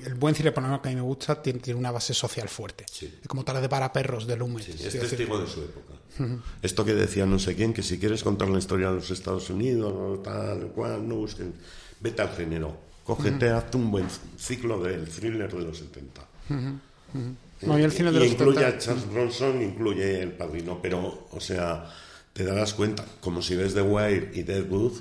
[0.05, 2.13] el buen cine, por lo menos que a mí me gusta, tiene, tiene una base
[2.13, 2.85] social fuerte.
[2.89, 4.63] Es como tal de para perros de Lumen.
[4.63, 5.93] Sí, es testigo de su época.
[6.61, 9.49] Esto que decía no sé quién, que si quieres contar la historia de los Estados
[9.49, 11.53] Unidos, tal cual, no busquen.
[11.99, 12.77] Vete al género.
[13.03, 14.07] Cógete, hazte un buen
[14.37, 16.21] ciclo del thriller de los 70.
[17.61, 18.77] No, y el cine de y los incluye 70.
[18.77, 21.89] a Charles Bronson, incluye El Padrino, pero, o sea,
[22.33, 24.93] te darás cuenta, como si ves The Wire y Deadwood,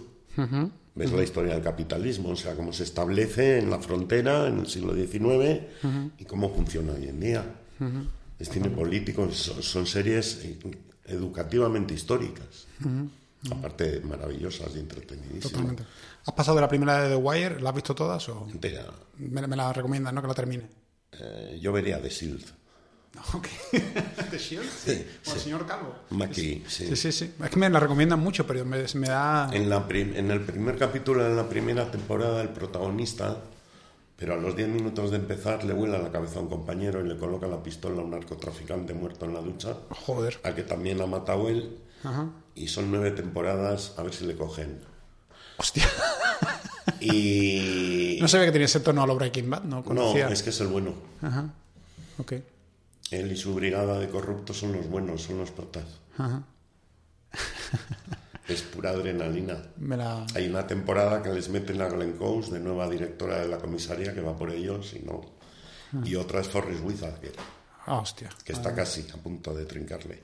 [0.99, 4.67] ves la historia del capitalismo, o sea, cómo se establece en la frontera en el
[4.67, 5.63] siglo XIX
[6.19, 7.45] y cómo funciona hoy en día.
[8.39, 10.59] Es cine político, son, son series eh,
[11.07, 12.67] educativamente históricas,
[13.51, 15.43] aparte maravillosas y entretenidísimas.
[15.43, 15.83] Totalmente.
[16.27, 17.61] ¿Has pasado de la primera de The Wire?
[17.61, 18.85] ¿La has visto todas o Entera.
[19.17, 20.21] me, me la recomiendas, no?
[20.21, 20.65] Que la termine.
[21.13, 22.45] Eh, yo vería The Shield.
[23.35, 23.47] Ok.
[24.31, 24.69] ¿The Shield?
[24.71, 25.07] Sí.
[25.27, 25.95] O el señor Calvo.
[26.11, 26.87] Mackie, sí.
[26.89, 27.35] Sí, sí, sí.
[27.43, 29.51] Es que me la recomiendan mucho, pero me, me da...
[29.53, 33.39] En, la prim- en el primer capítulo de la primera temporada, el protagonista,
[34.17, 37.09] pero a los 10 minutos de empezar, le vuela la cabeza a un compañero y
[37.09, 40.41] le coloca la pistola a un narcotraficante muerto en la ducha, Joder.
[40.45, 42.29] al que también ha matado él, Ajá.
[42.55, 44.81] y son nueve temporadas, a ver si le cogen.
[45.59, 45.85] Hostia.
[47.01, 48.19] Y...
[48.21, 50.29] No sabía que tenía ese tono a lo Breaking Bad, no No, conocía.
[50.29, 50.95] es que es el bueno.
[51.23, 51.51] Ajá.
[52.19, 52.33] Ok.
[53.11, 55.53] Él y su brigada de corruptos son los buenos, son los.
[56.17, 56.43] Ajá.
[58.47, 59.63] Es pura adrenalina.
[59.79, 60.27] La...
[60.35, 64.15] Hay una temporada que les meten a Glenn Close, de nueva directora de la comisaría,
[64.15, 65.21] que va por ellos y no.
[66.05, 67.33] Y otra es Forrest Whitaker,
[67.87, 68.29] Ah, hostia.
[68.45, 70.23] que está casi a punto de trincarle.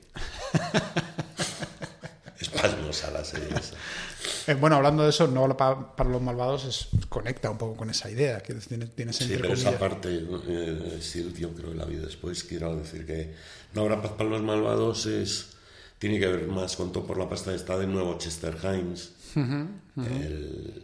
[2.39, 3.75] es pasmosa la serie esa.
[4.47, 7.89] Eh, bueno, hablando de eso, no para, para los malvados es, conecta un poco con
[7.89, 9.79] esa idea que tiene, tienes Sí, pero esa comillas.
[9.79, 12.43] parte, eh, sí, yo creo que la vi después.
[12.43, 13.33] Quiero decir que
[13.73, 15.47] No habrá paz para los malvados es
[15.99, 19.11] tiene que ver más con todo por la pasta está de nuevo Chester Himes.
[19.97, 20.83] El-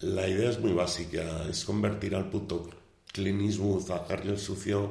[0.00, 2.68] la idea es muy básica, es convertir al puto
[3.12, 4.90] Clint Eastwood, a Harry el sucio,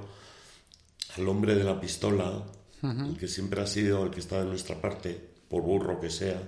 [1.18, 2.44] al hombre de la pistola,
[2.82, 6.42] el que siempre ha sido el que está de nuestra parte, por burro que sea.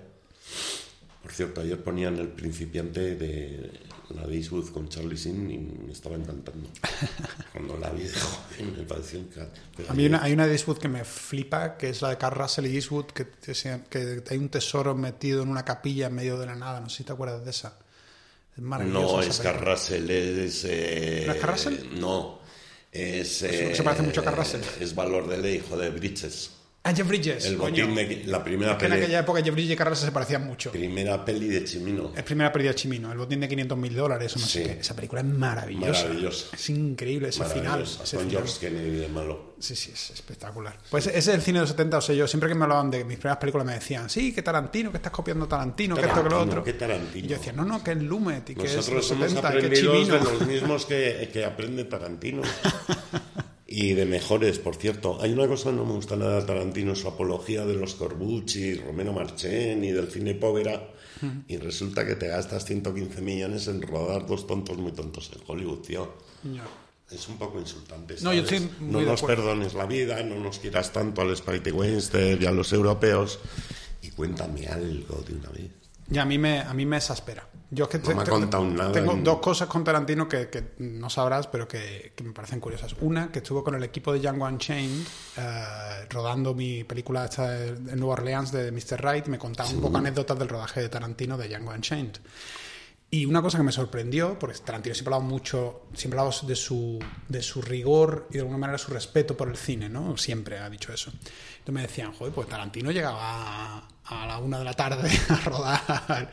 [1.24, 3.72] Por cierto, ayer ponían el principiante de
[4.10, 6.70] la de Eastwood con Charlie Sin y me estaba encantando.
[7.54, 9.90] Cuando la vi de joven me pareció encantador.
[9.90, 12.18] A mí hay una, hay una de Eastwood que me flipa, que es la de
[12.18, 16.08] Carl Russell y Eastwood, que, que se- que hay un tesoro metido en una capilla
[16.08, 16.82] en medio de la nada.
[16.82, 17.78] No sé si te acuerdas de esa.
[18.56, 19.54] Es No, es película.
[19.54, 20.66] Carrasel, es...
[20.66, 22.00] eh, ¿No es Carrasel?
[22.00, 22.40] No,
[22.92, 23.38] es...
[23.38, 24.62] se eh, parece mucho a Carrasel.
[24.80, 26.52] Es Valor de Ley, hijo de Bridges.
[26.86, 27.46] Ah, Jeff Bridges.
[27.46, 27.88] El coño.
[27.88, 28.24] botín de...
[28.26, 30.70] La primera Es que en peli, aquella época Jeff Bridges y Russell se parecían mucho.
[30.72, 32.12] primera peli de Chimino.
[32.14, 34.70] Es primera pérdida de Chimino, el botín de 500 mil dólares o no sé Sí.
[34.70, 34.80] qué.
[34.82, 36.04] Esa película es maravillosa.
[36.04, 36.48] Maravillosa.
[36.54, 37.64] Es increíble ese final.
[37.64, 38.44] Maravillosa, ese con final.
[38.46, 39.54] George Kennedy de malo.
[39.60, 40.78] Sí, sí, es espectacular.
[40.92, 42.92] Pues ese es el cine de los 70, o sea, yo siempre que me hablaban
[42.92, 46.16] de mis primeras películas me decían, sí, que Tarantino, que estás copiando Tarantino, que esto,
[46.16, 46.64] que lo Tarantino, otro.
[46.66, 47.26] ¿qué Tarantino?
[47.26, 49.52] Y yo decía, no, no, que es Lumet y que es Nosotros los somos 70,
[49.52, 50.18] que es aprendidos Chimino.
[50.18, 52.42] de los mismos que, que aprende Tarantino.
[53.76, 55.18] Y de mejores, por cierto.
[55.20, 58.76] Hay una cosa que no me gusta nada de Tarantino, su apología de los Corbucci,
[58.76, 60.92] Romero Marchén y del cine povera.
[61.48, 65.80] Y resulta que te gastas 115 millones en rodar dos tontos muy tontos en Hollywood,
[65.80, 66.14] tío.
[67.10, 68.16] Es un poco insultante.
[68.22, 72.72] No, nos perdones la vida, no nos quieras tanto al Spaghetti Western y a los
[72.74, 73.40] europeos.
[74.04, 75.72] Y cuéntame algo de una vez.
[76.12, 77.48] Y a mí me, a mí me exaspera.
[77.72, 80.28] Yo es que No me ha te- contado nada tengo en- dos cosas con Tarantino
[80.28, 82.94] que, que no sabrás, pero que, que me parecen curiosas.
[83.02, 85.08] Una, que estuvo con el equipo de Django Unchained
[85.38, 89.04] eh, rodando mi película esta en Nueva Orleans de Mr.
[89.04, 89.26] Right.
[89.28, 92.18] Me contaba un poco anécdotas del rodaje de Tarantino de Django Unchained.
[93.10, 96.48] Y una cosa que me sorprendió, porque Tarantino siempre ha hablado mucho, siempre ha hablado
[96.48, 97.00] de su,
[97.30, 100.18] de su rigor y de alguna manera su respeto por el cine, ¿no?
[100.18, 101.12] Siempre ha dicho eso.
[101.12, 106.32] Entonces me decían, joder, pues Tarantino llegaba a, la una de la tarde a rodar,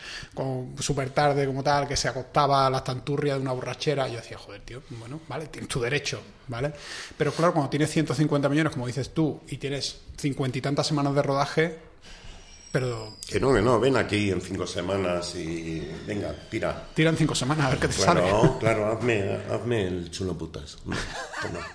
[0.79, 4.09] súper tarde, como tal, que se acostaba a las tanturrias de una borrachera.
[4.09, 6.73] Y yo decía, joder, tío, bueno, vale, tienes tu derecho, ¿vale?
[7.17, 11.15] Pero claro, cuando tienes 150 millones, como dices tú, y tienes cincuenta y tantas semanas
[11.15, 11.79] de rodaje,
[12.73, 13.17] Pero...
[13.27, 16.89] Que no, que no, ven aquí en cinco semanas y venga, tira.
[16.95, 18.59] Tira en cinco semanas a ver qué te claro, sale.
[18.61, 20.79] Claro, hazme, hazme el chulo putas.
[21.43, 21.67] Toma,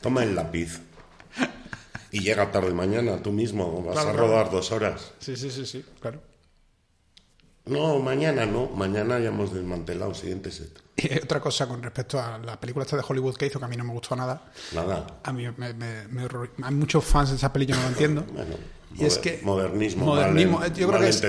[0.00, 0.80] toma el lápiz.
[2.12, 4.28] Y llega tarde mañana, tú mismo, vas Claro, a claro.
[4.28, 5.12] rodar dos horas.
[5.18, 6.20] Sí, sí, sí, sí, claro.
[7.64, 10.78] No, mañana no, mañana ya hemos desmantelado, siguiente set.
[10.96, 13.68] Y otra cosa con respecto a la película esta de Hollywood que hizo, que a
[13.68, 14.50] mí no me gustó nada.
[14.74, 15.06] Nada.
[15.22, 17.88] A mí me, me- me horror- Hay muchos fans de esa peli, yo no lo
[17.88, 18.24] entiendo.
[18.32, 18.56] Bueno,
[18.98, 21.22] Y es que modernismo, modernismo mal, yo creo que es,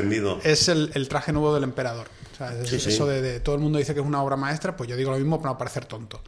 [0.44, 2.08] es el, el traje nuevo del emperador.
[2.34, 2.90] O sea, es- Sí, sí.
[2.90, 5.12] eso de, de todo el mundo dice que es una obra maestra pues yo digo
[5.12, 6.22] lo mismo para no parecer tonto.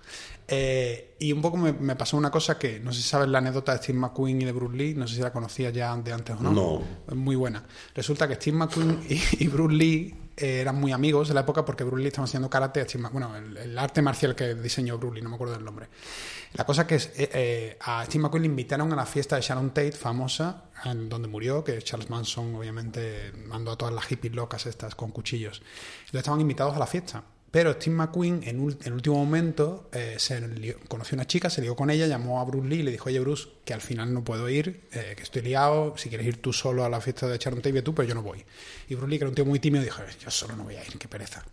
[0.47, 3.39] Eh, y un poco me, me pasó una cosa que no sé si sabes la
[3.39, 6.13] anécdota de Steve McQueen y de Bruce Lee no sé si la conocías ya de
[6.13, 6.51] antes o no.
[6.51, 6.81] No.
[7.09, 7.63] es muy buena.
[7.95, 11.83] Resulta que Steve McQueen y, y Bruce Lee eran muy amigos en la época porque
[11.83, 15.53] Bruce estaba haciendo karate bueno el, el arte marcial que diseñó Bruce no me acuerdo
[15.53, 15.87] del nombre
[16.55, 19.41] la cosa que es, eh, eh, a Steve McQueen le invitaron a la fiesta de
[19.41, 24.33] Sharon Tate, famosa, en donde murió, que Charles Manson obviamente mandó a todas las hippies
[24.33, 25.61] locas estas con cuchillos.
[26.05, 27.23] Entonces estaban invitados a la fiesta.
[27.51, 30.41] Pero Steve McQueen en, el último momento eh, se
[30.89, 33.07] conoció a una chica, se lió con ella, llamó a Bruce Lee y le dijo,
[33.07, 36.41] oye Bruce, que al final no puedo ir, eh, que estoy liado, si quieres ir
[36.41, 38.43] tú solo a la fiesta de Sharon Tate, tú, pero yo no voy.
[38.89, 40.75] Y Bruce Lee, que era un tío muy tímido, dijo, "Eh, yo solo no voy
[40.75, 41.45] a ir, qué pereza.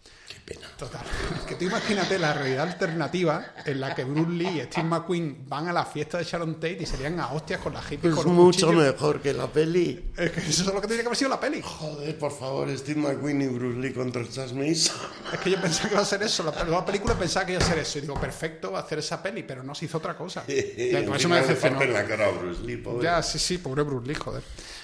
[0.45, 0.69] Pena.
[0.77, 1.03] Total.
[1.37, 5.49] Es que tú imagínate la realidad alternativa en la que Bruce Lee y Steve McQueen
[5.49, 8.17] van a la fiesta de Sharon Tate y serían a hostias con la hippie Es
[8.17, 10.13] con mucho mejor que la peli.
[10.17, 11.61] Es que eso es lo que tiene que haber sido la peli.
[11.63, 14.97] Joder, por favor, Steve McQueen y Bruce Lee contra Charles Mason.
[15.33, 16.43] Es que yo pensaba que iba a ser eso.
[16.45, 17.99] La, la película pensaba que iba a ser eso.
[17.99, 20.45] Y digo, perfecto, va a hacer esa peli, pero no se hizo otra cosa.
[20.47, 21.83] Ya, con eso me decepcionó.
[21.85, 23.05] la cara a Bruce Lee, pobre.
[23.05, 24.43] Ya, sí, sí, pobre Bruce Lee, joder.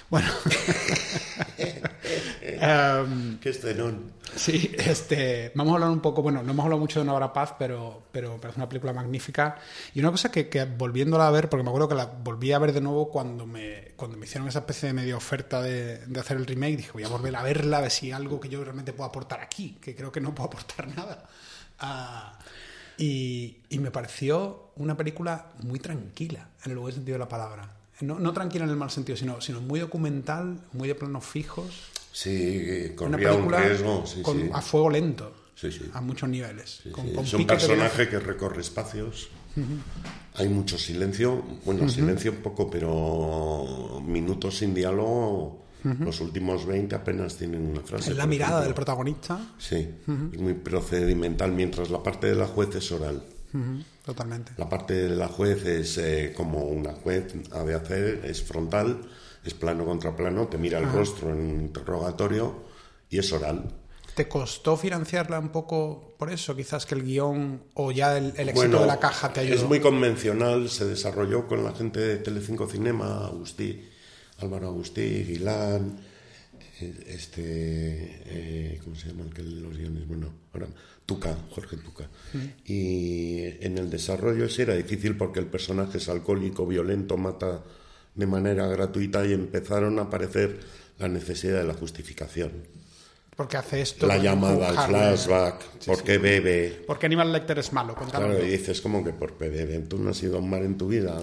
[0.09, 0.29] Bueno.
[2.41, 4.13] Em, Qué escenón.
[4.35, 7.33] Sí, este, vamos a hablar un poco, bueno, no hemos hablado mucho de Una hora
[7.33, 9.57] paz, pero, pero parece una película magnífica.
[9.93, 12.59] Y una cosa que, que volviéndola a ver, porque me acuerdo que la volví a
[12.59, 16.19] ver de nuevo cuando me, cuando me hicieron esa especie de medio oferta de, de
[16.19, 18.49] hacer el remake, dije, voy a volver a verla, a ver si hay algo que
[18.49, 21.27] yo realmente puedo aportar aquí, que creo que no puedo aportar nada.
[21.79, 22.37] Ah,
[22.97, 27.75] y, y me pareció una película muy tranquila, en el buen sentido de la palabra.
[28.01, 31.89] No, no tranquila en el mal sentido, sino, sino muy documental, muy de planos fijos.
[32.21, 34.05] Sí, Una corría un riesgo.
[34.05, 34.49] Sí, con- sí.
[34.51, 35.33] a fuego lento,
[35.93, 36.81] a muchos niveles.
[36.91, 39.29] Con, con es un personaje que recorre espacios.
[40.35, 41.41] Hay mucho silencio.
[41.63, 45.65] Bueno, silencio poco, pero minutos sin diálogo.
[45.83, 48.11] Los últimos 20 apenas tienen una frase.
[48.11, 48.65] Es la mirada ejemplo.
[48.65, 49.53] del protagonista.
[49.57, 49.87] Sí,
[50.33, 53.23] es muy procedimental, mientras la parte de la juez es oral.
[54.05, 54.51] Totalmente.
[54.57, 59.01] La parte de la juez es eh, como una juez ha de hacer, es frontal,
[59.49, 62.63] es plano contra plano, te mira el rostro en un interrogatorio
[63.09, 63.75] y es oral.
[64.15, 66.55] ¿Te costó financiarla un poco por eso?
[66.55, 69.55] Quizás que el guion o ya el, el éxito Bueno, de la caja te ayudó.
[69.55, 73.87] Es muy convencional, se desarrolló con la gente de Telecinco Cinema, Agustí,
[74.39, 75.99] Álvaro Agustí, Guilán,
[76.81, 77.41] eh, este,
[78.25, 80.07] eh, ¿cómo se llama el que lee los guiones?
[80.07, 80.67] Bueno, ahora,
[81.05, 82.09] Tuca, Jorge Tuca.
[82.65, 87.63] Y en el desarrollo ese era difícil porque el personaje es alcohólico, violento, mata
[88.19, 90.59] de manera gratuita y empezaron a aparecer
[90.99, 92.51] la necesidad de la justificación.
[93.35, 94.05] Porque hace esto.
[94.05, 95.15] La llamada, Harley.
[95.15, 96.83] flashback, ¿por qué bebe?
[96.85, 97.95] Porque Aníbal Lecter es malo.
[97.95, 99.87] Claro, y dices, como que por PDB?
[99.87, 101.17] Tú no has sido un mar en tu vida.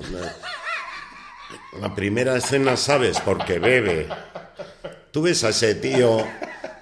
[1.78, 4.09] La, primera escena sabes porque bebe.
[5.10, 6.24] Tú ves a ese tío,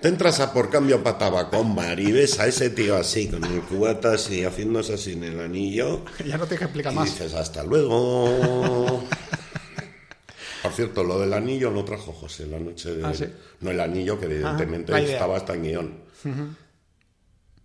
[0.00, 3.60] te entras a por cambio para Tabacombar y ves a ese tío así, con el
[3.62, 6.04] cubata así, haciéndose así en el anillo.
[6.24, 7.06] Ya no tienes que explicar Y más.
[7.10, 9.02] dices, hasta luego.
[10.64, 13.04] Por cierto, lo del anillo lo trajo José la noche de...
[13.04, 13.26] Ah, ¿sí?
[13.60, 15.12] No el anillo, que evidentemente idea.
[15.12, 16.00] estaba hasta en guion.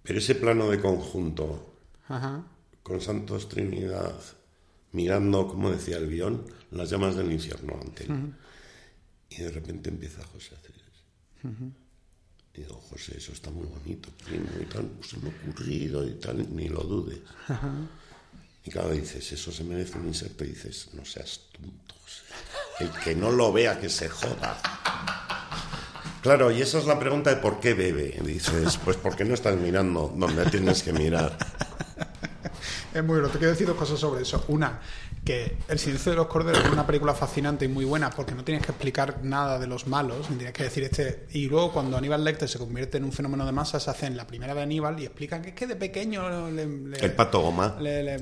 [0.04, 1.76] Pero ese plano de conjunto,
[2.10, 2.44] Ajá.
[2.84, 4.14] con Santos Trinidad
[4.92, 8.34] mirando, como decía el guion, las llamas del infierno ante él.
[9.30, 11.50] Y de repente empieza José a hacer eso.
[12.54, 16.06] Y digo, José, eso está muy bonito, primo, y tal, pues se me ha ocurrido
[16.06, 17.20] y tal, ni lo dudes.
[18.66, 22.24] Y claro, dices, eso se merece un inserto, y dices, no seas tonto, José.
[22.80, 24.58] El que no lo vea, que se joda.
[26.22, 28.20] Claro, y esa es la pregunta de por qué bebe.
[28.24, 31.38] Dices, pues porque no estás mirando donde tienes que mirar.
[32.94, 33.30] Es muy bueno.
[33.30, 34.44] Te quiero decir dos cosas sobre eso.
[34.48, 34.80] Una,
[35.24, 38.44] que El silencio de los corderos es una película fascinante y muy buena porque no
[38.44, 41.28] tienes que explicar nada de los malos, ni tienes que decir este.
[41.32, 44.56] Y luego, cuando Aníbal Lecter se convierte en un fenómeno de masas, hacen la primera
[44.56, 47.78] de Aníbal y explican que es que de pequeño le, le- El pato goma.
[47.80, 48.20] le, le-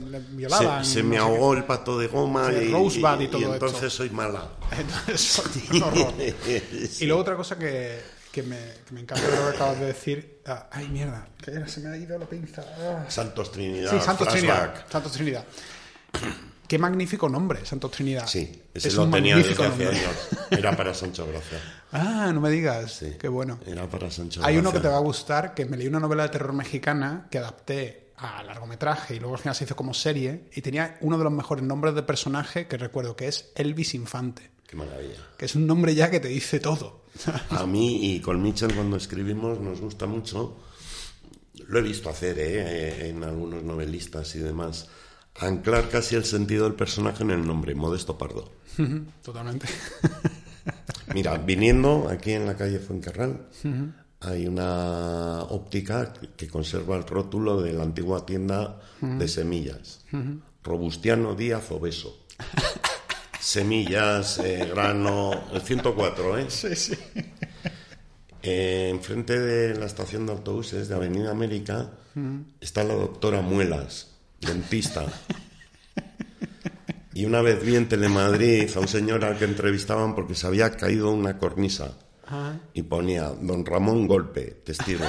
[0.83, 3.53] Se, me ahogó el pato de goma y, Rosebud y y- todo y esto.
[3.67, 4.49] entonces soy mala.
[4.77, 5.41] Entonces,
[5.71, 6.13] un horror.
[6.99, 7.99] Y luego otra cosa que,
[8.37, 8.57] que me,
[8.87, 10.41] que me encanta lo que acabas de decir.
[10.45, 12.63] ah, ay, mierda, que era, se me ha ido la pinza.
[12.77, 13.05] Ah.
[13.09, 13.89] Santos Trinidad.
[13.89, 14.73] Sí, Santos flashback.
[14.73, 14.85] Trinidad.
[14.91, 15.45] Santos Trinidad.
[16.67, 18.27] Qué magnífico nombre, Santos Trinidad.
[18.27, 20.05] Sí, ese Es lo un tenía desde magnífico hace nombre.
[20.05, 20.27] años.
[20.51, 21.59] Era para Sancho Gracia.
[21.91, 23.03] Ah, no me digas.
[23.19, 23.59] Qué bueno.
[23.65, 26.23] Era para Sancho Hay uno que te va a gustar, que me leí una novela
[26.23, 30.49] de terror mexicana que adapté a largometraje y luego al final se hizo como serie
[30.53, 34.51] y tenía uno de los mejores nombres de personaje que recuerdo, que es Elvis Infante.
[34.67, 35.15] Qué maravilla.
[35.37, 37.05] Que es un nombre ya que te dice todo.
[37.49, 40.57] A mí y con Mitchell cuando escribimos nos gusta mucho,
[41.67, 43.09] lo he visto hacer ¿eh?
[43.09, 44.87] en algunos novelistas y demás,
[45.39, 48.51] anclar casi el sentido del personaje en el nombre, Modesto Pardo.
[49.23, 49.67] Totalmente.
[51.13, 53.47] Mira, viniendo aquí en la calle Fuencarral,
[54.19, 60.05] hay una óptica que conserva el rótulo de la antigua tienda de semillas.
[60.63, 62.25] Robustiano Díaz Obeso.
[63.39, 66.45] semillas, eh, grano, el 104, ¿eh?
[66.49, 66.97] Sí, sí.
[68.41, 71.91] Eh, enfrente de la estación de autobuses de Avenida América
[72.61, 75.05] está la doctora Muelas, dentista.
[77.13, 80.69] Y una vez vi en Telemadrid a un señor al que entrevistaban porque se había
[80.71, 81.97] caído una cornisa.
[82.73, 85.05] Y ponía Don Ramón Golpe, testigo.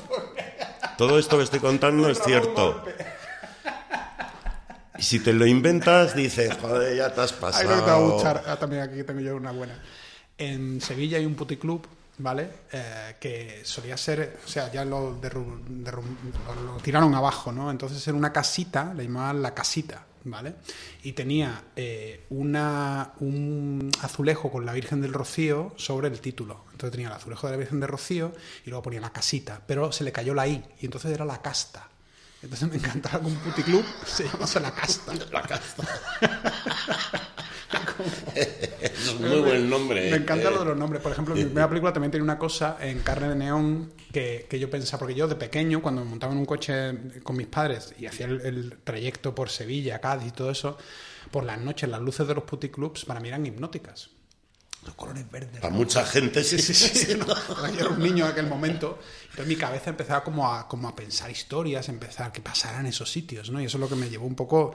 [0.98, 2.84] Todo esto que estoy contando es cierto.
[5.00, 7.70] Y si te lo inventas, dices, joder, ya te has pasado.
[7.70, 8.44] Ahí no te va a gustar.
[8.46, 9.82] Ah, también aquí tengo yo una buena.
[10.36, 11.86] En Sevilla hay un puticlub,
[12.18, 12.50] ¿vale?
[12.70, 15.18] Eh, que solía ser, o sea, ya lo,
[16.82, 17.70] tiraron abajo, ¿no?
[17.70, 20.56] Entonces era una casita, le llamaban la casita, ¿vale?
[21.02, 26.64] Y tenía eh, una, un azulejo con la Virgen del Rocío sobre el título.
[26.72, 28.34] Entonces tenía el azulejo de la Virgen del Rocío
[28.66, 31.40] y luego ponía la casita, pero se le cayó la I y entonces era la
[31.40, 31.89] casta.
[32.42, 35.12] Entonces me encantaba que un puticlub se llamase la casta.
[35.30, 35.86] La casta.
[38.34, 40.10] es un muy buen nombre.
[40.10, 40.50] Me encanta eh.
[40.50, 41.02] lo de los nombres.
[41.02, 44.58] Por ejemplo, mi primera película también tiene una cosa en carne de neón que, que
[44.58, 47.94] yo pensaba, porque yo de pequeño, cuando me montaba en un coche con mis padres
[47.98, 50.78] y hacía el, el trayecto por Sevilla, Cádiz y todo eso,
[51.30, 54.10] por las noches las luces de los puticlubs para mí eran hipnóticas.
[54.90, 55.62] Los colores verdes.
[55.62, 57.16] A mucha gente sí, Sí, sí, sí.
[57.16, 58.98] yo era un niño en aquel momento.
[59.22, 63.08] Entonces mi cabeza empezaba como a, como a pensar historias, empezar que pasaran en esos
[63.08, 63.60] sitios, ¿no?
[63.60, 64.74] Y eso es lo que me llevó un poco...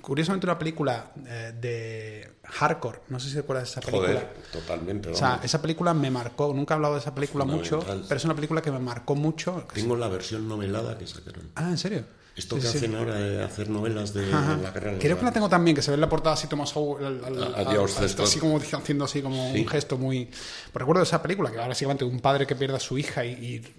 [0.00, 4.08] Curiosamente una película eh, de Hardcore, no sé si recuerdas esa película.
[4.08, 5.10] Joder, totalmente.
[5.10, 8.24] O sea, esa película me marcó, nunca he hablado de esa película mucho, pero es
[8.24, 9.68] una película que me marcó mucho.
[9.72, 11.52] Tengo la versión novelada que sacaron.
[11.54, 12.04] Ah, ¿en serio?
[12.36, 12.78] Esto Sí, que sí.
[12.78, 15.82] hacen ahora de hacer novelas de la guerra de Creo que la tengo también, que
[15.82, 18.58] se ve en la portada así Thomas Howell, al- al- A- adiós, al- así como
[18.58, 19.60] haciendo así como Sí.
[19.60, 20.24] un gesto muy...
[20.26, 23.30] Pues recuerdo esa película, que era básicamente un padre que pierde a su hija y...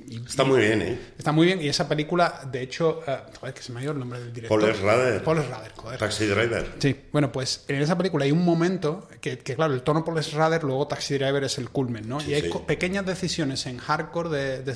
[0.08, 1.00] y- y- Está muy bien, ¿eh?
[1.18, 3.92] Está muy bien, y esa película, de hecho, eh, joder, que se me ha ido
[3.92, 4.62] el nombre del director.
[4.62, 5.24] Paul Schrader.
[5.24, 6.00] Paul Schrader, joder.
[6.00, 6.72] Taxi Driver.
[6.80, 10.22] Sí, bueno, pues en esa película hay un momento que, que, claro, el tono por
[10.24, 12.22] Schrader, luego Taxi Driver es el culmen, ¿no?
[12.22, 12.52] Sí, y hay sí.
[12.66, 14.74] pequeñas decisiones en hardcore de, de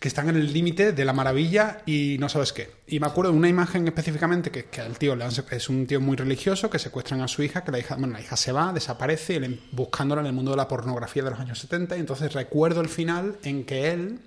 [0.00, 2.70] que están en el límite de la maravilla y no sabes qué.
[2.86, 5.14] Y me acuerdo de una imagen específicamente que, que al tío
[5.50, 8.22] es un tío muy religioso que secuestran a su hija, que la hija, bueno, la
[8.22, 11.58] hija se va, desaparece, él, buscándola en el mundo de la pornografía de los años
[11.58, 14.20] 70, y entonces recuerdo el final en que él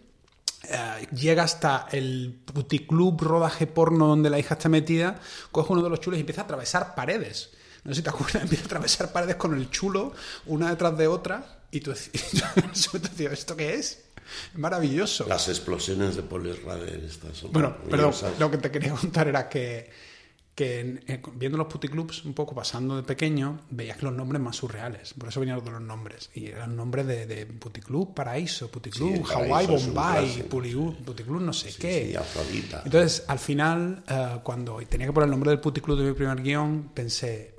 [0.69, 5.19] eh, llega hasta el puticlub rodaje porno donde la hija está metida,
[5.51, 7.49] coge uno de los chulos y empieza a atravesar paredes.
[7.83, 10.13] No sé si te acuerdas, empieza a atravesar paredes con el chulo,
[10.45, 14.02] una detrás de otra, y tú decías, ¿esto qué es?
[14.55, 15.25] Maravilloso.
[15.27, 19.49] Las explosiones de Paul Schrader estas son Bueno, perdón, lo que te quería contar era
[19.49, 19.89] que,
[20.55, 24.39] que en- en- viendo los puticlubs, un poco pasando de pequeño, veías que los nombres
[24.41, 25.13] más surreales.
[25.15, 26.29] Por eso venían los nombres.
[26.35, 31.73] Y eran nombres de, de puticlub, paraíso, puticlub, Sí, Hawái, Bombay, puticlub, puticlub no sé
[31.79, 32.05] qué.
[32.11, 32.13] Sí.
[32.85, 36.39] Entonces, al final, eh, cuando tenía que poner el nombre del puticlub de mi primer
[36.41, 37.55] guion, pensé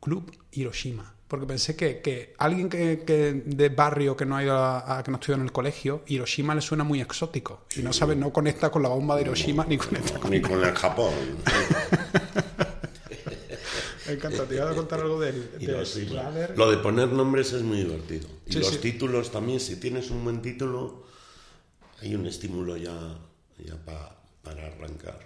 [0.00, 1.14] Club Hiroshima.
[1.28, 5.02] Porque pensé que, que alguien que, que de barrio que no ha ido a, a-
[5.02, 7.64] que no estudió en el colegio, Hiroshima le suena muy exótico.
[7.76, 10.30] Y no sabe, no conecta con la bomba de Hiroshima ni conecta con.
[10.30, 11.12] Ni con el Japón.
[14.06, 15.66] Me encanta, te iba a contar algo del, de
[16.56, 18.26] lo- de poner nombres es muy divertido.
[18.46, 18.78] Y Sí, los sí.
[18.78, 21.04] títulos también, si tienes un buen título,
[22.00, 23.18] hay un estímulo ya,
[23.58, 25.18] ya pa- para arrancar.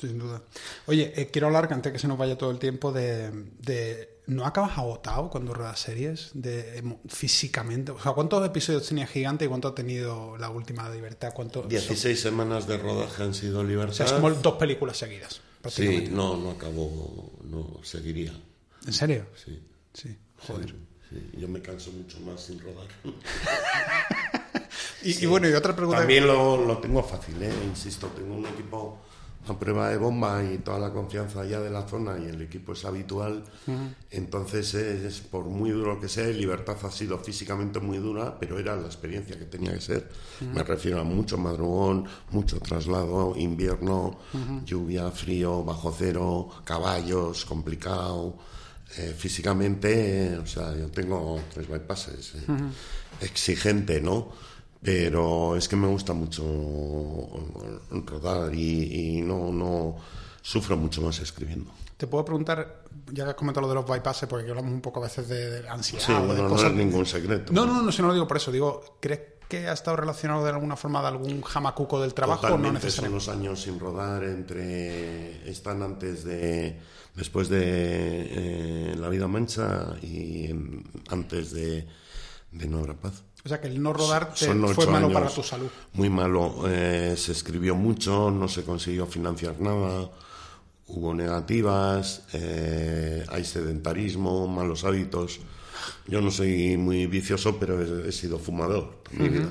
[0.00, 0.42] Sin duda.
[0.86, 3.30] Oye, eh, quiero hablar, que antes que se nos vaya todo el tiempo, de,
[3.60, 6.30] de- ¿No acabas agotado cuando ruedas series?
[6.34, 7.90] De, emo- físicamente.
[7.92, 11.32] O sea, ¿cuántos episodios tenía Gigante y cuánto ha tenido la última de Libertad?
[11.34, 13.94] ¿Cuánto, 16 semanas de rodaje han sido O libertad.
[13.94, 15.40] sea, es como dos películas seguidas.
[15.68, 18.32] Sí, no, no acabó, no seguiría.
[18.86, 19.26] ¿En serio?
[19.44, 19.60] Sí,
[19.94, 20.16] Sí.
[20.46, 20.74] Joder.
[21.10, 22.86] sí, yo me canso mucho más sin rodar.
[25.04, 25.98] Y, y bueno, y otra pregunta.
[26.00, 27.52] También lo, lo tengo fácil, ¿eh?
[27.66, 29.00] insisto, tengo un equipo
[29.48, 32.72] a prueba de bomba y toda la confianza ya de la zona y el equipo
[32.72, 33.42] es habitual.
[34.10, 38.58] Entonces, es, por muy duro que sea, y Libertad ha sido físicamente muy dura, pero
[38.58, 40.08] era la experiencia que tenía que ser.
[40.54, 44.18] Me refiero a mucho madrugón, mucho traslado, invierno,
[44.64, 48.36] lluvia, frío, bajo cero, caballos, complicado.
[48.98, 52.34] eh, físicamente, o sea, yo tengo tres bypasses.
[52.34, 52.40] Eh,
[53.22, 54.28] exigente, ¿no?
[54.82, 56.44] Pero es que me gusta mucho
[57.90, 59.96] rodar y, no, no
[60.40, 61.70] sufro mucho más escribiendo.
[61.96, 62.82] Te puedo preguntar,
[63.12, 65.68] ya que has comentado lo de los bypasses, porque hablamos un poco a veces de,
[65.68, 66.04] ansiedad.
[66.04, 66.72] Sí, o de no, cosas...
[66.72, 67.52] no es ningún secreto.
[67.52, 68.50] No, no, no, no, no lo digo por eso.
[68.50, 72.68] Digo, ¿crees que ha estado relacionado de alguna forma de algún jamacuco del trabajo Totalmente,
[72.68, 73.24] o no necesariamente?
[73.24, 75.48] son los años sin rodar entre...
[75.48, 76.80] Están antes de...
[77.14, 80.48] Después de eh, La vida mancha y
[81.10, 81.86] antes de,
[82.52, 83.24] de No habrá paz.
[83.44, 85.68] O sea que el no rodar te fue malo para tu salud.
[85.94, 86.64] Muy malo.
[86.68, 90.08] Eh, se escribió mucho, no se consiguió financiar nada,
[90.86, 95.40] hubo negativas, eh, hay sedentarismo, malos hábitos.
[96.06, 99.48] Yo no soy muy vicioso, pero he, sido fumador en mi vida.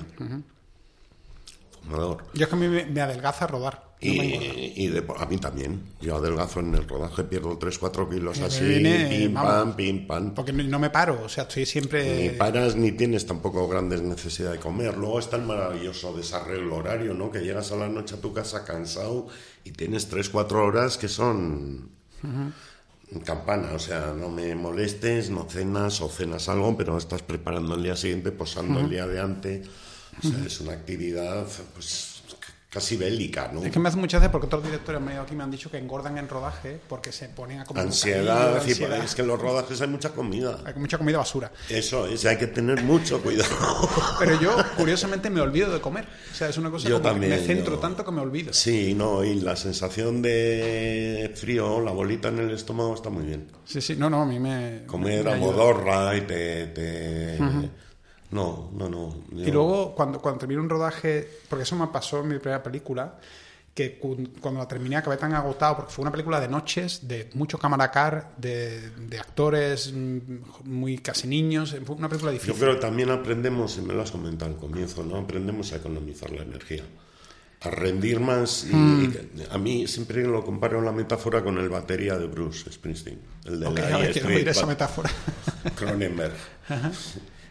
[1.90, 3.92] Yo es que a mí me adelgaza rodar.
[4.04, 5.84] Y, a mí también.
[6.02, 10.34] Yo adelgazo en el rodaje, pierdo 3-4 kilos así, pim, pam, pim, pam.
[10.34, 12.30] Porque no me paro, o sea, estoy siempre...
[12.30, 14.98] Ni paras ni tienes tampoco grandes necesidades de comer.
[14.98, 17.30] Luego está el maravilloso desarreglo horario, ¿no?
[17.30, 19.28] Que llegas a la noche a tu casa cansado
[19.64, 21.92] y tienes 3-4 horas que son...
[23.26, 27.84] Campana, o sea, no me molestes, no cenas o cenas algo, pero estás preparando el
[27.84, 29.68] día siguiente, posando el día de antes.
[30.20, 32.12] O sea, es una actividad, pues
[32.72, 33.64] casi bélica, ¿no?
[33.66, 35.78] Es que me hace muchas veces porque otros directores me aquí me han dicho que
[35.78, 39.04] engordan en rodaje porque se ponen a comer ansiedad, ansiedad.
[39.04, 40.58] es que en los rodajes hay mucha comida.
[40.64, 41.52] Hay mucha comida basura.
[41.68, 43.50] Eso es, hay que tener mucho cuidado.
[44.20, 46.08] Pero yo curiosamente me olvido de comer.
[46.32, 48.54] O sea, es una cosa yo también, me centro tanto que me olvido.
[48.54, 53.48] Sí, no, y la sensación de frío, la bolita en el estómago está muy bien.
[53.66, 57.38] Sí, sí, no, no, a mí me comer a modorra y te,
[58.32, 59.16] no, no, no.
[59.32, 63.18] Y luego, cuando, cuando terminé un rodaje, porque eso me pasó en mi primera película,
[63.74, 63.98] que
[64.42, 67.92] cuando la terminé acabé tan agotado, porque fue una película de noches, de mucho cámara
[67.92, 70.18] car, de, de actores mm,
[70.66, 72.54] muy casi niños, fue una película difícil.
[72.54, 75.18] Yo creo que también aprendemos, y me lo has comentado al comienzo, ¿no?
[75.18, 76.84] Aprendemos a economizar la energía,
[77.62, 78.66] a rendir más.
[78.70, 79.14] Y, mm.
[79.52, 83.60] a mí siempre lo comparo en la metáfora con el batería de Bruce Springsteen, el
[83.60, 85.10] de okay, la esa metáfora.
[85.76, 86.34] Cronenberg.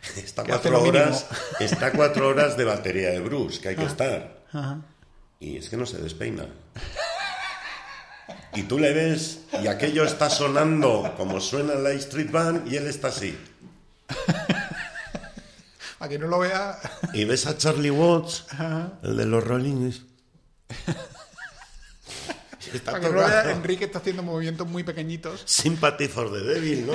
[0.17, 1.27] Está cuatro, horas,
[1.61, 4.41] está cuatro horas de batería de Bruce, que hay que estar.
[5.39, 6.47] Y es que no se despeina.
[8.55, 12.87] Y tú le ves y aquello está sonando como suena la Street Band y él
[12.87, 13.39] está así.
[16.01, 16.79] A que no lo vea.
[17.13, 18.47] Y ves a Charlie Watts,
[19.03, 20.01] el de los Rollings.
[22.87, 25.43] Para que no lo vea, Enrique está haciendo movimientos muy pequeñitos.
[25.45, 26.95] Sympathy for the Devil, ¿no?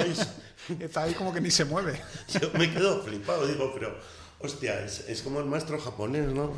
[0.79, 1.99] Está ahí como que ni se mueve.
[2.41, 3.95] Yo me quedo flipado, digo, pero
[4.39, 6.53] hostia, es, como el maestro japonés, ¿no?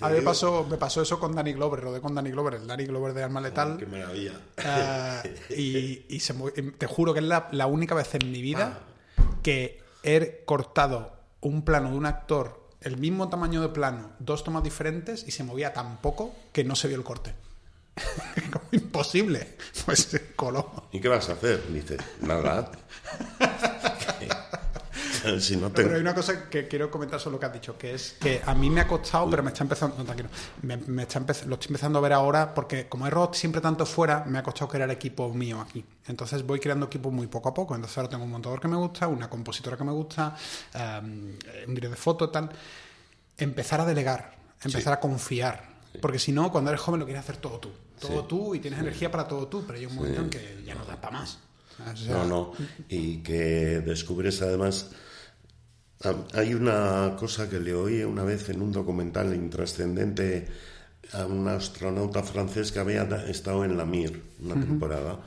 [0.00, 2.66] a mí me pasó, me pasó eso con Danny Glover, rodé con Danny Glover, el
[2.66, 3.76] Danny Glover de Arma oh, Letal.
[3.78, 4.32] qué maravilla.
[5.50, 6.18] Eh, y,
[6.78, 8.80] te juro que es la, única vez en mi vida
[9.16, 9.22] ah.
[9.42, 14.62] que he cortado un plano de un actor, el mismo tamaño de plano, dos tomas
[14.62, 17.34] diferentes y se movía tan poco que no se vio el corte.
[18.72, 19.56] Imposible.
[19.84, 20.88] Pues coló.
[20.92, 21.62] ¿Y qué vas a hacer?
[21.72, 22.70] Dice, nada.
[25.40, 27.94] si no Pero hay una cosa que quiero comentar sobre lo que has dicho, que
[27.94, 30.28] es que a mí me ha costado, pero me está empezando, no, tranquilo,
[30.62, 34.24] me, está lo estoy empezando a ver ahora, porque como he roto siempre tanto fuera,
[34.26, 35.84] me ha costado crear equipo mío aquí.
[36.06, 37.74] Entonces voy creando equipo muy poco a poco.
[37.74, 40.36] Entonces ahora tengo un montador que me gusta, una compositora que me gusta,
[40.74, 41.32] um,
[41.68, 42.50] un vídeo de foto, tal.
[43.36, 44.34] Empezar a delegar,
[44.64, 47.70] empezar a confiar porque si no, cuando eres joven lo quieres hacer todo tú.
[48.00, 50.74] Todo tú y tienes energía para todo tú, pero hay un momento en que ya
[50.74, 51.38] no da para más.
[52.08, 52.52] No, no.
[52.88, 54.90] Y que descubres además...
[56.34, 60.48] Hay una cosa que le oí una vez en un documental intrascendente
[61.12, 65.20] a un astronauta francés que había estado en la Mir una temporada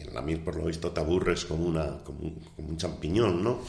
[0.00, 3.60] en la miel por lo visto te aburres como, una, como, un, champiñón, ¿no?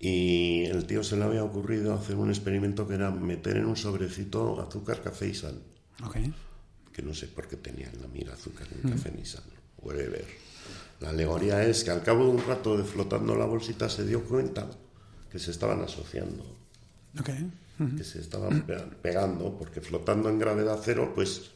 [0.00, 3.76] Y el tío se le había ocurrido hacer un experimento que era meter en un
[3.76, 5.60] sobrecito azúcar, café y sal.
[6.92, 9.44] Que no sé por qué tenía en la mira azúcar, ni café ni sal.
[9.82, 10.24] Whatever.
[11.00, 14.24] La alegoría es que al cabo de un rato de flotando la bolsita se dio
[14.24, 14.66] cuenta
[15.30, 16.44] que se estaban asociando.
[17.96, 18.66] Que se estaban
[19.02, 21.50] pegando, porque flotando en gravedad cero, pues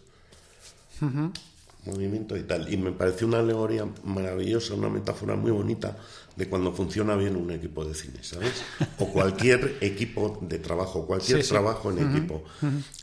[1.86, 2.72] movimiento y tal.
[2.72, 5.96] Y me pareció una alegoría maravillosa, una metáfora muy bonita
[6.36, 8.62] de cuando funciona bien un equipo de cine, ¿sabes?
[8.98, 12.44] O cualquier equipo de trabajo, cualquier trabajo en equipo.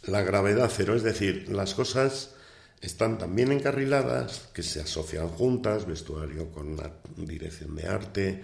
[0.05, 2.31] La gravedad cero, es decir, las cosas
[2.81, 8.43] están tan bien encarriladas que se asocian juntas, vestuario con la dirección de arte,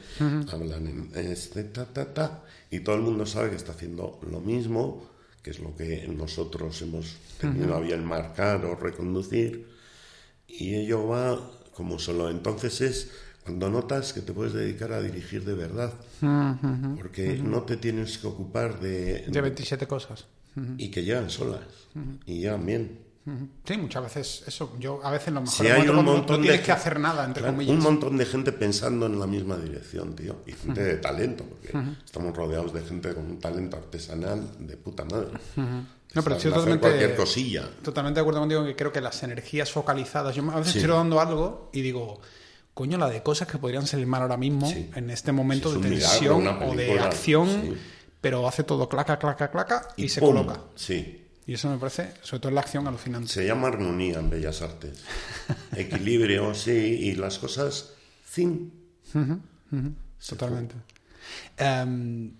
[0.51, 4.39] hablan en este ta ta ta, y todo el mundo sabe que está haciendo lo
[4.41, 5.10] mismo,
[5.43, 9.68] que es lo que nosotros hemos tenido a bien marcar o reconducir
[10.47, 12.30] y ello va como solo.
[12.30, 13.11] Entonces es
[13.43, 15.93] cuando notas que te puedes dedicar a dirigir de verdad,
[16.97, 19.26] porque no te tienes que ocupar de...
[19.27, 20.26] De 27 cosas.
[20.77, 21.65] Y que llegan solas,
[22.26, 22.99] y llegan bien.
[23.66, 24.74] Sí, muchas veces eso.
[24.80, 27.24] Yo a veces lo mejor Si hay un montón no tienes de que hacer nada,
[27.24, 27.76] entre Claro, comillas.
[27.78, 30.38] Un montón de gente pensando en la misma dirección, tío.
[30.45, 31.72] Y gente de talento, porque
[32.06, 35.30] estamos rodeados de gente con un talento artesanal de puta madre.
[35.56, 37.70] No, pero estoy totalmente, cualquier cosilla.
[37.82, 40.36] totalmente de acuerdo contigo en que creo que las energías focalizadas.
[40.36, 40.80] Yo a veces Sí.
[40.80, 42.20] estoy rodando algo y digo,
[42.74, 44.91] coño, la de cosas que podrían salir mal ahora mismo, Sí.
[44.95, 47.78] en este momento Sí, es de milagro, tensión o de acción,
[48.22, 50.36] pero hace todo claca, claca, claca y, se ¡pum!
[50.36, 50.60] coloca.
[50.76, 51.23] Sí.
[51.45, 53.28] Y eso me parece, sobre todo en la acción, alucinante.
[53.28, 55.03] Se llama armonía en Bellas Artes.
[55.76, 57.94] Equilibrio, sí, y las cosas
[58.26, 58.72] sin.
[60.28, 60.76] Totalmente.
[61.57, 62.34] Em,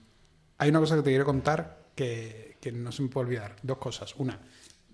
[0.58, 3.56] hay una cosa que te quiero contar que, que no se me puede olvidar.
[3.62, 4.16] Dos cosas.
[4.18, 4.40] Una,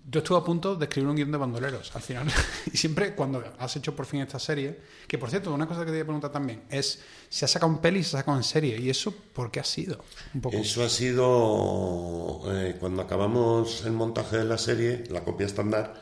[0.08, 2.26] yo estuve a punto de escribir un guion de bandoleros al final.
[2.72, 5.86] y siempre cuando has hecho por fin esta serie, que por cierto, una cosa que
[5.86, 8.36] te voy a preguntar también es, se ha sacado un peli y se ha sacado
[8.36, 8.78] en serie.
[8.78, 10.04] ¿Y eso por qué ha sido?
[10.34, 10.56] Un poco.
[10.56, 15.94] Eso ha sido eh, cuando acabamos el montaje de la serie, la copia estándar,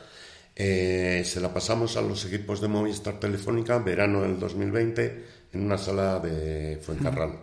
[0.55, 5.77] eh, se la pasamos a los equipos de Movistar Telefónica, verano del 2020, en una
[5.77, 7.39] sala de Fuencarral.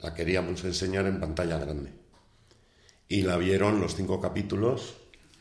[0.00, 2.01] La queríamos enseñar en pantalla grande.
[3.12, 4.94] Y la vieron los cinco capítulos,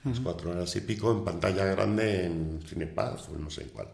[0.03, 3.87] las cuatro horas y pico, en pantalla grande en Cinepaz o no sé en cuál.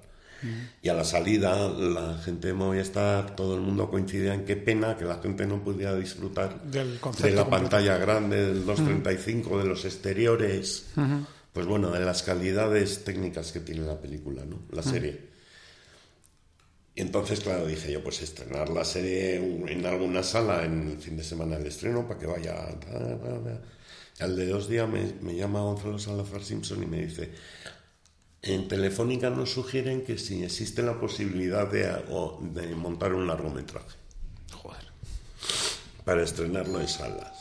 [0.82, 4.98] Y a la salida, la gente de Movistar, todo el mundo coincidía en qué pena
[4.98, 9.86] que la gente no pudiera disfrutar Del de la pantalla grande, del 235, de los
[9.86, 10.88] exteriores,
[11.54, 14.62] pues bueno, de las calidades técnicas que tiene la película, ¿no?
[14.72, 15.27] La serie.
[16.98, 21.16] Y entonces, claro, dije yo, pues estrenar la serie en alguna sala en el fin
[21.16, 22.56] de semana del estreno para que vaya...
[24.20, 27.30] Y al de dos días me, me llama Gonzalo Salazar Simpson y me dice,
[28.42, 31.84] en Telefónica nos sugieren que si existe la posibilidad de,
[32.52, 33.96] de montar un largometraje
[34.52, 34.88] Joder.
[36.04, 37.37] para estrenarlo en salas.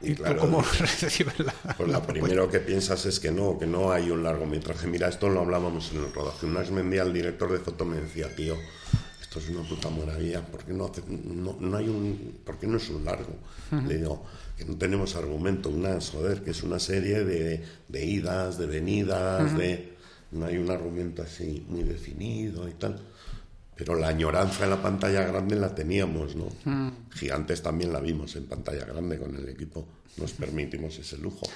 [0.00, 3.92] ¿Y, tú cómo recibes la, Pues la primero que piensas es que no, que no
[3.92, 4.86] hay un largometraje.
[4.86, 6.46] Mira, esto lo hablábamos en el rodaje.
[6.46, 8.56] Una vez me envía el director de foto me decía, tío,
[9.20, 12.66] esto es una puta maravilla, ¿por qué no, hace- no, no hay un, por qué
[12.66, 13.34] no es un largo?
[13.86, 14.24] Le digo,
[14.56, 19.56] que no tenemos argumento, una, joder, que es una serie de, de idas, de venidas,
[19.56, 19.94] de
[20.30, 23.00] no hay un argumento así muy definido y tal.
[23.76, 26.48] Pero la añoranza en la pantalla grande la teníamos, ¿no?
[27.12, 29.86] Gigantes también la vimos en pantalla grande con el equipo,
[30.16, 31.46] nos permitimos ese lujo.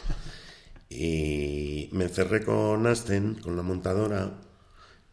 [0.88, 4.34] Y me encerré con Asten, con la montadora,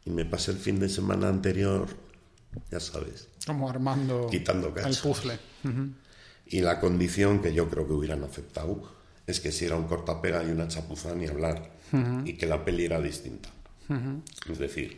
[0.06, 1.88] y me pasé el fin de semana anterior,
[2.72, 5.00] ya sabes, Como armando Quitando el cachos.
[5.02, 5.38] puzzle.
[6.48, 8.82] y la condición que yo creo que hubieran aceptado
[9.28, 11.72] es que si era un cortapega y una chapuza ni hablar,
[12.26, 13.50] y que la peli era distinta.
[14.52, 14.98] Es decir,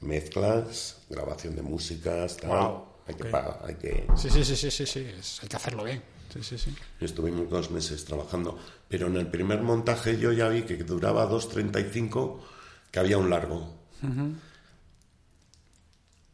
[0.00, 2.84] mezclas, grabación de músicas, tal.
[3.06, 4.06] Hay que pagar, hay que...
[4.16, 5.06] Sí, sí, sí, sí, sí, sí.
[5.42, 6.02] hay que hacerlo bien.
[6.32, 6.74] Sí, sí, sí.
[7.00, 8.56] Estuvimos dos meses trabajando,
[8.88, 12.38] pero en el primer montaje yo ya vi que duraba 2.35,
[12.90, 13.74] que había un largo.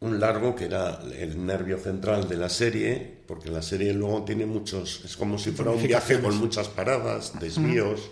[0.01, 4.45] Un largo que era el nervio central de la serie, porque la serie luego tiene
[4.45, 8.11] muchos, es como si fuera un viaje con muchas paradas, desvíos.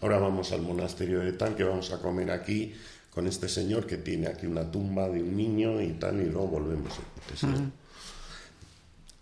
[0.00, 2.74] Ahora vamos al monasterio de tal, que vamos a comer aquí
[3.10, 6.46] con este señor que tiene aquí una tumba de un niño y tal, y luego
[6.48, 6.92] volvemos.
[7.22, 7.68] Entonces,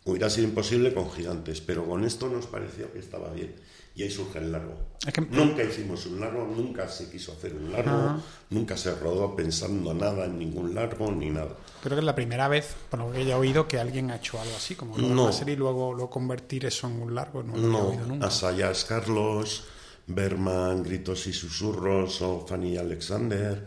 [0.04, 3.54] Hubiera sido imposible con gigantes, pero con esto nos pareció que estaba bien.
[3.94, 4.74] Y ahí surge el largo.
[5.12, 9.92] Que- Nunca hicimos un largo, nunca se quiso hacer un largo, nunca se rodó pensando
[9.92, 11.50] nada en ningún largo ni nada.
[11.82, 14.40] Creo que es la primera vez, por lo que haya oído, que alguien ha hecho
[14.40, 15.24] algo así, como No.
[15.24, 17.42] una serie y luego, luego convertir eso en un largo.
[17.42, 18.28] No, lo No, oído nunca.
[18.28, 19.64] Asayas Carlos,
[20.08, 23.66] Berman, Gritos y Susurros o Fanny Alexander.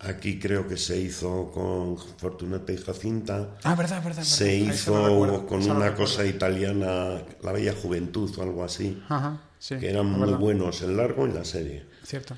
[0.00, 3.56] Aquí creo que se hizo con Fortunata y Jacinta.
[3.62, 4.22] Ah, verdad, verdad.
[4.22, 4.50] Se.
[4.50, 9.76] Ahí hizo recuerdo, con una cosa italiana, La Bella Juventud o algo así, Ajá, sí.
[9.78, 11.86] que eran muy buenos en largo en la serie.
[12.04, 12.36] Cierto.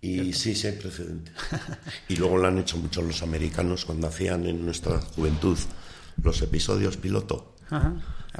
[0.00, 1.30] Y sí, sí hay precedente.
[2.08, 5.56] Y luego lo han hecho muchos los americanos cuando hacían en nuestra juventud
[6.22, 7.94] los episodios piloto, Ajá,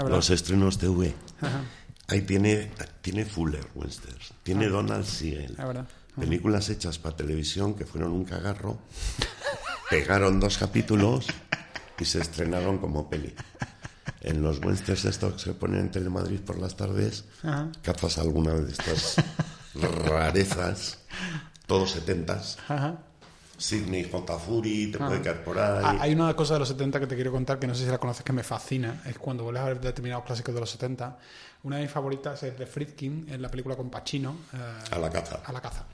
[0.08, 1.14] los estrenos TV.
[1.40, 1.60] Ajá,
[2.08, 2.70] Ahí tiene,
[3.00, 5.52] tiene Fuller Westerns, tiene Donald Siegel.
[5.52, 5.86] es verdad.
[6.18, 8.78] Películas hechas para televisión que fueron un cagarro,
[9.88, 11.26] pegaron dos capítulos
[11.98, 13.34] y se estrenaron como peli.
[14.20, 17.70] En los westerns estos que se ponen en Telemadrid por las tardes, Ajá.
[17.82, 19.16] cazas alguna de estas
[19.74, 20.98] rarezas,
[21.66, 22.58] todos setentas.
[22.68, 22.98] Ajá.
[23.56, 24.38] Sidney J.
[24.38, 25.82] Fury, te puede caer por ahí.
[25.84, 27.90] Ah, hay una cosa de los 70 que te quiero contar que no sé si
[27.90, 29.00] la conoces que me fascina.
[29.06, 31.16] Es cuando vuelves a ver determinados clásicos de los 70.
[31.64, 34.58] Una de mis favoritas es de Friedkin, en la película con Pacino, eh,
[34.90, 35.40] A la caza.
[35.44, 35.86] A la caza.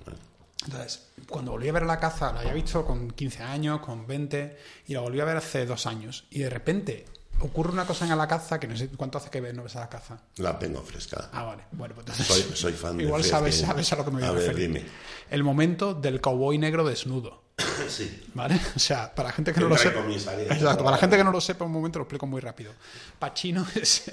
[0.64, 4.58] Entonces, cuando volví a ver la caza, la había visto con 15 años, con 20,
[4.86, 6.26] y la volví a ver hace dos años.
[6.30, 7.04] Y de repente
[7.40, 9.80] ocurre una cosa en la caza que no sé cuánto hace que no ves a
[9.80, 10.18] la caza.
[10.36, 11.28] La tengo fresca.
[11.32, 11.64] Ah, vale.
[11.72, 12.26] Bueno, pues entonces.
[12.26, 14.42] Soy, soy fan de Igual sabes, sabes a lo que me voy a, a ver,
[14.48, 14.68] referir.
[14.72, 14.86] dime.
[15.30, 17.47] El momento del cowboy negro desnudo.
[17.88, 18.22] Sí.
[18.34, 18.60] ¿Vale?
[18.76, 20.00] O sea, para gente que no lo sepa.
[20.08, 22.72] Exacto, para la gente que no lo sepa, un momento lo explico muy rápido.
[23.18, 24.10] Pacino es,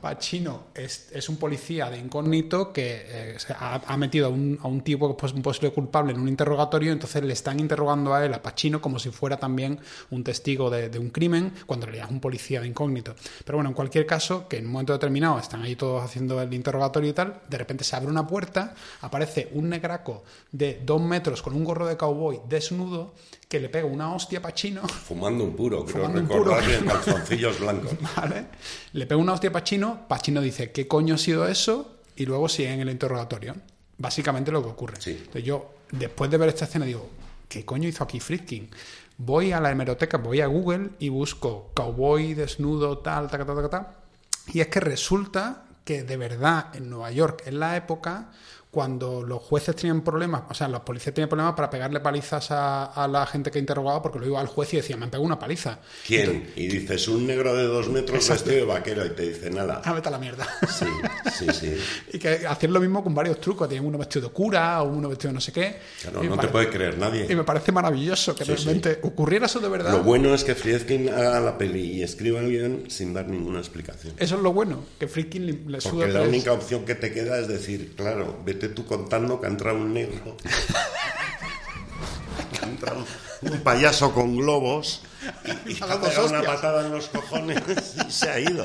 [0.00, 4.68] Pacino es, es un policía de incógnito que eh, ha, ha metido a un, a
[4.68, 8.32] un tipo, pues, un posible culpable en un interrogatorio, entonces le están interrogando a él,
[8.32, 9.78] a Pacino, como si fuera también
[10.10, 13.14] un testigo de, de un crimen, cuando en realidad es un policía de incógnito.
[13.44, 16.52] Pero bueno, en cualquier caso, que en un momento determinado están ahí todos haciendo el
[16.54, 21.42] interrogatorio y tal, de repente se abre una puerta, aparece un negraco de dos metros
[21.42, 22.85] con un gorro de cowboy desnudo
[23.48, 24.82] que le pega una hostia a Pacino.
[24.88, 26.76] Fumando un puro, creo Fumando un recordar puro.
[26.76, 27.92] en calzoncillos blancos.
[28.16, 28.46] ¿Vale?
[28.92, 31.98] Le pega una hostia a Pacino, Pacino dice, ¿qué coño ha sido eso?
[32.16, 33.54] Y luego sigue en el interrogatorio.
[33.98, 34.96] Básicamente lo que ocurre.
[35.00, 35.12] Sí.
[35.18, 37.08] Entonces yo, después de ver esta escena, digo,
[37.48, 38.68] ¿qué coño hizo aquí Friedkin?
[39.18, 43.70] Voy a la hemeroteca, voy a Google y busco cowboy desnudo, tal, tal, tal, tal,
[43.70, 43.86] tal.
[44.52, 48.30] Y es que resulta que de verdad en Nueva York, en la época,
[48.76, 52.84] cuando los jueces tenían problemas, o sea, los policías tenían problemas para pegarle palizas a,
[52.84, 55.24] a la gente que interrogaba, porque lo iba al juez y decía, me han pegado
[55.24, 55.78] una paliza.
[56.06, 56.52] ¿Quién?
[56.56, 58.44] Y dices, un negro de dos metros Exacto.
[58.50, 59.80] vestido de vaquero y te dice nada.
[59.82, 60.46] Ah, vete a la mierda.
[60.68, 60.84] Sí,
[61.38, 61.74] sí, sí.
[62.12, 63.66] Y que hacían lo mismo con varios trucos.
[63.66, 65.76] Tenían uno vestido de cura o uno vestido de no sé qué.
[66.02, 67.34] Claro, Y no te puede creer Y nadie.
[67.34, 69.92] me parece maravilloso que Sí, realmente ocurriera eso de verdad.
[69.92, 73.58] Lo bueno es que Friedkin haga la peli y escriba el guion sin dar ninguna
[73.60, 74.12] explicación.
[74.18, 77.38] Eso es lo bueno, que Friedkin le, le Porque la única opción que te queda
[77.38, 80.36] es decir, claro, vete tú contando que ha entrado un negro.
[82.52, 83.04] que ha entrado
[83.42, 85.02] un payaso con globos
[85.66, 87.60] y, y ha pegado una patada en los cojones
[88.06, 88.64] y se ha ido.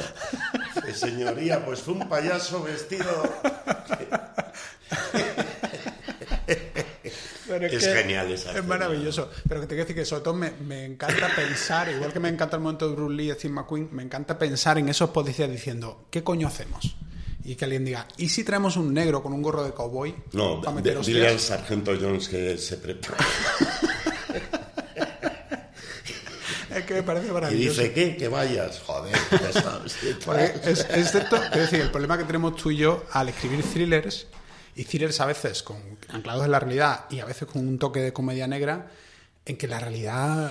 [0.87, 3.11] Eh, señoría, pues fue un payaso vestido.
[7.47, 9.29] Pero Es que genial esa Es maravilloso.
[9.47, 12.29] Pero que te quiero decir que sobre todo me, me encanta pensar, igual que me
[12.29, 15.49] encanta el momento de Bruce Lee y Steve McQueen, me encanta pensar en esos policías
[15.49, 16.95] diciendo, ¿qué coño hacemos?
[17.43, 20.13] Y que alguien diga, ¿y si traemos un negro con un gorro de cowboy?
[20.34, 23.15] No, de- dile al sargento Jones que se prepare.
[26.73, 27.81] Es que me parece Y maravilloso.
[27.81, 28.15] dice, ¿qué?
[28.15, 28.80] Que vayas.
[28.85, 29.95] Joder, ya sabes.
[30.03, 34.27] Es, cierto, es decir, el problema que tenemos tú y yo al escribir thrillers,
[34.76, 35.77] y thrillers a veces con
[36.07, 38.89] anclados en la realidad y a veces con un toque de comedia negra,
[39.45, 40.49] en que la realidad,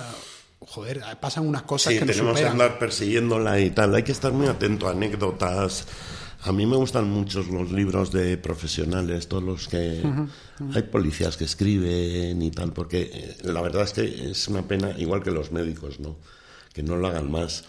[0.59, 2.61] joder, pasan unas cosas Sí, que nos tenemos que superan.
[2.61, 3.95] andar persiguiéndola y tal.
[3.95, 5.87] Hay que estar muy atento a anécdotas.
[6.43, 10.01] A mí me gustan mucho los libros de profesionales, todos los que
[10.73, 14.95] hay policías que escriben y tal, porque eh, la verdad es que es una pena,
[14.97, 16.17] igual que los médicos, ¿no?
[16.73, 17.65] Que no lo hagan más,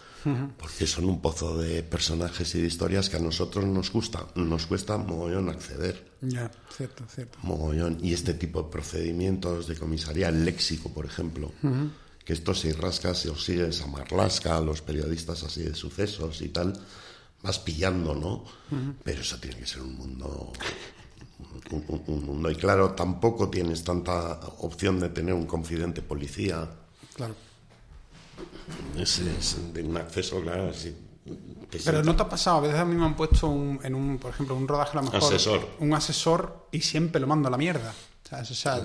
[0.59, 4.67] porque son un pozo de personajes y de historias que a nosotros nos gusta, nos
[4.67, 6.13] cuesta mogollón acceder.
[6.23, 7.39] Ya, cierto, cierto.
[7.43, 7.99] Mogollón.
[8.03, 11.53] Y este tipo de procedimientos de comisaría, el léxico, por ejemplo,
[12.25, 16.49] que esto si rascas o sigues a Marlasca, a los periodistas así de sucesos y
[16.49, 16.73] tal,
[17.43, 18.45] vas pillando, ¿no?
[19.03, 20.53] Pero eso tiene que ser un mundo.
[21.71, 22.51] Un, un- un mundo.
[22.51, 26.69] Y claro, tampoco tienes tanta opción de tener un confidente policía.
[27.15, 27.35] Claro.
[28.97, 30.71] Es, es de un acceso, claro,
[31.25, 33.95] Pero sienta- no te ha pasado, a veces a mí me han puesto un- en
[33.95, 35.23] un, por ejemplo, un rodaje a lo mejor.
[35.35, 35.69] Asesor.
[35.81, 37.93] Un asesor y siempre lo mando a la mierda.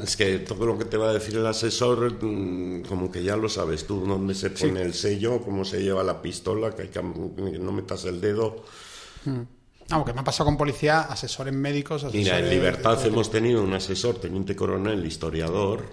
[0.04, 3.36] Es que todo lo que te va a decir el asesor, mm, como que ya
[3.38, 6.88] lo sabes tú, dónde se pone el sello, cómo se lleva la pistola, que, hay
[6.90, 8.64] que no metas el dedo.
[9.90, 13.30] vamos, que me ha pasado con policía, asesores médicos, asesores Mira, en Libertad de- hemos
[13.32, 15.84] tenido un asesor, teniente coronel, historiador,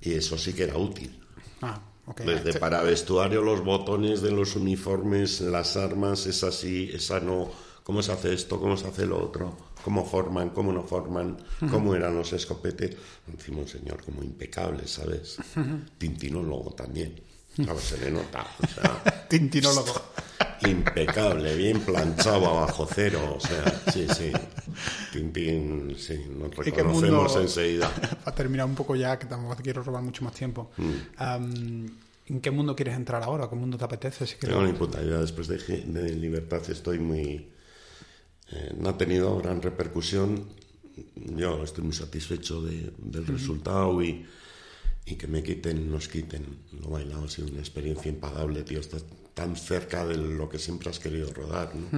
[0.00, 1.18] y eso sí que era útil.
[1.62, 2.20] Ah, ok.
[2.20, 7.50] Desde Este- para vestuario, los botones de los uniformes, las armas, esa sí, esa no,
[7.82, 11.36] cómo se hace esto, cómo se hace lo otro, cómo forman, cómo no forman,
[11.70, 12.96] cómo eran los escopetes.
[13.30, 15.36] Encima un señor como impecable, ¿sabes?
[15.98, 17.20] Tintinólogo también.
[17.54, 18.44] Claro, se le nota.
[18.62, 19.92] O sea, Tintinólogo.
[20.62, 23.36] impecable, bien planchado abajo cero.
[23.36, 24.32] O sea, sí, sí.
[25.12, 27.90] Tintín, sí, nos ¿Y qué reconocemos mundo- enseguida.
[28.24, 30.70] Para terminar un poco ya, que tampoco te quiero robar mucho más tiempo.
[30.78, 31.86] Mm.
[32.26, 33.48] ¿En qué mundo quieres entrar ahora?
[33.50, 34.26] ¿Qué mundo te apetece?
[34.26, 34.36] Si?
[34.36, 35.18] Tengo ni puta idea.
[35.18, 37.50] Después de, de Libertad estoy muy...
[38.50, 40.44] eh, no ha tenido gran repercusión.
[41.16, 44.26] Yo estoy muy satisfecho de- del resultado y,
[45.06, 46.44] y que me quiten, nos quiten.
[46.80, 48.80] Lo bailado ha sido una experiencia impagable, tío.
[48.80, 49.04] Estás
[49.34, 51.88] tan cerca de lo que siempre has querido rodar, ¿no?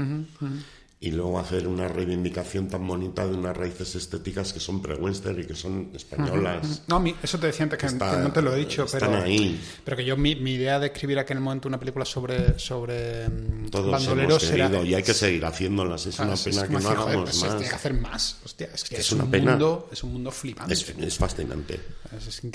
[0.99, 5.45] Y luego hacer una reivindicación tan bonita de unas raíces estéticas que son pre-western y
[5.45, 6.85] que son españolas.
[6.87, 9.61] No, eso te decía antes que, no te lo he dicho, están pero, ahí.
[9.85, 14.07] pero que yo mi, idea de escribir aquel momento una película sobre sobre mm, Todos
[14.09, 16.07] hemos querido, y hay que seguir haciéndolas.
[16.07, 17.51] Es una pena que no hagamos pues más.
[17.57, 18.37] Tiene que hacer más.
[18.45, 19.51] Hostia, es que es, una un pena.
[19.51, 20.73] Mundo, es un mundo flipante.
[20.73, 21.79] Es, fascinante.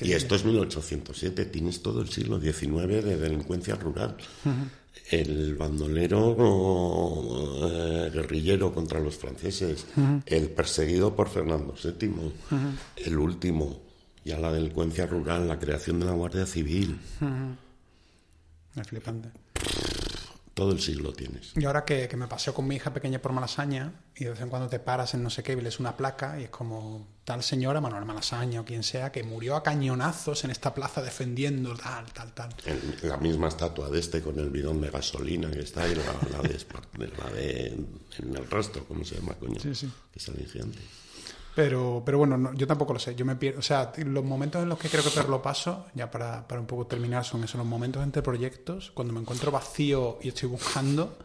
[0.01, 1.45] y esto es 1807.
[1.45, 4.17] Tienes todo el siglo XIX de delincuencia rural
[5.11, 6.35] el bandolero
[7.67, 9.85] eh, guerrillero contra los franceses,
[10.25, 12.33] el perseguido por Fernando VII,
[13.05, 13.81] el último,
[14.23, 16.97] ya la delincuencia rural, la creación de la Guardia Civil.
[18.75, 19.29] Es flipante
[20.53, 21.53] todo el siglo tienes.
[21.55, 24.49] Y ahora que, me paseo con mi hija pequeña por Malasaña y de vez en
[24.49, 27.43] cuando te paras en no sé qué y ves una placa y es como tal
[27.43, 32.11] señora, Manuel Malasaña o quien sea, que murió a cañonazos en esta plaza defendiendo tal,
[32.11, 32.49] tal, tal.
[33.03, 37.67] la misma estatua de este con el bidón de gasolina que está ahí, la, de,
[37.67, 39.59] en el rastro, ¿cómo se llama, coño?
[39.59, 39.91] Sí, sí.
[40.11, 40.79] Que es gigante.
[41.55, 43.13] Pero, pero bueno, yo tampoco lo sé.
[43.15, 43.59] Yo me pierdo.
[43.59, 46.67] O sea, los momentos en los que creo que lo paso, ya para, para un
[46.67, 51.17] poco terminar, son esos los momentos entre proyectos, cuando me encuentro vacío y estoy buscando.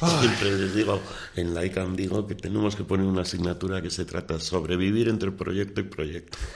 [0.00, 1.00] Siempre les digo,
[1.36, 5.08] en la ICANN digo que tenemos que poner una asignatura que se trata de sobrevivir
[5.08, 6.38] entre proyecto y proyecto.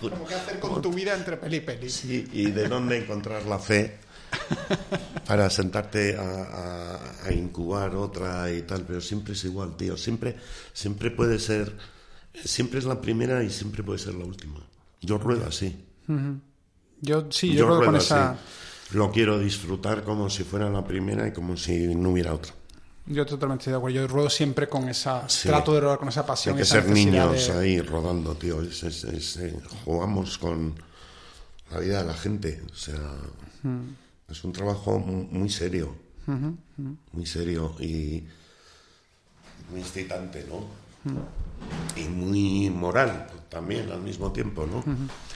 [0.00, 1.88] Como que hacer con tu vida entre peli y peli.
[1.88, 3.98] Sí, y de dónde encontrar la fe
[5.26, 9.96] para sentarte a, incubar otra y tal, pero siempre es igual, tío.
[9.96, 10.36] Siempre,
[10.72, 11.76] siempre puede ser,
[12.44, 14.60] siempre es la primera y siempre puede ser la última.
[15.00, 15.84] Yo ruedo así.
[17.00, 18.36] Yo sí, yo, ruedo, con esa.
[18.92, 22.52] Lo quiero disfrutar como si fuera la primera y como si no hubiera otra.
[23.06, 24.00] Yo totalmente de acuerdo.
[24.00, 25.26] Yo ruedo siempre con esa.
[25.26, 26.54] Trato de rodar con esa pasión.
[26.54, 28.62] Hay que ser niños ahí rodando, tío.
[28.62, 30.74] Eh, jugamos con
[31.70, 32.62] la vida de la gente.
[32.70, 32.98] O sea.
[34.28, 35.96] Es un trabajo muy serio,
[37.12, 38.24] muy serio y
[39.70, 40.66] muy excitante, ¿no?
[41.96, 44.84] Y muy moral también al mismo tiempo, ¿no?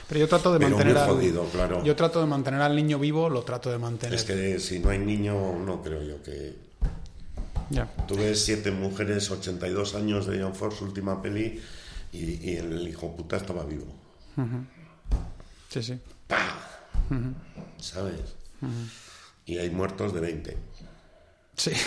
[0.07, 1.17] Pero yo trato de mantener al,
[1.51, 1.83] claro.
[1.83, 4.15] yo trato de mantener al niño vivo, lo trato de mantener.
[4.15, 6.55] Es que si no hay niño, no creo yo que.
[7.69, 7.89] Ya.
[8.07, 11.59] Tú ves siete mujeres, 82 años de John Ford, su última peli,
[12.11, 13.87] y, el hijo puta estaba vivo.
[15.69, 15.99] Sí, sí.
[17.77, 18.35] ¿Sabes?
[19.45, 20.57] Y hay muertos de 20.
[21.55, 21.71] Sí.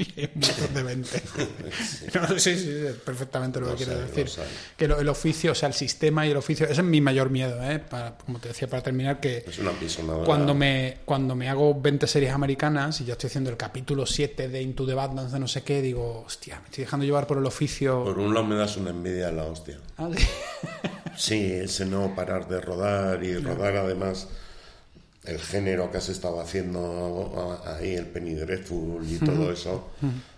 [0.00, 1.08] y hay muertos de 20.
[1.18, 2.06] sí.
[2.38, 4.30] sí, sí, perfectamente lo, que quiero decir.
[4.76, 7.62] Que el oficio, o sea, el sistema y el oficio, ese es mi mayor miedo,
[7.62, 7.78] ¿eh?
[7.78, 9.72] Para, como te decía, para terminar, que es una
[10.24, 14.48] cuando me, cuando me hago 20 series americanas y ya estoy haciendo el capítulo 7
[14.48, 17.38] de Into the Badlands de no sé qué, digo, hostia, me estoy dejando llevar por
[17.38, 18.04] el oficio.
[18.04, 19.78] Por un lado me das una envidia a la hostia.
[19.98, 20.08] ¿Ah,
[21.16, 21.52] sí?
[21.52, 24.28] ese no parar de rodar y rodar además
[25.24, 29.90] el género que has estado haciendo ahí, el Penny Dreadful y todo eso,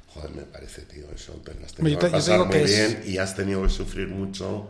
[0.08, 3.34] joder, me parece, tío, eso te lo has tenido que pasar muy bien y has
[3.34, 4.68] tenido que sufrir mucho,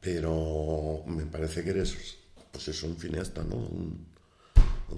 [0.00, 2.16] pero me parece que eres,
[2.50, 3.56] pues eso, un cineasta, ¿no?
[3.56, 4.06] Un,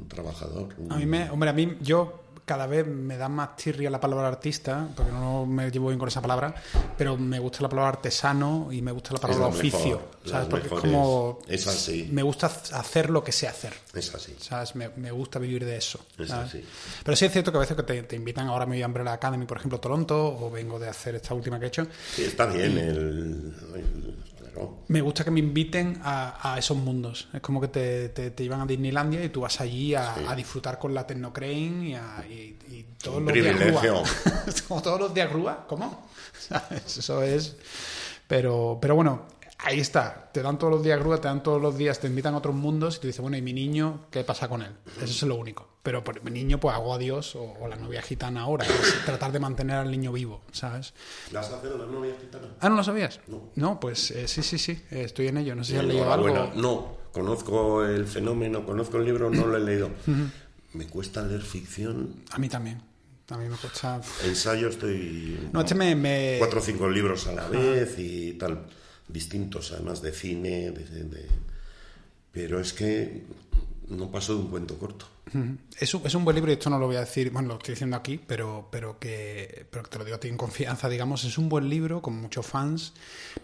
[0.09, 0.69] trabajador.
[0.89, 4.27] A mí me, hombre, a mí, yo cada vez me da más tirria la palabra
[4.27, 6.53] artista, porque no me llevo bien con esa palabra,
[6.99, 10.03] pero me gusta la palabra artesano y me gusta la palabra oficio.
[10.25, 10.49] ¿sabes?
[10.49, 11.39] Porque es como.
[11.47, 12.09] Es, así.
[12.11, 13.73] Me gusta hacer lo que sé hacer.
[13.95, 14.35] Es así.
[14.41, 14.75] ¿Sabes?
[14.75, 16.05] Me, me gusta vivir de eso.
[16.19, 16.65] Es así.
[17.05, 19.13] Pero sí es cierto que a veces que te, invitan, ahora me voy a Umbrella
[19.13, 21.87] Academy, por ejemplo, Toronto, o vengo de hacer esta última que he hecho.
[22.17, 23.55] Sí, está bien el
[24.89, 27.29] me gusta que me inviten a, esos mundos.
[27.33, 30.95] Es como que te, te, llevan a Disneylandia y tú vas allí a, disfrutar con
[30.95, 36.09] la Tecnocrane y, a, y, todos los días como todos los días grúa, ¿cómo?
[36.87, 37.57] Eso es...
[38.27, 39.27] Pero, pero bueno,
[39.59, 40.31] ahí está.
[40.33, 42.55] Te dan todos los días grúa, te dan todos los días, te invitan a otros
[42.55, 44.73] mundos y tú dices, bueno, ¿y mi niño qué pasa con él?
[44.97, 45.70] Eso es lo único.
[45.83, 48.67] Pero por mi niño, pues hago a Dios o, la novia gitana ahora.
[48.67, 50.93] Es tratar de mantener al niño vivo, ¿sabes?
[51.33, 52.49] ¿La has hecho la novia gitana?
[52.61, 53.21] Ah, ¿no lo sabías?
[53.29, 53.51] No.
[53.55, 54.81] No, pues eh, sí, sí, sí.
[54.91, 55.55] estoy en ello.
[55.55, 56.53] No sé si has leído algo.
[56.55, 59.91] no, conozco el fenómeno, conozco el libro, no lo he leído.
[60.73, 62.23] Me cuesta leer ficción.
[62.31, 62.81] A mí también.
[63.29, 64.01] A mí me cuesta.
[64.25, 65.51] Ensayo estoy.
[65.53, 68.67] No, este me, Cuatro o cinco libros a la vez y tal
[69.13, 70.73] distintos, además de cine,
[72.33, 73.25] pero es que
[73.91, 75.07] no pasó de un cuento corto.
[75.79, 77.55] Es un, es un buen libro y esto no lo voy a decir, bueno, lo
[77.55, 81.25] estoy diciendo aquí, pero, pero, que, pero te lo digo a ti en confianza, digamos,
[81.25, 82.95] es un buen libro con muchos fans,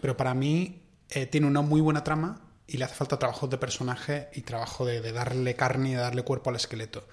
[0.01, 3.57] pero para mí eh, tiene una muy buena trama y le hace falta trabajo de
[3.57, 7.07] personaje y trabajo de, darle carne y de darle cuerpo al esqueleto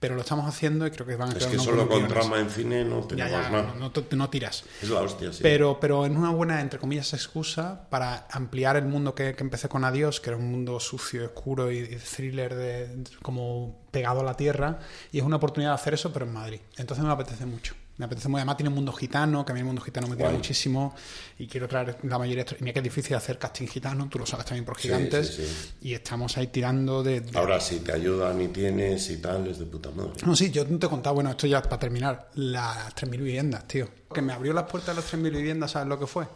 [0.00, 2.48] pero lo estamos haciendo y creo que van a Es que solo con trama en
[2.50, 3.74] cine no tenemos ya, nada.
[3.78, 4.64] no, no- no tiras.
[4.82, 5.40] Es la hostia, sí.
[5.42, 9.68] Pero, pero en una buena, entre comillas, excusa para ampliar el mundo que, que empecé
[9.68, 14.24] con Adiós, que era un mundo sucio, oscuro y, y thriller de, como pegado a
[14.24, 14.78] la tierra.
[15.12, 16.60] Y es una oportunidad de hacer eso, pero en Madrid.
[16.78, 17.74] Entonces me apetece mucho.
[18.00, 18.38] Me apetece mucho.
[18.38, 20.94] Además tiene un mundo gitano, que a mí el mundo gitano me tira muchísimo.
[21.38, 22.46] Y quiero traer la mayoría...
[22.58, 25.34] Y mira que es difícil hacer casting gitano, tú lo sabes también por gigantes.
[25.36, 25.72] sí, sí.
[25.82, 27.20] Y estamos ahí tirando de...
[27.20, 30.12] de- Ahora, si te ayudan y tienes y tal, es de puta madre.
[30.24, 33.86] no, sí, yo te he contado, bueno, esto ya para terminar, las 3.000 viviendas, tío.
[34.14, 36.26] Que me abrió las puertas de las 3.000 viviendas, ¿sabes lo que fue?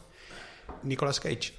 [0.83, 1.55] Nicolas Cage.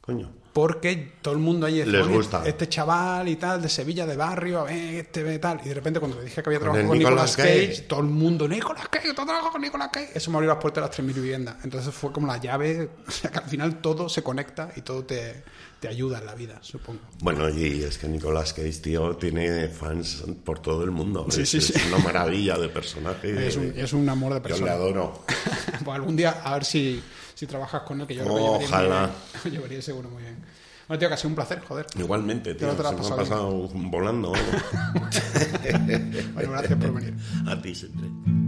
[0.00, 0.32] Coño.
[0.54, 2.42] Porque todo el mundo allí decía, Les "Oye, gusta.
[2.46, 5.60] este chaval y tal, de Sevilla, de barrio, a ver, este tal.
[5.64, 7.80] Y de repente cuando le dije que había trabajado con Nicolas Cage, Cage.
[7.82, 10.10] todo el mundo, Nicolas Cage, tú trabajas con Nicolas Cage.
[10.14, 11.56] Eso me abrió las puertas de las 3.000 viviendas.
[11.64, 15.02] Entonces fue como la llave, o sea que al final todo se conecta y todo
[15.04, 15.42] te,
[15.80, 17.00] te ayuda en la vida, supongo.
[17.20, 21.26] Bueno, y es que Nicolas Cage, tío, tiene fans por todo el mundo.
[21.30, 21.82] Sí, es, sí, es sí.
[21.88, 23.48] una maravilla de personaje.
[23.48, 24.72] Es un, es un amor de Yo le persona.
[24.72, 25.24] adoro.
[25.84, 27.02] pues algún día a ver si,
[27.34, 29.10] si trabajas con él, que yo creo que llevaría Ojalá.
[29.44, 30.36] muy llevaría seguro muy bien.
[30.86, 31.86] Bueno, tío, que ha sido un placer, joder.
[31.96, 32.66] Igualmente, tío.
[32.66, 34.32] no te Se me ha pasado pasado volando.
[36.34, 37.14] Bueno, gracias por venir.
[37.46, 38.43] A ti siempre.